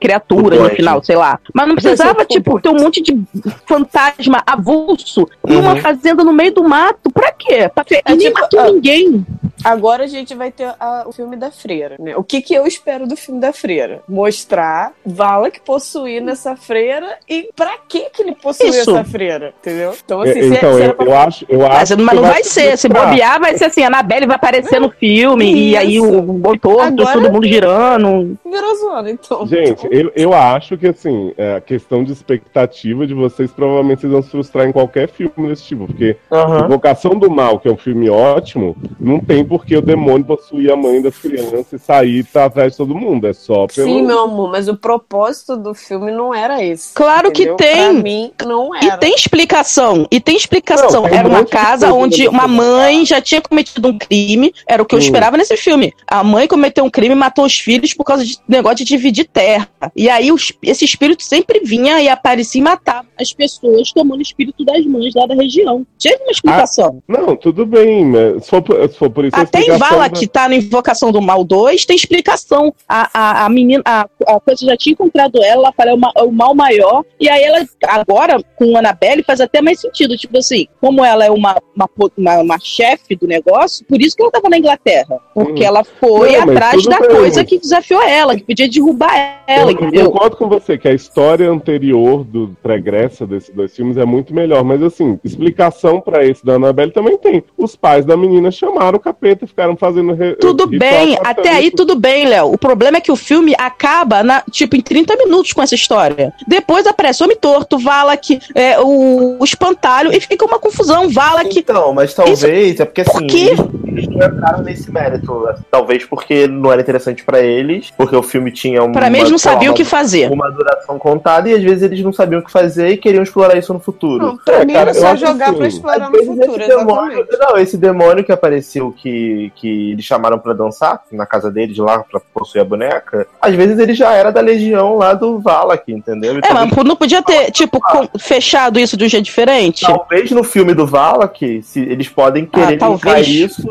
[0.00, 0.76] criaturas no Pode.
[0.76, 1.38] final, sei lá.
[1.54, 3.20] Mas não precisava, tipo, ter um monte de
[3.66, 5.80] fantasma avulso numa Uhum.
[5.80, 7.10] fazenda no meio do mato.
[7.10, 7.70] Pra quê?
[7.74, 7.96] Pra fe...
[8.04, 9.26] É e nem tipo, matou ah, ninguém.
[9.64, 12.16] Agora a gente vai ter a- o filme da freira, né?
[12.16, 14.02] O que que eu espero do filme da freira?
[14.08, 18.90] Mostrar Vala que possuindo essa freira e pra que que ele possuiu Isso.
[18.90, 19.94] essa freira, entendeu?
[20.04, 22.14] Então assim, É, se, então, se eu, era pra eu acho, eu Mas, acho mas
[22.16, 22.76] não vai vai ser.
[22.78, 26.06] Se bobear, vai ser assim: a Anabelle vai aparecer no filme e aí Isso.
[26.18, 28.38] o boi torto, Agora- todo mundo girando.
[28.44, 29.46] virou zona, então.
[29.46, 34.12] Gente, eu, eu acho que assim, é, a questão de expectativa de vocês provavelmente vocês
[34.12, 36.66] vão se frustrar em qualquer filme desse tipo, porque Aham.
[36.66, 40.76] Invocação do Mal, que é um filme ótimo, não tem porque o demônio possuir a
[40.76, 43.26] mãe das crianças e sair tá atrás de todo mundo.
[43.26, 43.88] É só pelo.
[43.88, 46.92] Sim, meu amor, mas o propósito do filme não era esse.
[46.94, 47.56] Claro que entendeu?
[47.56, 47.92] tem.
[47.94, 48.96] Pra mim, não E era.
[48.98, 50.06] tem explicação.
[50.10, 51.02] E tem explicação.
[51.02, 54.52] Não, tem era um uma casa onde uma mãe já tinha cometido um crime.
[54.66, 55.02] Era o que eu Hum.
[55.02, 55.92] esperava nesse filme.
[56.06, 59.24] A mãe cometeu um crime e matou os filhos por causa de negócio de dividir
[59.28, 59.68] terra.
[59.96, 64.22] E aí os- esse espírito sempre vinha e aparecia e matava as pessoas tomando o
[64.22, 65.86] espírito das mães lá da região.
[65.98, 67.02] Tinha uma explicação.
[67.08, 70.10] Não, tudo bem, mas se for, por- se for por isso Até em Vala, da-
[70.10, 72.72] que tá no Invocação do Mal 2, tem explicação.
[72.88, 75.98] A, a, a menina, a, a coisa já tinha encontrado ela, ela fala, é o,
[76.16, 77.04] é o mal maior.
[77.20, 80.16] E aí ela, agora, com a Annabelle, faz até mais sentido.
[80.16, 84.22] Tipo assim, como ela é uma, uma, uma, uma chefe do negócio, por isso que
[84.22, 85.18] ela tava na Inglaterra.
[85.34, 85.66] Porque Hum.
[85.66, 89.70] ela foi Não, atrás da bem, coisa que desafiou ela, que podia derrubar ela, Eu
[89.70, 90.10] entendeu?
[90.10, 94.62] concordo com você que a história anterior do pregressa desses dois filmes é muito melhor,
[94.64, 97.42] mas assim, explicação pra esse da Annabelle também tem.
[97.56, 102.26] Os pais da menina chamaram o capeta ficaram fazendo Tudo bem, até aí tudo bem,
[102.26, 102.52] Léo.
[102.52, 106.32] O problema é que o filme acaba, na, tipo, em 30 minutos com essa história.
[106.46, 111.08] Depois aparece o Homem Torto, Valak, é, o, o Espantalho, e fica uma confusão.
[111.08, 111.58] Valak.
[111.58, 113.50] Então, mas talvez, é porque Por assim, quê?
[113.88, 115.48] Eles, não entraram nesse mérito.
[115.70, 118.92] Talvez porque não era interessante pra eles, porque o filme tinha uma.
[118.92, 120.30] Pra mim, eles não sabiam o que fazer.
[120.30, 123.56] Uma duração contada e às vezes eles não sabiam o que fazer e queriam explorar
[123.56, 124.26] isso no futuro.
[124.26, 127.26] Não, pra É, mim cara, era só jogar assim, pra explorar no futuro, esse demônio,
[127.38, 132.00] não, esse demônio que apareceu que, que eles chamaram pra dançar na casa deles lá
[132.00, 136.38] pra possuir a boneca, às vezes ele já era da legião lá do Valak, entendeu?
[136.42, 139.84] É, mas não podia ter, tipo, com- fechado isso de um jeito diferente?
[139.86, 143.62] Talvez no filme do Valak, se eles podem querer Ah, isso.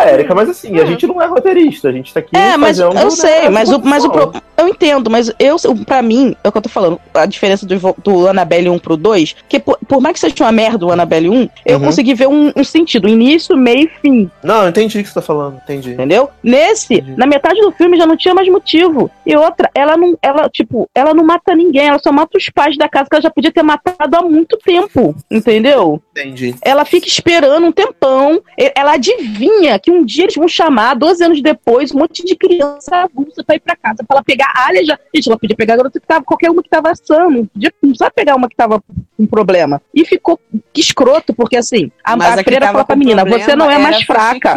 [0.00, 2.36] É, Erika, mas assim, a gente não é roteirista, a gente tá aqui.
[2.36, 5.56] É, mas eu né, sei, mas o, mas o pro- eu entendo, mas eu,
[5.86, 8.96] pra mim, é o que eu tô falando, a diferença do, do Annabelle 1 pro
[8.96, 11.84] 2, que por, por mais que seja uma merda o Annabelle 1, eu Uhum.
[11.84, 14.30] consegui ver um, um sentido, início, meio e fim.
[14.42, 15.90] Não, eu entendi o que você tá falando, entendi.
[15.92, 16.30] Entendeu?
[16.42, 17.14] Nesse, Entendi.
[17.16, 19.10] na metade do filme já não tinha mais motivo.
[19.24, 22.76] E outra, ela não, ela, tipo, ela não mata ninguém, ela só mata os pais
[22.76, 25.14] da casa que ela já podia ter matado há muito tempo.
[25.30, 26.02] Entendeu?
[26.12, 26.54] Entendi.
[26.62, 28.40] Ela fica esperando um tempão.
[28.74, 32.96] Ela adivinha que um dia eles vão chamar, 12 anos depois, um monte de criança
[32.96, 34.98] avulsa pra ir pra casa, pra ela pegar a área já.
[35.14, 37.72] Gente, ela podia pegar a garota que tava, qualquer uma que tava sã, não, podia,
[37.82, 38.82] não precisava pegar uma que tava
[39.16, 39.80] com problema.
[39.94, 40.38] E ficou
[40.74, 43.96] escroto, porque assim, a, Mas a que freira fala pra menina, você não é mais
[43.96, 44.54] a fraca.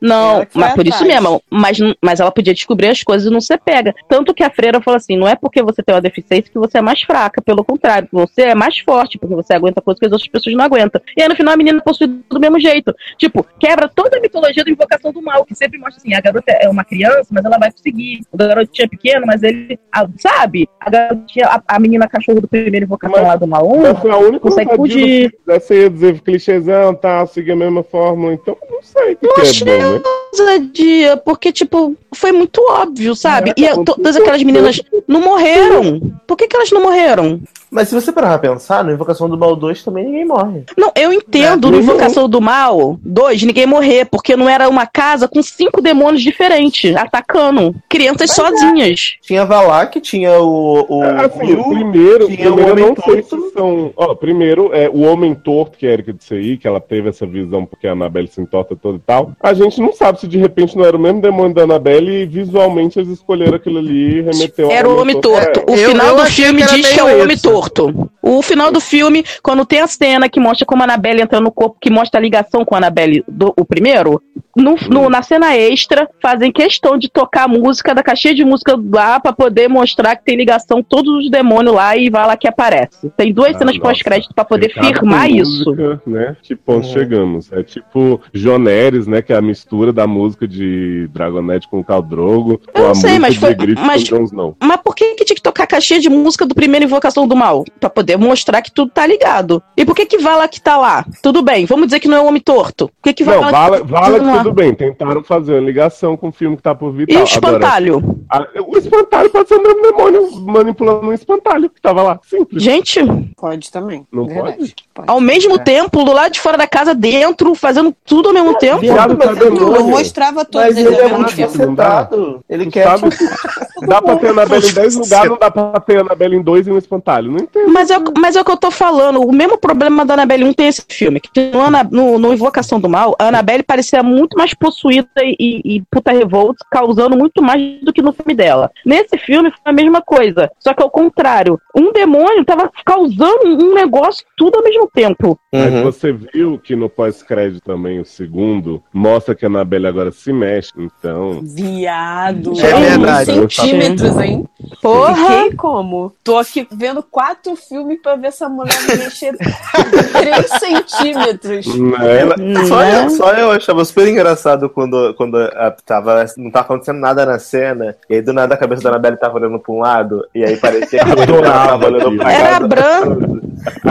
[0.00, 1.42] Não, que mas por isso mesmo.
[1.50, 3.94] Mas, mas ela podia descobrir as coisas e não ser pega.
[4.08, 6.78] Tanto que a freira falou assim: não é porque você tem uma deficiência que você
[6.78, 7.42] é mais fraca.
[7.42, 10.64] Pelo contrário, você é mais forte, porque você aguenta coisas que as outras pessoas não
[10.64, 11.00] aguentam.
[11.16, 12.94] E aí no final a menina possui do mesmo jeito.
[13.18, 16.52] Tipo, quebra toda a mitologia da invocação do mal, que sempre mostra assim: a garota
[16.52, 18.20] é uma criança, mas ela vai conseguir.
[18.32, 19.78] O garotinho é pequeno, mas ele.
[19.92, 20.68] a- sabe?
[20.80, 23.82] A garotinha, a, a menina cachorro do primeiro invocação Mas- lá do mal 1.
[23.82, 25.34] Mas foi a única consegue fugir.
[25.74, 29.40] ia dizer clichêzão, tá, seguir a mesma fórmula, então não sei o que, Não que
[29.40, 30.02] é bom, né?
[30.36, 31.04] Causa de.
[31.24, 33.50] Porque, tipo, foi muito óbvio, sabe?
[33.50, 36.00] É, e a- todas aquelas meninas não morreram.
[36.26, 37.40] Por que, que elas não morreram?
[37.70, 40.62] Mas se você parar pra pensar, no Invocação do Mal 2 também ninguém morre.
[40.78, 41.78] Não, eu entendo É, no.
[41.78, 46.94] Invocação do Mal 2 ninguém morrer, porque não era uma casa com cinco demônios diferentes
[46.94, 49.14] atacando crianças sozinhas.
[49.22, 50.86] Tinha Valak, tinha o.
[50.88, 53.46] o Assim, Will, primeiro, tinha o primeiro eu não sei Torto.
[53.48, 53.92] se são.
[53.96, 57.26] Ó, primeiro, é, o Homem Torto, que a Erika disse aí, que ela teve essa
[57.26, 59.32] visão porque a Annabelle se entorta toda e tal.
[59.42, 62.26] A gente não sabe se de repente não era o mesmo demônio da Annabelle e
[62.26, 65.60] visualmente eles escolheram aquilo ali e remeteu Era o Homem Torto.
[65.60, 67.36] É, O Eu- final eu do filme que diz que é o Homem.
[67.38, 68.10] Torto.
[68.22, 71.52] O final do filme, quando tem a cena que mostra como a Annabelle entra no
[71.52, 74.20] corpo, que mostra a ligação com a Annabelle, do, o primeiro,
[74.56, 78.78] no, no- na cena extra, fazem questão de tocar a música da caixinha de música
[78.92, 82.48] lá pra poder mostrar que tem ligação todos os demônios lá e vai lá que
[82.48, 83.10] aparece.
[83.16, 85.70] Tem duas Ah, cenas pós-crédito pra poder firmar com isso.
[85.70, 86.36] música, né?
[86.42, 87.52] Que ponto chegamos?
[87.52, 89.20] É tipo Joneres, né?
[89.22, 92.60] Que é a mistura da música de Dragonette com Caldrogo.
[92.72, 94.56] Com não a sei, música mas de foi- Griffith mas- com Jon Snow.
[94.62, 97.34] Mas por que, que tinha que tocar a caixinha de música do primeiro Invocação do
[97.36, 97.64] Mal?
[97.80, 99.62] Pra poder mostrar que tudo tá ligado.
[99.76, 101.04] E por que que Vala que tá lá?
[101.22, 102.88] Tudo bem, vamos dizer que não é o Homem Torto.
[103.02, 103.50] Por que que Não, Vala...
[103.50, 104.42] Vala, Vala que Vamos lá.
[104.44, 104.74] tudo bem.
[104.74, 107.06] Tentaram fazer uma ligação com o filme que tá por vir.
[107.08, 107.22] E tal.
[107.22, 107.96] o espantalho?
[108.28, 112.20] Agora, a- o espantalho pode ser o mesmo demônio manipulando um espantalho que tava lá.
[112.28, 112.62] Simples.
[112.62, 113.00] Gente,
[113.36, 114.06] Pode também.
[114.12, 114.74] Não Verdade.
[114.94, 115.10] Pode.
[115.10, 118.80] ao mesmo tempo, do lado de fora da casa, dentro, fazendo tudo ao mesmo tempo.
[118.80, 119.84] Viado tá mas Não, demônio.
[120.04, 122.44] Mostrava todos Mas ele é muito facetado.
[122.48, 122.84] Ele quer.
[122.84, 123.10] sabe?
[123.10, 123.24] tipo,
[123.86, 126.70] Dá pra ter Anabelle em 10 lugares, não dá pra ter Anabelle em 2 e
[126.70, 127.30] um espantalho.
[127.30, 127.70] Não entendo.
[127.70, 129.20] Mas é, o- mas é o que eu tô falando.
[129.20, 131.20] O mesmo problema da Annabelle 1 tem esse filme.
[131.20, 135.60] Que no, Ana- no, no Invocação do Mal, a Annabelle parecia muito mais possuída e,
[135.64, 138.70] e, puta revolta, causando muito mais do que no filme dela.
[138.86, 140.50] Nesse filme foi a mesma coisa.
[140.58, 141.58] Só que ao contrário.
[141.76, 145.38] Um demônio tava causando um negócio tudo ao mesmo tempo.
[145.52, 145.82] Mas Uhum.
[145.82, 150.72] você viu que no pós-crédito também, o segundo, mostra que a Anabelle agora se mexe.
[150.76, 151.40] Então.
[151.42, 152.52] Viado.
[152.60, 153.54] É verdade.
[153.54, 154.44] Centímetros, hein?
[154.82, 155.14] Porra!
[155.14, 156.12] Fiquei como?
[156.22, 159.34] Tô aqui vendo quatro filmes pra ver essa mulher me mexer
[160.12, 161.66] 3 centímetros.
[162.00, 166.98] Ela- só, eu, só eu achava super engraçado quando, quando a- tava, não tava acontecendo
[166.98, 169.78] nada na cena, e aí do nada a cabeça da Annabelle tava olhando pra um
[169.78, 173.34] lado, e aí parecia que ela tava olhando pra Era cada- Bran.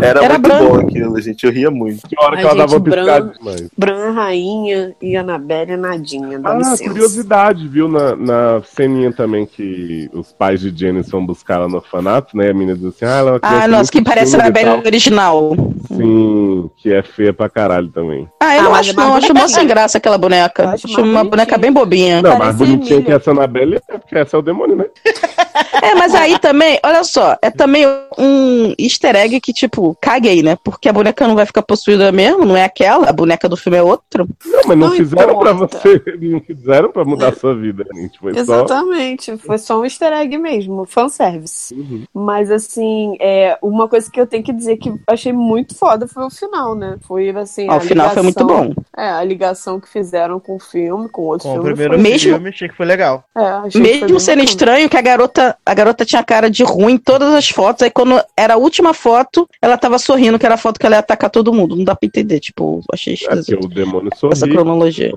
[0.01, 0.67] Era, Era muito Bran.
[0.67, 1.45] bom aquilo, gente.
[1.45, 2.07] Eu ria muito.
[2.07, 3.69] Que hora que Ai, ela dava piscada Bran- demais.
[3.75, 6.83] Bran Rainha e Anabelle Nadinha, dá Ah, licença.
[6.83, 7.87] curiosidade, viu?
[7.87, 12.49] Na, na ceninha também que os pais de Janice vão buscar ela no orfanato, né?
[12.49, 14.81] A menina diz assim: ah, ela é uma Ah, nossa, que parece a tímida Annabelle
[14.81, 14.85] tal.
[14.91, 15.51] original.
[15.87, 18.27] Sim, que é feia pra caralho também.
[18.39, 19.15] Ah, eu Ah, não mas acho, é mais não.
[19.17, 20.69] Acho mó sem graça aquela boneca.
[20.69, 21.23] Acho, acho uma bonitinha.
[21.29, 22.15] boneca bem bobinha.
[22.21, 24.85] Não, Parece mais bonitinha que essa Anabelle é porque essa é o demônio, né?
[25.81, 27.85] É, mas aí também, olha só, é também
[28.17, 30.57] um easter egg que, tipo, caguei, né?
[30.63, 33.77] Porque a boneca não vai ficar possuída mesmo, não é aquela, a boneca do filme
[33.77, 34.25] é outra.
[34.45, 35.79] Não, mas não, Não fizeram pra importa.
[35.79, 38.19] você, não fizeram pra mudar a sua vida, gente.
[38.19, 38.39] Foi só.
[38.39, 41.73] Exatamente, foi só um easter egg mesmo, fanservice.
[41.73, 42.03] Uhum.
[42.13, 46.07] Mas assim, é, uma coisa que eu tenho que dizer que eu achei muito foda
[46.07, 46.97] foi o final, né?
[47.07, 47.67] Foi assim.
[47.69, 48.73] Ó, a o final foi muito ligação- bom.
[48.95, 51.69] É, a ligação que fizeram com o filme, com outro Com o filme.
[51.69, 52.03] primeiro foi...
[52.03, 53.23] Mesmo- filme, achei que foi legal.
[53.35, 56.63] É, achei que foi Mesmo sendo estranho que a garota, a garota tinha cara de
[56.63, 60.45] ruim em todas as fotos, aí quando era a última foto, ela tava sorrindo, que
[60.45, 61.75] era a foto que ela ia atacar todo mundo.
[61.75, 64.51] Não dá pra entender, tipo, achei É porque esquisito o demônio essa sorri.
[64.51, 65.11] cronologia.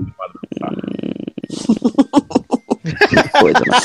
[3.09, 3.79] Que coisa, né?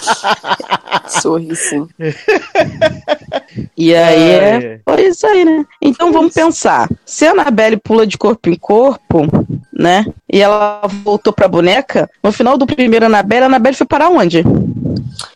[1.07, 1.87] Sorri sim.
[3.77, 4.35] E aí é.
[4.65, 4.79] É.
[4.83, 5.65] Foi isso aí, né?
[5.81, 6.89] Então vamos pensar.
[7.05, 9.25] Se a Annabelle pula de corpo em corpo,
[9.73, 10.05] né?
[10.31, 14.43] E ela voltou pra boneca, no final do primeiro Annabelle, a Annabelle foi para onde?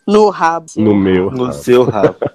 [0.07, 0.65] No rabo.
[0.77, 1.31] No meu.
[1.31, 2.15] No seu rabo.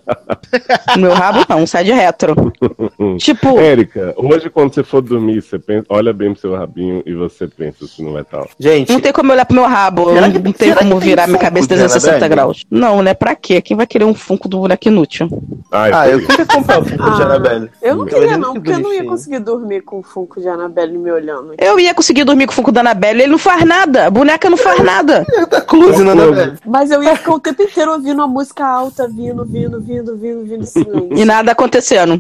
[0.97, 2.35] No meu rabo, não, sai de retro.
[3.19, 7.15] tipo, Érica, hoje quando você for dormir, você pensa, olha bem pro seu rabinho e
[7.15, 8.45] você pensa se não vai estar.
[8.59, 11.01] Gente, não tem como olhar pro meu rabo, Será não, que- não tem como que
[11.01, 12.35] tem virar minha cabeça de 360 Annabelle?
[12.35, 12.65] graus.
[12.71, 13.15] Não, né?
[13.15, 13.61] Pra quê?
[13.63, 15.29] Quem vai querer um funko do boneco inútil?
[15.71, 17.71] Ah, eu queria comprar o Funko de Ah, Annabelle.
[17.81, 20.49] Eu não Eu queria, não, porque eu não ia conseguir dormir com o Funko de
[20.49, 21.55] Annabelle me olhando.
[21.59, 24.51] Eu ia conseguir dormir com o funko da Annabelle, ele não faz nada, a boneca
[24.51, 25.25] não faz nada.
[25.51, 26.59] Tá close na Annabelle.
[26.65, 30.45] Mas eu ia ficar o tempo inteiro ouvindo a música alta, vindo, vindo, vindo, vindo,
[30.45, 31.09] vindo, silêncio.
[31.13, 32.19] E nada acontecendo.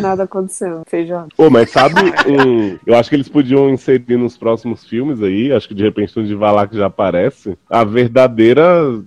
[0.00, 1.28] Nada acontecendo, feijão.
[1.36, 1.94] Pô, mas sabe,
[2.28, 6.16] um, eu acho que eles podiam inserir nos próximos filmes aí, acho que de repente
[6.16, 8.64] no de Valak já aparece, a verdadeira,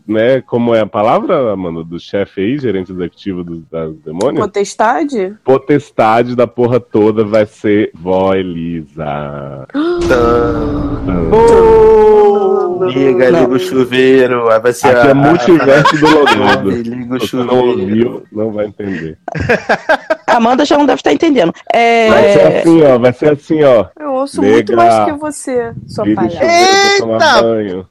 [0.07, 4.45] né, como é a palavra, Amanda, do chefe aí, gerente executivo dos, das demônios?
[4.45, 5.35] Potestade?
[5.43, 9.67] Potestade da porra toda vai ser vó Elisa.
[12.85, 14.49] Liga, liga o chuveiro.
[14.49, 16.69] Aí vai ser Aqui a- é multiverso do Logado.
[16.81, 17.67] Liga o você não chuveiro.
[17.81, 19.17] ouviu, não vai entender.
[20.27, 21.53] A Amanda já não deve estar entendendo.
[21.73, 22.59] Vai ser É...
[22.59, 23.85] assim, ó, vai ser assim, ó.
[23.99, 24.55] Eu ouço Negra.
[24.55, 26.37] muito mais que você, sua palhaça.
[26.99, 27.41] chuveiro Eita!
[27.43, 27.87] banho.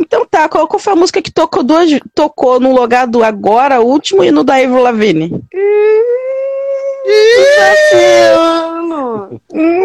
[0.00, 3.84] Então tá, qual, qual foi a música que tocou duas, tocou no logado agora, o
[3.86, 5.42] último e no da Avril Lavigne?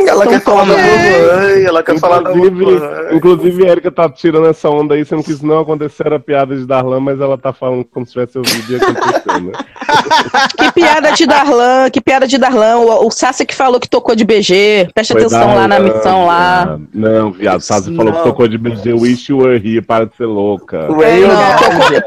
[0.08, 3.16] Ela Então quer falar da mamãe, ela quer falar da Inclusive, mamãe.
[3.18, 6.56] inclusive, a Erika tá tirando essa onda aí, sendo que isso não aconteceu, era piada
[6.56, 9.52] de Darlan, mas ela tá falando como se tivesse ouvido e acontecendo.
[9.52, 9.54] né?
[10.58, 12.78] Que piada de Darlan, que piada de Darlan.
[12.78, 14.90] O, o Sassi que falou que tocou de BG.
[14.94, 16.64] Presta Foi atenção lá na Darlan, missão lá.
[16.66, 16.88] viado.
[16.94, 17.98] Não, viado, Sassi Não.
[17.98, 20.92] falou que tocou de BG Wish You Were Here, para de ser louca.
[20.92, 22.02] Ué, Não, tocou,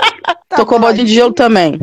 [0.57, 1.78] tocou baldinho de gelo também.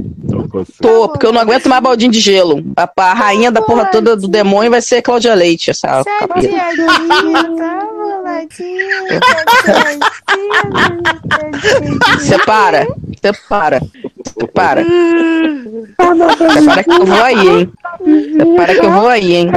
[0.54, 0.66] Sim.
[0.82, 2.64] Tô, porque eu não aguento mais baldinho de gelo.
[2.78, 6.48] A, a rainha da porra toda do demônio vai ser Cláudia Leite, essa capeta.
[12.20, 12.88] Separa,
[13.22, 13.82] separa,
[14.38, 14.86] separa.
[16.54, 17.72] Separa que eu vou aí, hein?
[18.38, 19.52] Separa que eu vou aí, hein?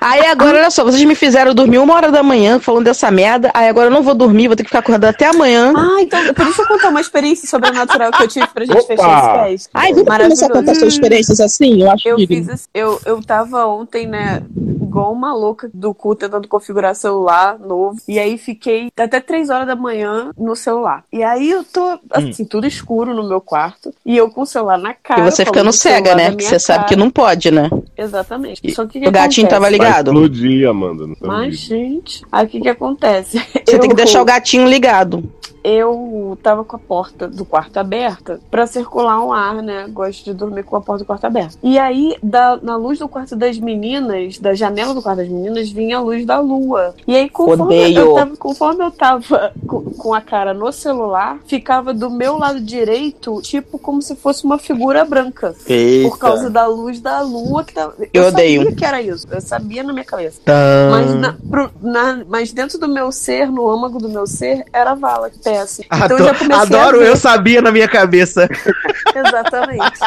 [0.00, 3.50] Aí agora, olha só, vocês me fizeram dormir uma hora da manhã falando dessa merda.
[3.54, 5.72] Aí agora eu não vou dormir, vou ter que ficar acordado até amanhã.
[5.76, 8.86] Ah, então, deixa eu contar uma experiência sobrenatural que eu tive pra gente Opa!
[8.86, 9.70] fechar esse cast.
[9.74, 11.82] Ai, vamos começar a contar suas experiências assim?
[11.82, 12.50] Eu acho Eu digno.
[12.50, 14.42] fiz eu, eu tava ontem, né,
[14.82, 17.98] igual uma louca do cu tentando configurar celular novo.
[18.06, 21.04] E aí fiquei até três horas da manhã no celular.
[21.12, 23.92] E aí eu tô, assim, tudo escuro no meu quarto.
[24.04, 25.20] E eu com o celular na cara.
[25.20, 26.34] E você ficando cega, né?
[26.34, 26.88] Que você sabe cara.
[26.88, 27.68] que não pode, né?
[27.96, 28.72] Exatamente.
[28.72, 29.48] Só que o que O gatinho acontece?
[29.48, 30.10] tava Vai ligado.
[30.10, 31.06] explodir, Amanda.
[31.06, 31.58] No seu Mas, vídeo.
[31.68, 33.38] gente, aí o que que acontece?
[33.66, 35.22] Você tem que deixar o gatinho ligado.
[35.62, 39.86] eu tava com a porta do quarto aberta pra circular um ar, né?
[39.88, 41.56] Gosto de dormir com a porta do quarto aberta.
[41.62, 45.70] E aí, da, na luz do quarto das meninas, da janela do quarto das meninas,
[45.70, 46.94] vinha a luz da lua.
[47.06, 47.98] E aí, conforme Odeio.
[47.98, 49.52] eu tava, conforme eu tava
[49.82, 54.58] com, a cara no celular, ficava do meu lado direito, tipo como se fosse uma
[54.58, 55.54] figura branca.
[55.66, 56.08] Eita.
[56.08, 57.94] Por causa da luz da lua que tava.
[58.12, 58.62] Eu odeio.
[58.62, 59.26] sabia que era isso.
[59.30, 60.40] Eu sabia na minha cabeça.
[60.44, 60.54] Tá.
[60.90, 64.92] Mas, na- pro- na- mas dentro do meu ser, no âmago do meu ser, era
[64.92, 65.82] a vala que peça.
[65.84, 68.48] Então Ado- eu já comecei Adoro, eu sabia na minha cabeça.
[69.14, 70.00] Exatamente.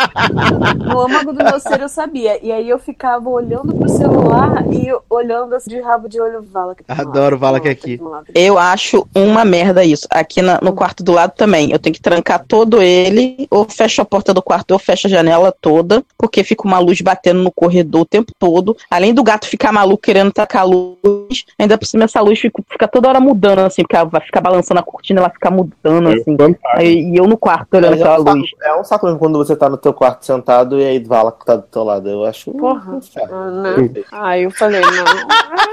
[0.86, 2.44] No âmago do meu ser eu sabia.
[2.46, 6.76] E aí eu ficava olhando pro celular e olhando assim, de rabo de olho vala.
[6.88, 8.00] Adoro vala que é aqui.
[8.34, 10.08] Eu acho uma merda isso.
[10.10, 11.72] Aqui na- no quarto do lado também.
[11.72, 15.10] Eu tenho que trancar todo ele, ou fecho a porta do quarto, ou fecho a
[15.10, 18.76] janela toda, porque fica uma luz batendo no corredor o tempo todo.
[18.90, 22.88] Além do gato ficar maluco querendo tacar luz, ainda por cima essa luz fica, fica
[22.88, 26.16] toda hora mudando, assim, porque ela vai ficar balançando a cortina, ela fica mudando, É
[26.16, 26.36] assim.
[26.76, 28.50] Aí- e eu no quarto olhando Mas é, aquela um saco, luz.
[28.64, 31.46] é um saco mesmo quando você tá no teu quarto sentado e aí Vala que
[31.46, 32.10] tá do teu lado.
[32.10, 32.52] Eu acho.
[32.52, 33.00] Porra.
[33.32, 33.92] Ah, né?
[34.12, 35.06] Aí eu falei, não,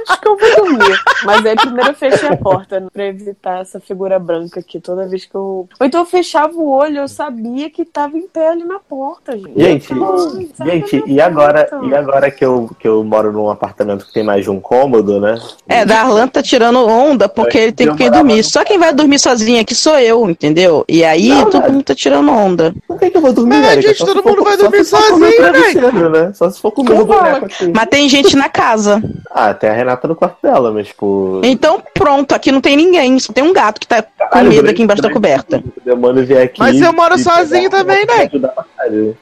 [0.09, 0.97] acho que eu vou dormir.
[1.25, 5.07] Mas aí primeiro eu fechei a porta né, pra evitar essa figura branca aqui toda
[5.07, 5.69] vez que eu.
[5.81, 9.33] Ou então eu fechava o olho, eu sabia que tava em pé ali na porta,
[9.37, 9.53] gente.
[9.57, 9.89] Gente,
[10.65, 11.87] gente, e agora, porta?
[11.87, 15.21] e agora que, eu, que eu moro num apartamento que tem mais de um cômodo,
[15.21, 15.39] né?
[15.69, 18.39] É, Darlan tá tirando onda porque ele tem que dormir.
[18.39, 20.85] no- Só quem vai dormir sozinho aqui sou eu, entendeu?
[20.89, 21.73] E aí Não, todo velho.
[21.75, 22.75] mundo tá tirando onda.
[22.87, 23.89] Por que, que eu vou dormir, É, Érica?
[23.89, 26.25] gente, todo for mundo com- vai dormir for sozinho, né?
[26.27, 26.33] né?
[26.35, 27.73] Só se for com o meu boneco aqui.
[27.75, 29.03] Mas tem gente na casa.
[29.31, 31.41] Ah, tem a Renata no quarto dela, mas, tipo.
[31.45, 33.19] Então pronto, aqui não tem ninguém.
[33.19, 35.63] Só tem um gato que tá com Caralho, medo aqui embaixo da coberta.
[35.77, 36.61] O demônio vier aqui.
[36.61, 38.29] Mas eu moro sozinho também, né?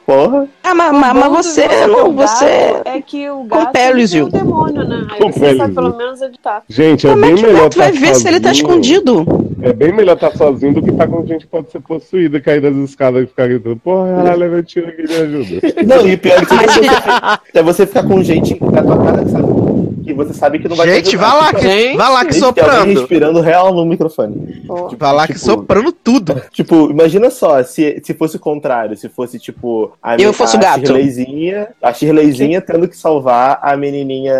[0.05, 0.47] Porra.
[0.63, 2.45] Ah, mas, O mas, mas você não, o gato você.
[2.85, 4.17] É que o gato Compele-se.
[4.17, 5.07] ele tem o demônio, né?
[5.11, 6.61] Aí você sabe pelo menos onde tá.
[6.67, 8.51] Gente, é Como é bem que o melhor gato vai tá ver se ele tá
[8.51, 9.25] escondido?
[9.61, 12.61] É bem melhor estar sozinho do que estar com gente que pode ser possuída, cair
[12.61, 15.73] das escadas e ficar gritando, porra, caralho, meu tio aqui me ajuda.
[15.85, 20.03] Não, e pior que Mas você, é você ficar com gente na tua que, sabe,
[20.03, 22.33] que você sabe que não vai te Gente, vai lá, que, Gente, vai lá que
[22.33, 22.99] soprando.
[22.99, 24.22] respirando real no microfone.
[24.67, 24.89] Pô.
[24.97, 26.41] Vai lá que Tipo- soprando tudo.
[26.51, 30.59] Tipo, imagina só, se, se fosse o contrário, se fosse, tipo, a, Eu fosse a
[30.59, 30.79] o gato.
[30.87, 34.33] Shirleyzinha, a Shirleyzinha tendo que salvar a menininha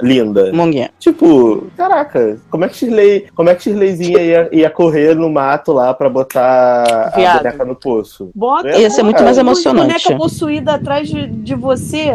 [0.00, 0.52] linda.
[0.52, 0.90] Monguinha.
[0.98, 5.72] Tipo, caraca, como é que Shirley, como é que Shirleyzinha ia, ia correr no mato
[5.72, 7.36] lá pra botar Viado.
[7.36, 8.30] a boneca no poço?
[8.34, 9.86] Bota Ia ser muito mais uma emocionante.
[10.04, 12.12] boneca possuída atrás de, de você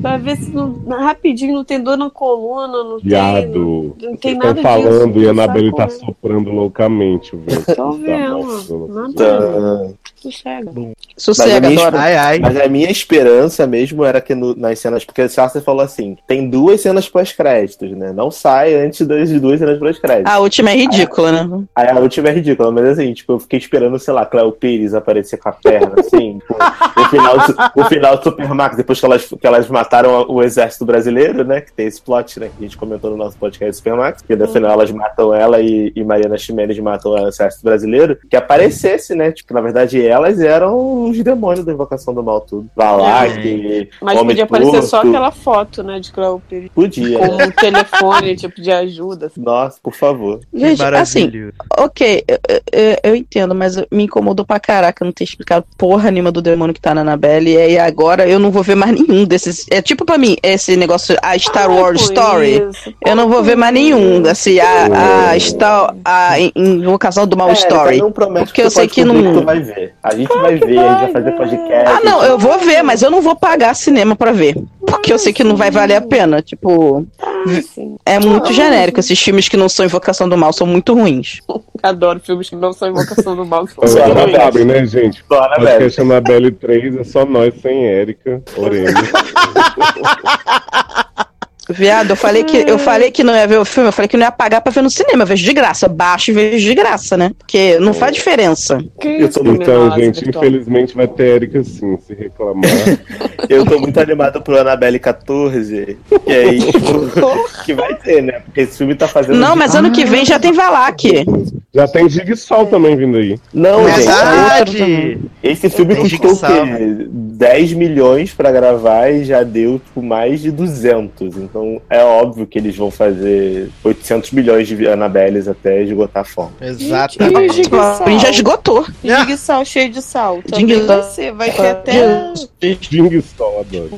[0.00, 3.08] pra ver se não- rapidinho não tem dor na coluna, não tem.
[3.10, 3.96] Viado.
[4.00, 7.64] Não tem Vocês nada estão falando disso, e a não Anabelle tá soprando loucamente, velho.
[7.76, 8.38] Tô vendo.
[8.38, 9.14] Nossa, Nada.
[9.14, 9.88] Tá.
[10.20, 10.70] Sossega.
[11.16, 11.96] Sossega, Mas a minha adoro.
[12.02, 12.38] Ai, ai.
[12.38, 15.04] Mas a minha esperança mesmo era que no- nas cenas.
[15.04, 18.12] Porque o Sartre falou assim: tem duas cenas pós-créditos, né?
[18.12, 20.30] Não sai antes das duas cenas pós-créditos.
[20.32, 21.64] A última é ridícula, né?
[21.74, 24.94] Aí a última é ridícula, mas assim, tipo, eu fiquei esperando, sei lá, Cléo Pires
[24.94, 26.56] aparecer com a perna, assim, tipo,
[27.00, 30.84] o final, do- o final do Supermax, depois que elas, que elas mataram o exército
[30.84, 31.60] brasileiro, né?
[31.60, 32.48] Que tem esse plot, né?
[32.56, 35.92] Que a gente comentou no nosso podcast Supermax, que no final elas matam ela e,
[35.96, 39.32] e Mariana Ximenes matam o exército brasileiro, que aparecesse, né?
[39.32, 42.68] Tipo, na verdade elas eram os demônios da invocação do mal, tudo.
[42.76, 46.64] Valak, Mas Homem podia aparecer só aquela foto, né, de Cleopatra.
[46.74, 47.18] Podia.
[47.18, 49.30] Com um telefone, tipo, de ajuda.
[49.36, 50.40] Nossa, por favor.
[50.52, 51.30] Gente, assim,
[51.78, 52.38] ok, eu,
[52.72, 56.74] eu- eu entendo, mas me incomodou pra caraca não ter explicado porra nenhuma do demônio
[56.74, 57.52] que tá na Annabelle.
[57.52, 59.66] E aí agora eu não vou ver mais nenhum desses.
[59.70, 62.62] É tipo pra mim, esse negócio, a Star Wars com Story.
[62.70, 64.22] isso, Eu não vou ver mais nenhum.
[64.28, 67.98] Assim, a, a, Star, a in- Invocação do Mal É, Story.
[67.98, 69.94] Não promete Porque que eu sei que não- tu vai ver.
[70.02, 71.90] A gente vai ver, a gente vai fazer podcast.
[71.90, 74.56] Ah, não, eu vou ver, mas eu não vou pagar cinema pra ver.
[74.86, 76.40] Porque eu sei que não vai valer a pena.
[76.40, 77.06] Tipo,
[77.46, 77.96] Assim.
[78.06, 78.98] é muito genérico.
[78.98, 81.40] Esses filmes que não são Invocação do Mal são muito ruins.
[81.82, 83.66] Adoro filmes que não são invocação do mal.
[83.66, 85.24] Vocês já sabem, né, gente?
[85.26, 88.92] Só na Podcast Annabelle 3 é só nós sem Érica, Oremos.
[91.72, 94.16] Viado, eu falei que eu falei que não ia ver o filme, eu falei que
[94.16, 96.74] não ia pagar pra ver no cinema, eu vejo de graça, baixo e vejo de
[96.74, 97.30] graça, né?
[97.38, 98.82] Porque não faz diferença.
[99.02, 102.70] Eu tô Então, gente, infelizmente vai ter Érica sim, se reclamar.
[103.48, 105.98] Eu tô muito animado pro Annabelle 14.
[106.26, 108.40] E aí, tipo, que vai ter, né?
[108.44, 109.38] Porque esse filme tá fazendo.
[109.38, 111.24] Não, mas ano que vem já tem Valak.
[111.72, 113.38] Já tem Jigsaw também vindo aí.
[113.52, 114.06] Não, gente.
[114.06, 115.18] Verdade!
[115.42, 117.08] Esse filme custou o quê?
[117.10, 121.36] 10 milhões pra gravar e já deu tipo, mais de 200.
[121.36, 126.50] Então é óbvio que eles vão fazer 800 milhões de Annabelles até esgotar a fome.
[126.60, 127.60] Exatamente.
[127.60, 128.84] A gente já esgotou.
[129.02, 130.40] Dig sal cheio de sal.
[130.48, 132.32] Também Dig- vai ser, vai ter até.
[132.60, 133.90] Jigsaw, adoro.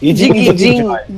[0.00, 0.48] E dig,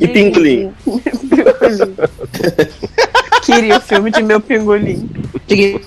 [0.01, 0.73] E Pingolim.
[3.45, 5.09] Queria o filme de meu pingolim.
[5.49, 5.81] Ele,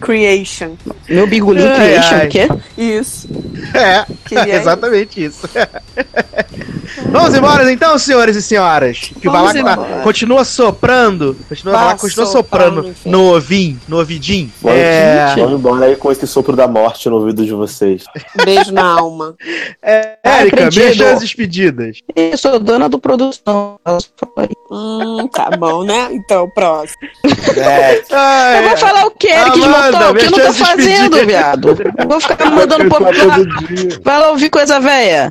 [0.00, 0.72] Creation.
[1.08, 2.26] meu bigolinho Ai, creation, ai.
[2.26, 2.48] o quê?
[2.76, 3.28] Isso.
[3.74, 5.48] É, Queria exatamente isso.
[7.10, 8.98] Vamos embora então, senhores e senhoras.
[9.20, 10.02] Que o Vamos Valak tá- embora.
[10.02, 11.36] continua soprando.
[11.48, 14.50] Continua, Vá continua soprando no no ovinho, no ouvidinho.
[14.62, 18.04] Vamos, É, vamos embora aí com esse sopro da morte no ouvido de vocês.
[18.44, 19.34] Beijo na alma.
[19.82, 21.98] é, Tá Érica, mexa as despedidas.
[22.14, 23.78] Eu sou dona do produção.
[24.70, 26.08] Hum, tá bom, né?
[26.12, 26.98] Então, próximo.
[27.56, 30.52] É, Ai, Eu vou falar o que Eric Amanda, desmontou, o que eu não tô
[30.52, 31.68] fazendo, viado.
[31.98, 32.88] Eu vou ficar mandando
[33.68, 34.00] dia.
[34.02, 35.30] Vai lá ouvir coisa velha.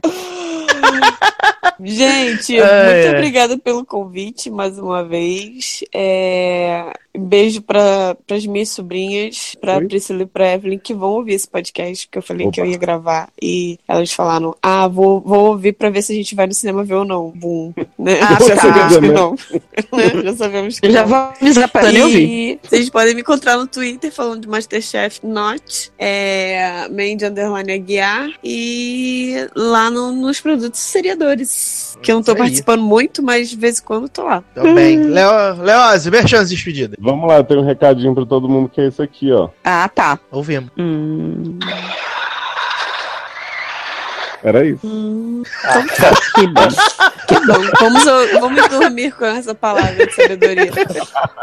[1.84, 5.84] Gente, muito obrigada pelo convite mais uma vez.
[5.94, 9.80] É, Beijo para as minhas sobrinhas, para?
[9.86, 12.72] Priscila e para Evelyn, que vão ouvir esse podcast que eu falei que eu Opa.
[12.74, 13.30] ia gravar.
[13.42, 16.84] E elas falaram: Ah, vou, vou ouvir para ver se a gente vai no cinema
[16.84, 17.32] ver ou não.
[17.36, 17.74] Bum.
[17.98, 18.20] Né?
[18.22, 18.62] Ah, Já tá.
[18.62, 19.36] sabemos que não.
[19.96, 20.24] Né?
[20.24, 21.08] Já sabemos que Eu já não.
[21.10, 21.70] vou avisar
[22.02, 22.26] ouvir.
[22.28, 28.30] E vocês podem me encontrar no Twitter falando de Masterchef Not, é, Mandy Underline Aguiar
[28.44, 31.98] e lá no- nos produtos seriadores.
[32.02, 32.38] Que eu não aí.
[32.40, 34.44] participando muito, mas de vez em quando eu tô lá.
[34.54, 34.98] Tô bem.
[35.00, 36.98] Leo, Leose, mexa as despedidas.
[37.06, 39.49] Vamos lá, eu tenho um recadinho pra todo mundo que é esse aqui, ó.
[39.64, 40.18] Ah, tá.
[40.32, 40.72] Ouvimos.
[40.76, 41.60] Hum,
[44.46, 44.86] Era isso.
[46.36, 46.68] que bom.
[47.28, 47.62] Que bom.
[47.80, 48.04] Vamos,
[48.40, 50.72] vamos dormir com essa palavra de sabedoria.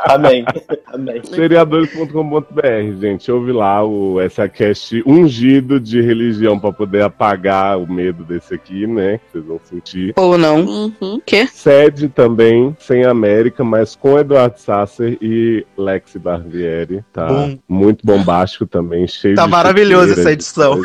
[0.05, 0.45] amém.
[0.87, 1.20] Amém.
[1.24, 3.33] Seriadores.com.br, gente.
[3.33, 9.19] Ouve lá o SACast ungido de religião pra poder apagar o medo desse aqui, né?
[9.19, 10.12] Que vocês vão sentir.
[10.16, 10.65] Ou não.
[10.65, 11.20] Uhum.
[11.53, 17.27] Sede também, sem América, mas com Eduardo Sasser e Lexi Barbieri, tá?
[17.27, 17.59] Bom.
[17.69, 20.81] Muito bombástico também, cheio Tá de maravilhoso essa edição.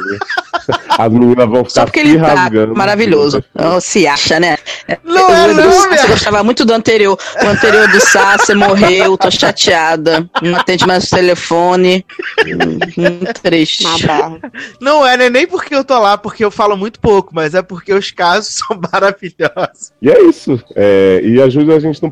[0.98, 2.75] As meninas vão Só ficar porque ele tá rasgando.
[2.75, 3.43] maravilhoso.
[3.53, 4.57] Não, se acha, né?
[5.03, 6.07] Não é não, Sassi minha.
[6.07, 7.17] gostava muito do anterior.
[7.43, 10.29] O anterior do Sassi morreu, tô chateada.
[10.41, 12.05] Não atende mais o telefone.
[12.45, 13.85] Hum, Muito triste.
[13.85, 14.39] Uma barra.
[14.79, 15.29] Não é, né?
[15.29, 18.61] Nem porque eu tô lá, porque eu falo muito pouco, mas é porque os casos
[18.67, 19.91] são maravilhosos.
[20.01, 20.59] E é isso.
[20.75, 22.11] É, e ajude a gente no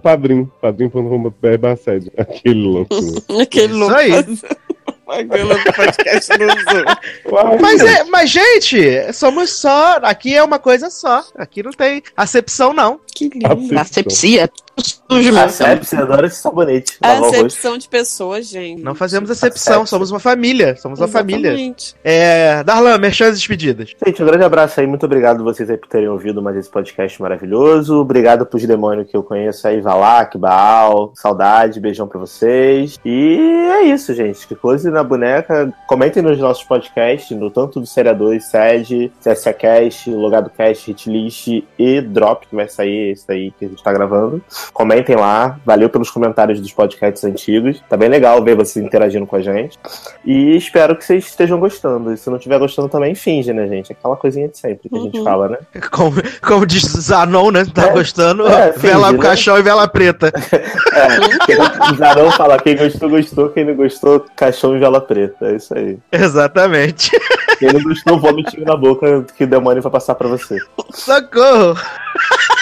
[1.57, 2.11] barra sede.
[2.17, 2.95] Aquele louco.
[3.41, 3.95] Aquele Isso louco.
[3.95, 4.11] aí.
[5.05, 9.99] Podcast no Mas, é, mas, gente, somos só.
[10.01, 11.23] Aqui é uma coisa só.
[11.35, 12.99] Aqui não tem acepção, não.
[13.15, 13.79] Que lindo.
[13.79, 14.51] Asepsia.
[14.77, 15.49] Sujo A mesmo.
[15.49, 16.97] Sepsi adora esse sabonete.
[17.01, 18.81] A acepção de pessoas, gente.
[18.83, 20.75] Não fazemos acepção, somos uma família.
[20.75, 21.49] Somos uma família.
[21.49, 21.95] Exatamente.
[22.03, 22.61] É.
[22.63, 23.95] Darlan, merchan as despedidas.
[24.05, 27.21] Gente, um grande abraço aí, muito obrigado vocês aí por terem ouvido mais esse podcast
[27.21, 27.95] maravilhoso.
[27.95, 32.99] Obrigado pros demônios que eu conheço aí, Valak, Baal, saudade, beijão pra vocês.
[33.05, 33.37] E
[33.71, 34.45] é isso, gente.
[34.45, 35.73] Que coisa na boneca.
[35.87, 41.47] Comentem nos nossos podcasts, no tanto do Seriador, Sede, CSA Cast, Logado Cast, Hitlist
[41.79, 44.41] e Drop, que vai sair esse aí que a gente tá gravando.
[44.73, 45.57] Comentem lá.
[45.65, 47.81] Valeu pelos comentários dos podcasts antigos.
[47.89, 49.77] Tá bem legal ver vocês interagindo com a gente.
[50.25, 52.13] E espero que vocês estejam gostando.
[52.13, 53.91] E se não estiver gostando também, finge, né, gente?
[53.91, 55.23] Aquela coisinha de sempre que a gente Uhum.
[55.23, 55.57] fala, né?
[55.91, 57.65] Como, como diz Zanon, né?
[57.73, 57.91] Tá É.
[57.93, 58.47] gostando?
[58.47, 59.23] É, vela finge, né?
[59.23, 60.31] caixão e vela preta.
[60.95, 65.47] É, Zarão fala quem gostou, gostou, quem não gostou, caixão e vela preta.
[65.47, 65.97] É isso aí.
[66.11, 67.11] Exatamente.
[67.59, 70.57] Quem não gostou, vomitinho na boca que o demônio vai passar pra você.
[70.91, 71.75] Socorro!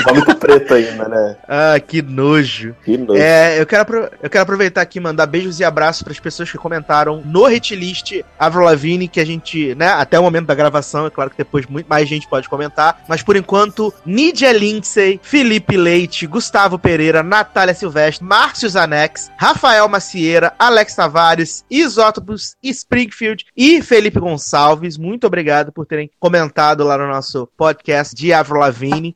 [0.06, 1.36] Vômito preto ainda, né?
[1.48, 2.76] Ah, que nojo.
[2.84, 3.22] Que nojo.
[3.22, 6.52] É, eu quero, eu quero aproveitar aqui e mandar beijos e abraços para as pessoas
[6.52, 11.06] que comentaram no hitlist Avril Lavigne, que a gente, né, até o momento da gravação,
[11.06, 15.78] é claro que depois muito mais gente pode comentar, mas por enquanto, Nidia Lindsay, Felipe
[15.78, 24.20] Leite, Gustavo Pereira, Natália Silvestre, Márcio Zanex, Rafael Macieira, Alex Tavares, Isótopos, Springfield e Felipe
[24.20, 24.98] Gonçalves.
[24.98, 29.16] Muito obrigado por terem comentado lá no nosso podcast de Avril Lavigne.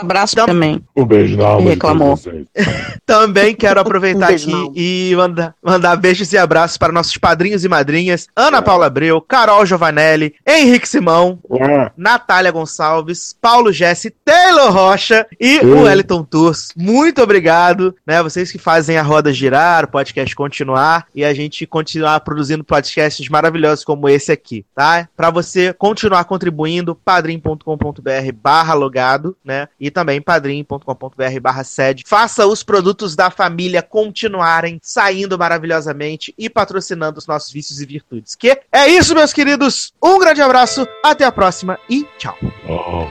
[0.00, 0.82] Abraço também.
[0.96, 2.18] Um beijo na alma Reclamou.
[3.06, 4.72] Também quero aproveitar Um aqui não.
[4.74, 9.64] e mandar, mandar beijos e abraços para nossos padrinhos e madrinhas: Ana Paula Abreu, Carol
[9.64, 15.66] Giovanelli, Henrique Simão, Ah, Natália Gonçalves, Paulo Jesse, Taylor Rocha e Sim.
[15.66, 16.68] o Wellington Tours.
[16.76, 18.22] Muito obrigado, né?
[18.22, 23.28] Vocês que fazem a roda girar, o podcast continuar e a gente continuar produzindo podcasts
[23.28, 25.08] maravilhosos como esse aqui, tá?
[25.16, 29.68] Para você continuar contribuindo, padrim.com.br barra logado, né?
[29.80, 32.04] E também padrim.com.br barra sede.
[32.06, 38.34] Faça os produtos da família continuarem saindo maravilhosamente e patrocinando os nossos vícios e virtudes.
[38.34, 39.92] Que é isso, meus queridos.
[40.02, 42.36] Um grande abraço, até a próxima e tchau.
[42.68, 43.06] oh.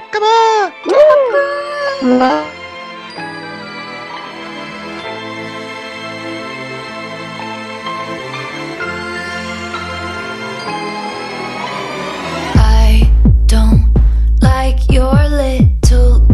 [14.95, 16.26] Your little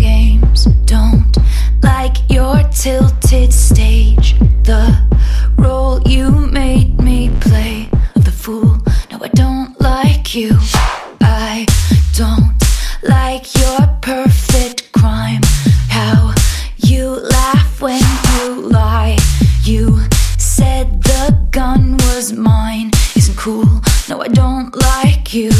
[0.85, 1.37] Don't
[1.81, 4.35] like your tilted stage.
[4.63, 4.97] The
[5.57, 8.77] role you made me play of the fool.
[9.11, 10.57] No, I don't like you.
[11.21, 11.65] I
[12.13, 12.53] don't
[13.03, 15.41] like your perfect crime.
[15.89, 16.33] How
[16.77, 18.01] you laugh when
[18.35, 19.17] you lie.
[19.63, 19.99] You
[20.37, 22.91] said the gun was mine.
[23.15, 23.69] Isn't cool.
[24.09, 25.51] No, I don't like you.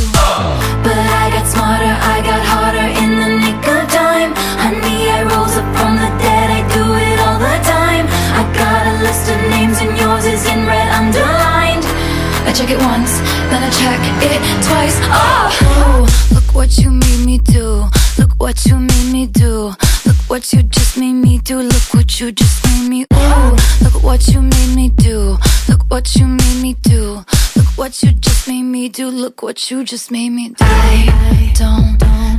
[0.84, 3.81] But I got smarter, I got harder in the nick of
[10.42, 11.86] is in red underlined.
[12.48, 13.20] I check it once,
[13.50, 14.98] then I check it twice.
[15.14, 17.86] Oh, look what you made me do.
[18.18, 19.74] Look what you made me do.
[20.06, 21.60] Look what you just made me do.
[21.62, 23.06] Look what you just made me.
[23.14, 25.38] Ooh, look what you made me do.
[25.70, 27.24] Look what you made me do.
[27.76, 29.08] What you just made me do.
[29.08, 30.56] Look what you just made me do.
[30.60, 31.98] I don't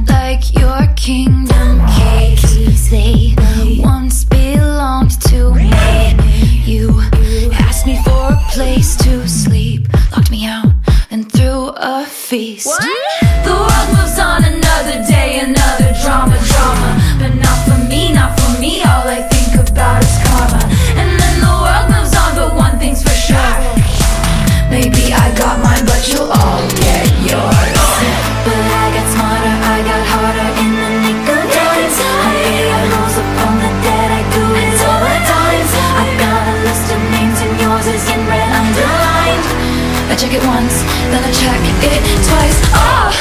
[0.08, 2.90] like your kingdom keys.
[2.90, 3.34] They
[3.82, 6.62] once belonged to me.
[6.64, 7.00] You
[7.52, 10.72] asked me for a place to sleep, locked me out,
[11.10, 12.80] and threw a feast.
[13.42, 17.16] The world moves on another day, another drama, drama.
[17.18, 18.82] But not for me, not for me.
[18.82, 20.62] All I think about is karma.
[21.00, 23.71] And then the world moves on, but one thing's for sure.
[24.72, 27.76] Maybe I got mine, but you'll all get yours.
[28.40, 31.92] But I got smarter, I got harder in the nick of time.
[32.72, 35.68] I rose up from the dead, I do it all the time.
[36.00, 39.44] I got a list of names and yours is in red underlined.
[40.08, 40.80] I check it once,
[41.12, 41.60] then I check
[41.92, 42.00] it
[42.32, 42.58] twice.
[42.72, 43.12] Oh,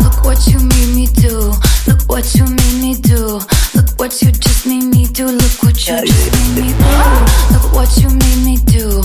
[0.00, 1.52] look what you made me do.
[1.92, 3.36] Look what you made me do.
[3.76, 5.28] Look what you just made me do.
[5.28, 6.96] Look what you just made me do.
[7.52, 9.04] Look what you made me do.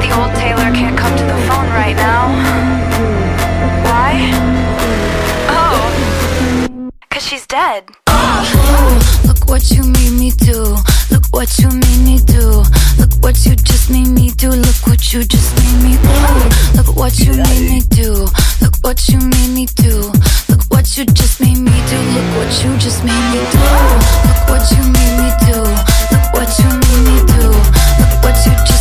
[0.00, 2.28] The old Taylor can't come to the phone right now.
[3.84, 4.30] Why?
[5.48, 6.80] Oh,
[7.10, 7.90] cause she's dead.
[9.26, 10.76] Look what you made me do.
[11.10, 12.62] Look what you made me do.
[12.98, 14.50] Look what you just made me do.
[14.50, 16.76] Look what you just made me do.
[16.76, 18.26] Look what you made me do.
[18.60, 20.12] Look what you made me do.
[20.48, 21.98] Look what you just made me do.
[22.14, 23.60] Look what you just made me do.
[24.26, 25.60] Look what you made me do.
[26.12, 27.44] Look what you made me do.
[28.00, 28.73] Look what you just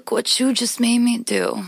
[0.00, 1.62] Look what you just made me do.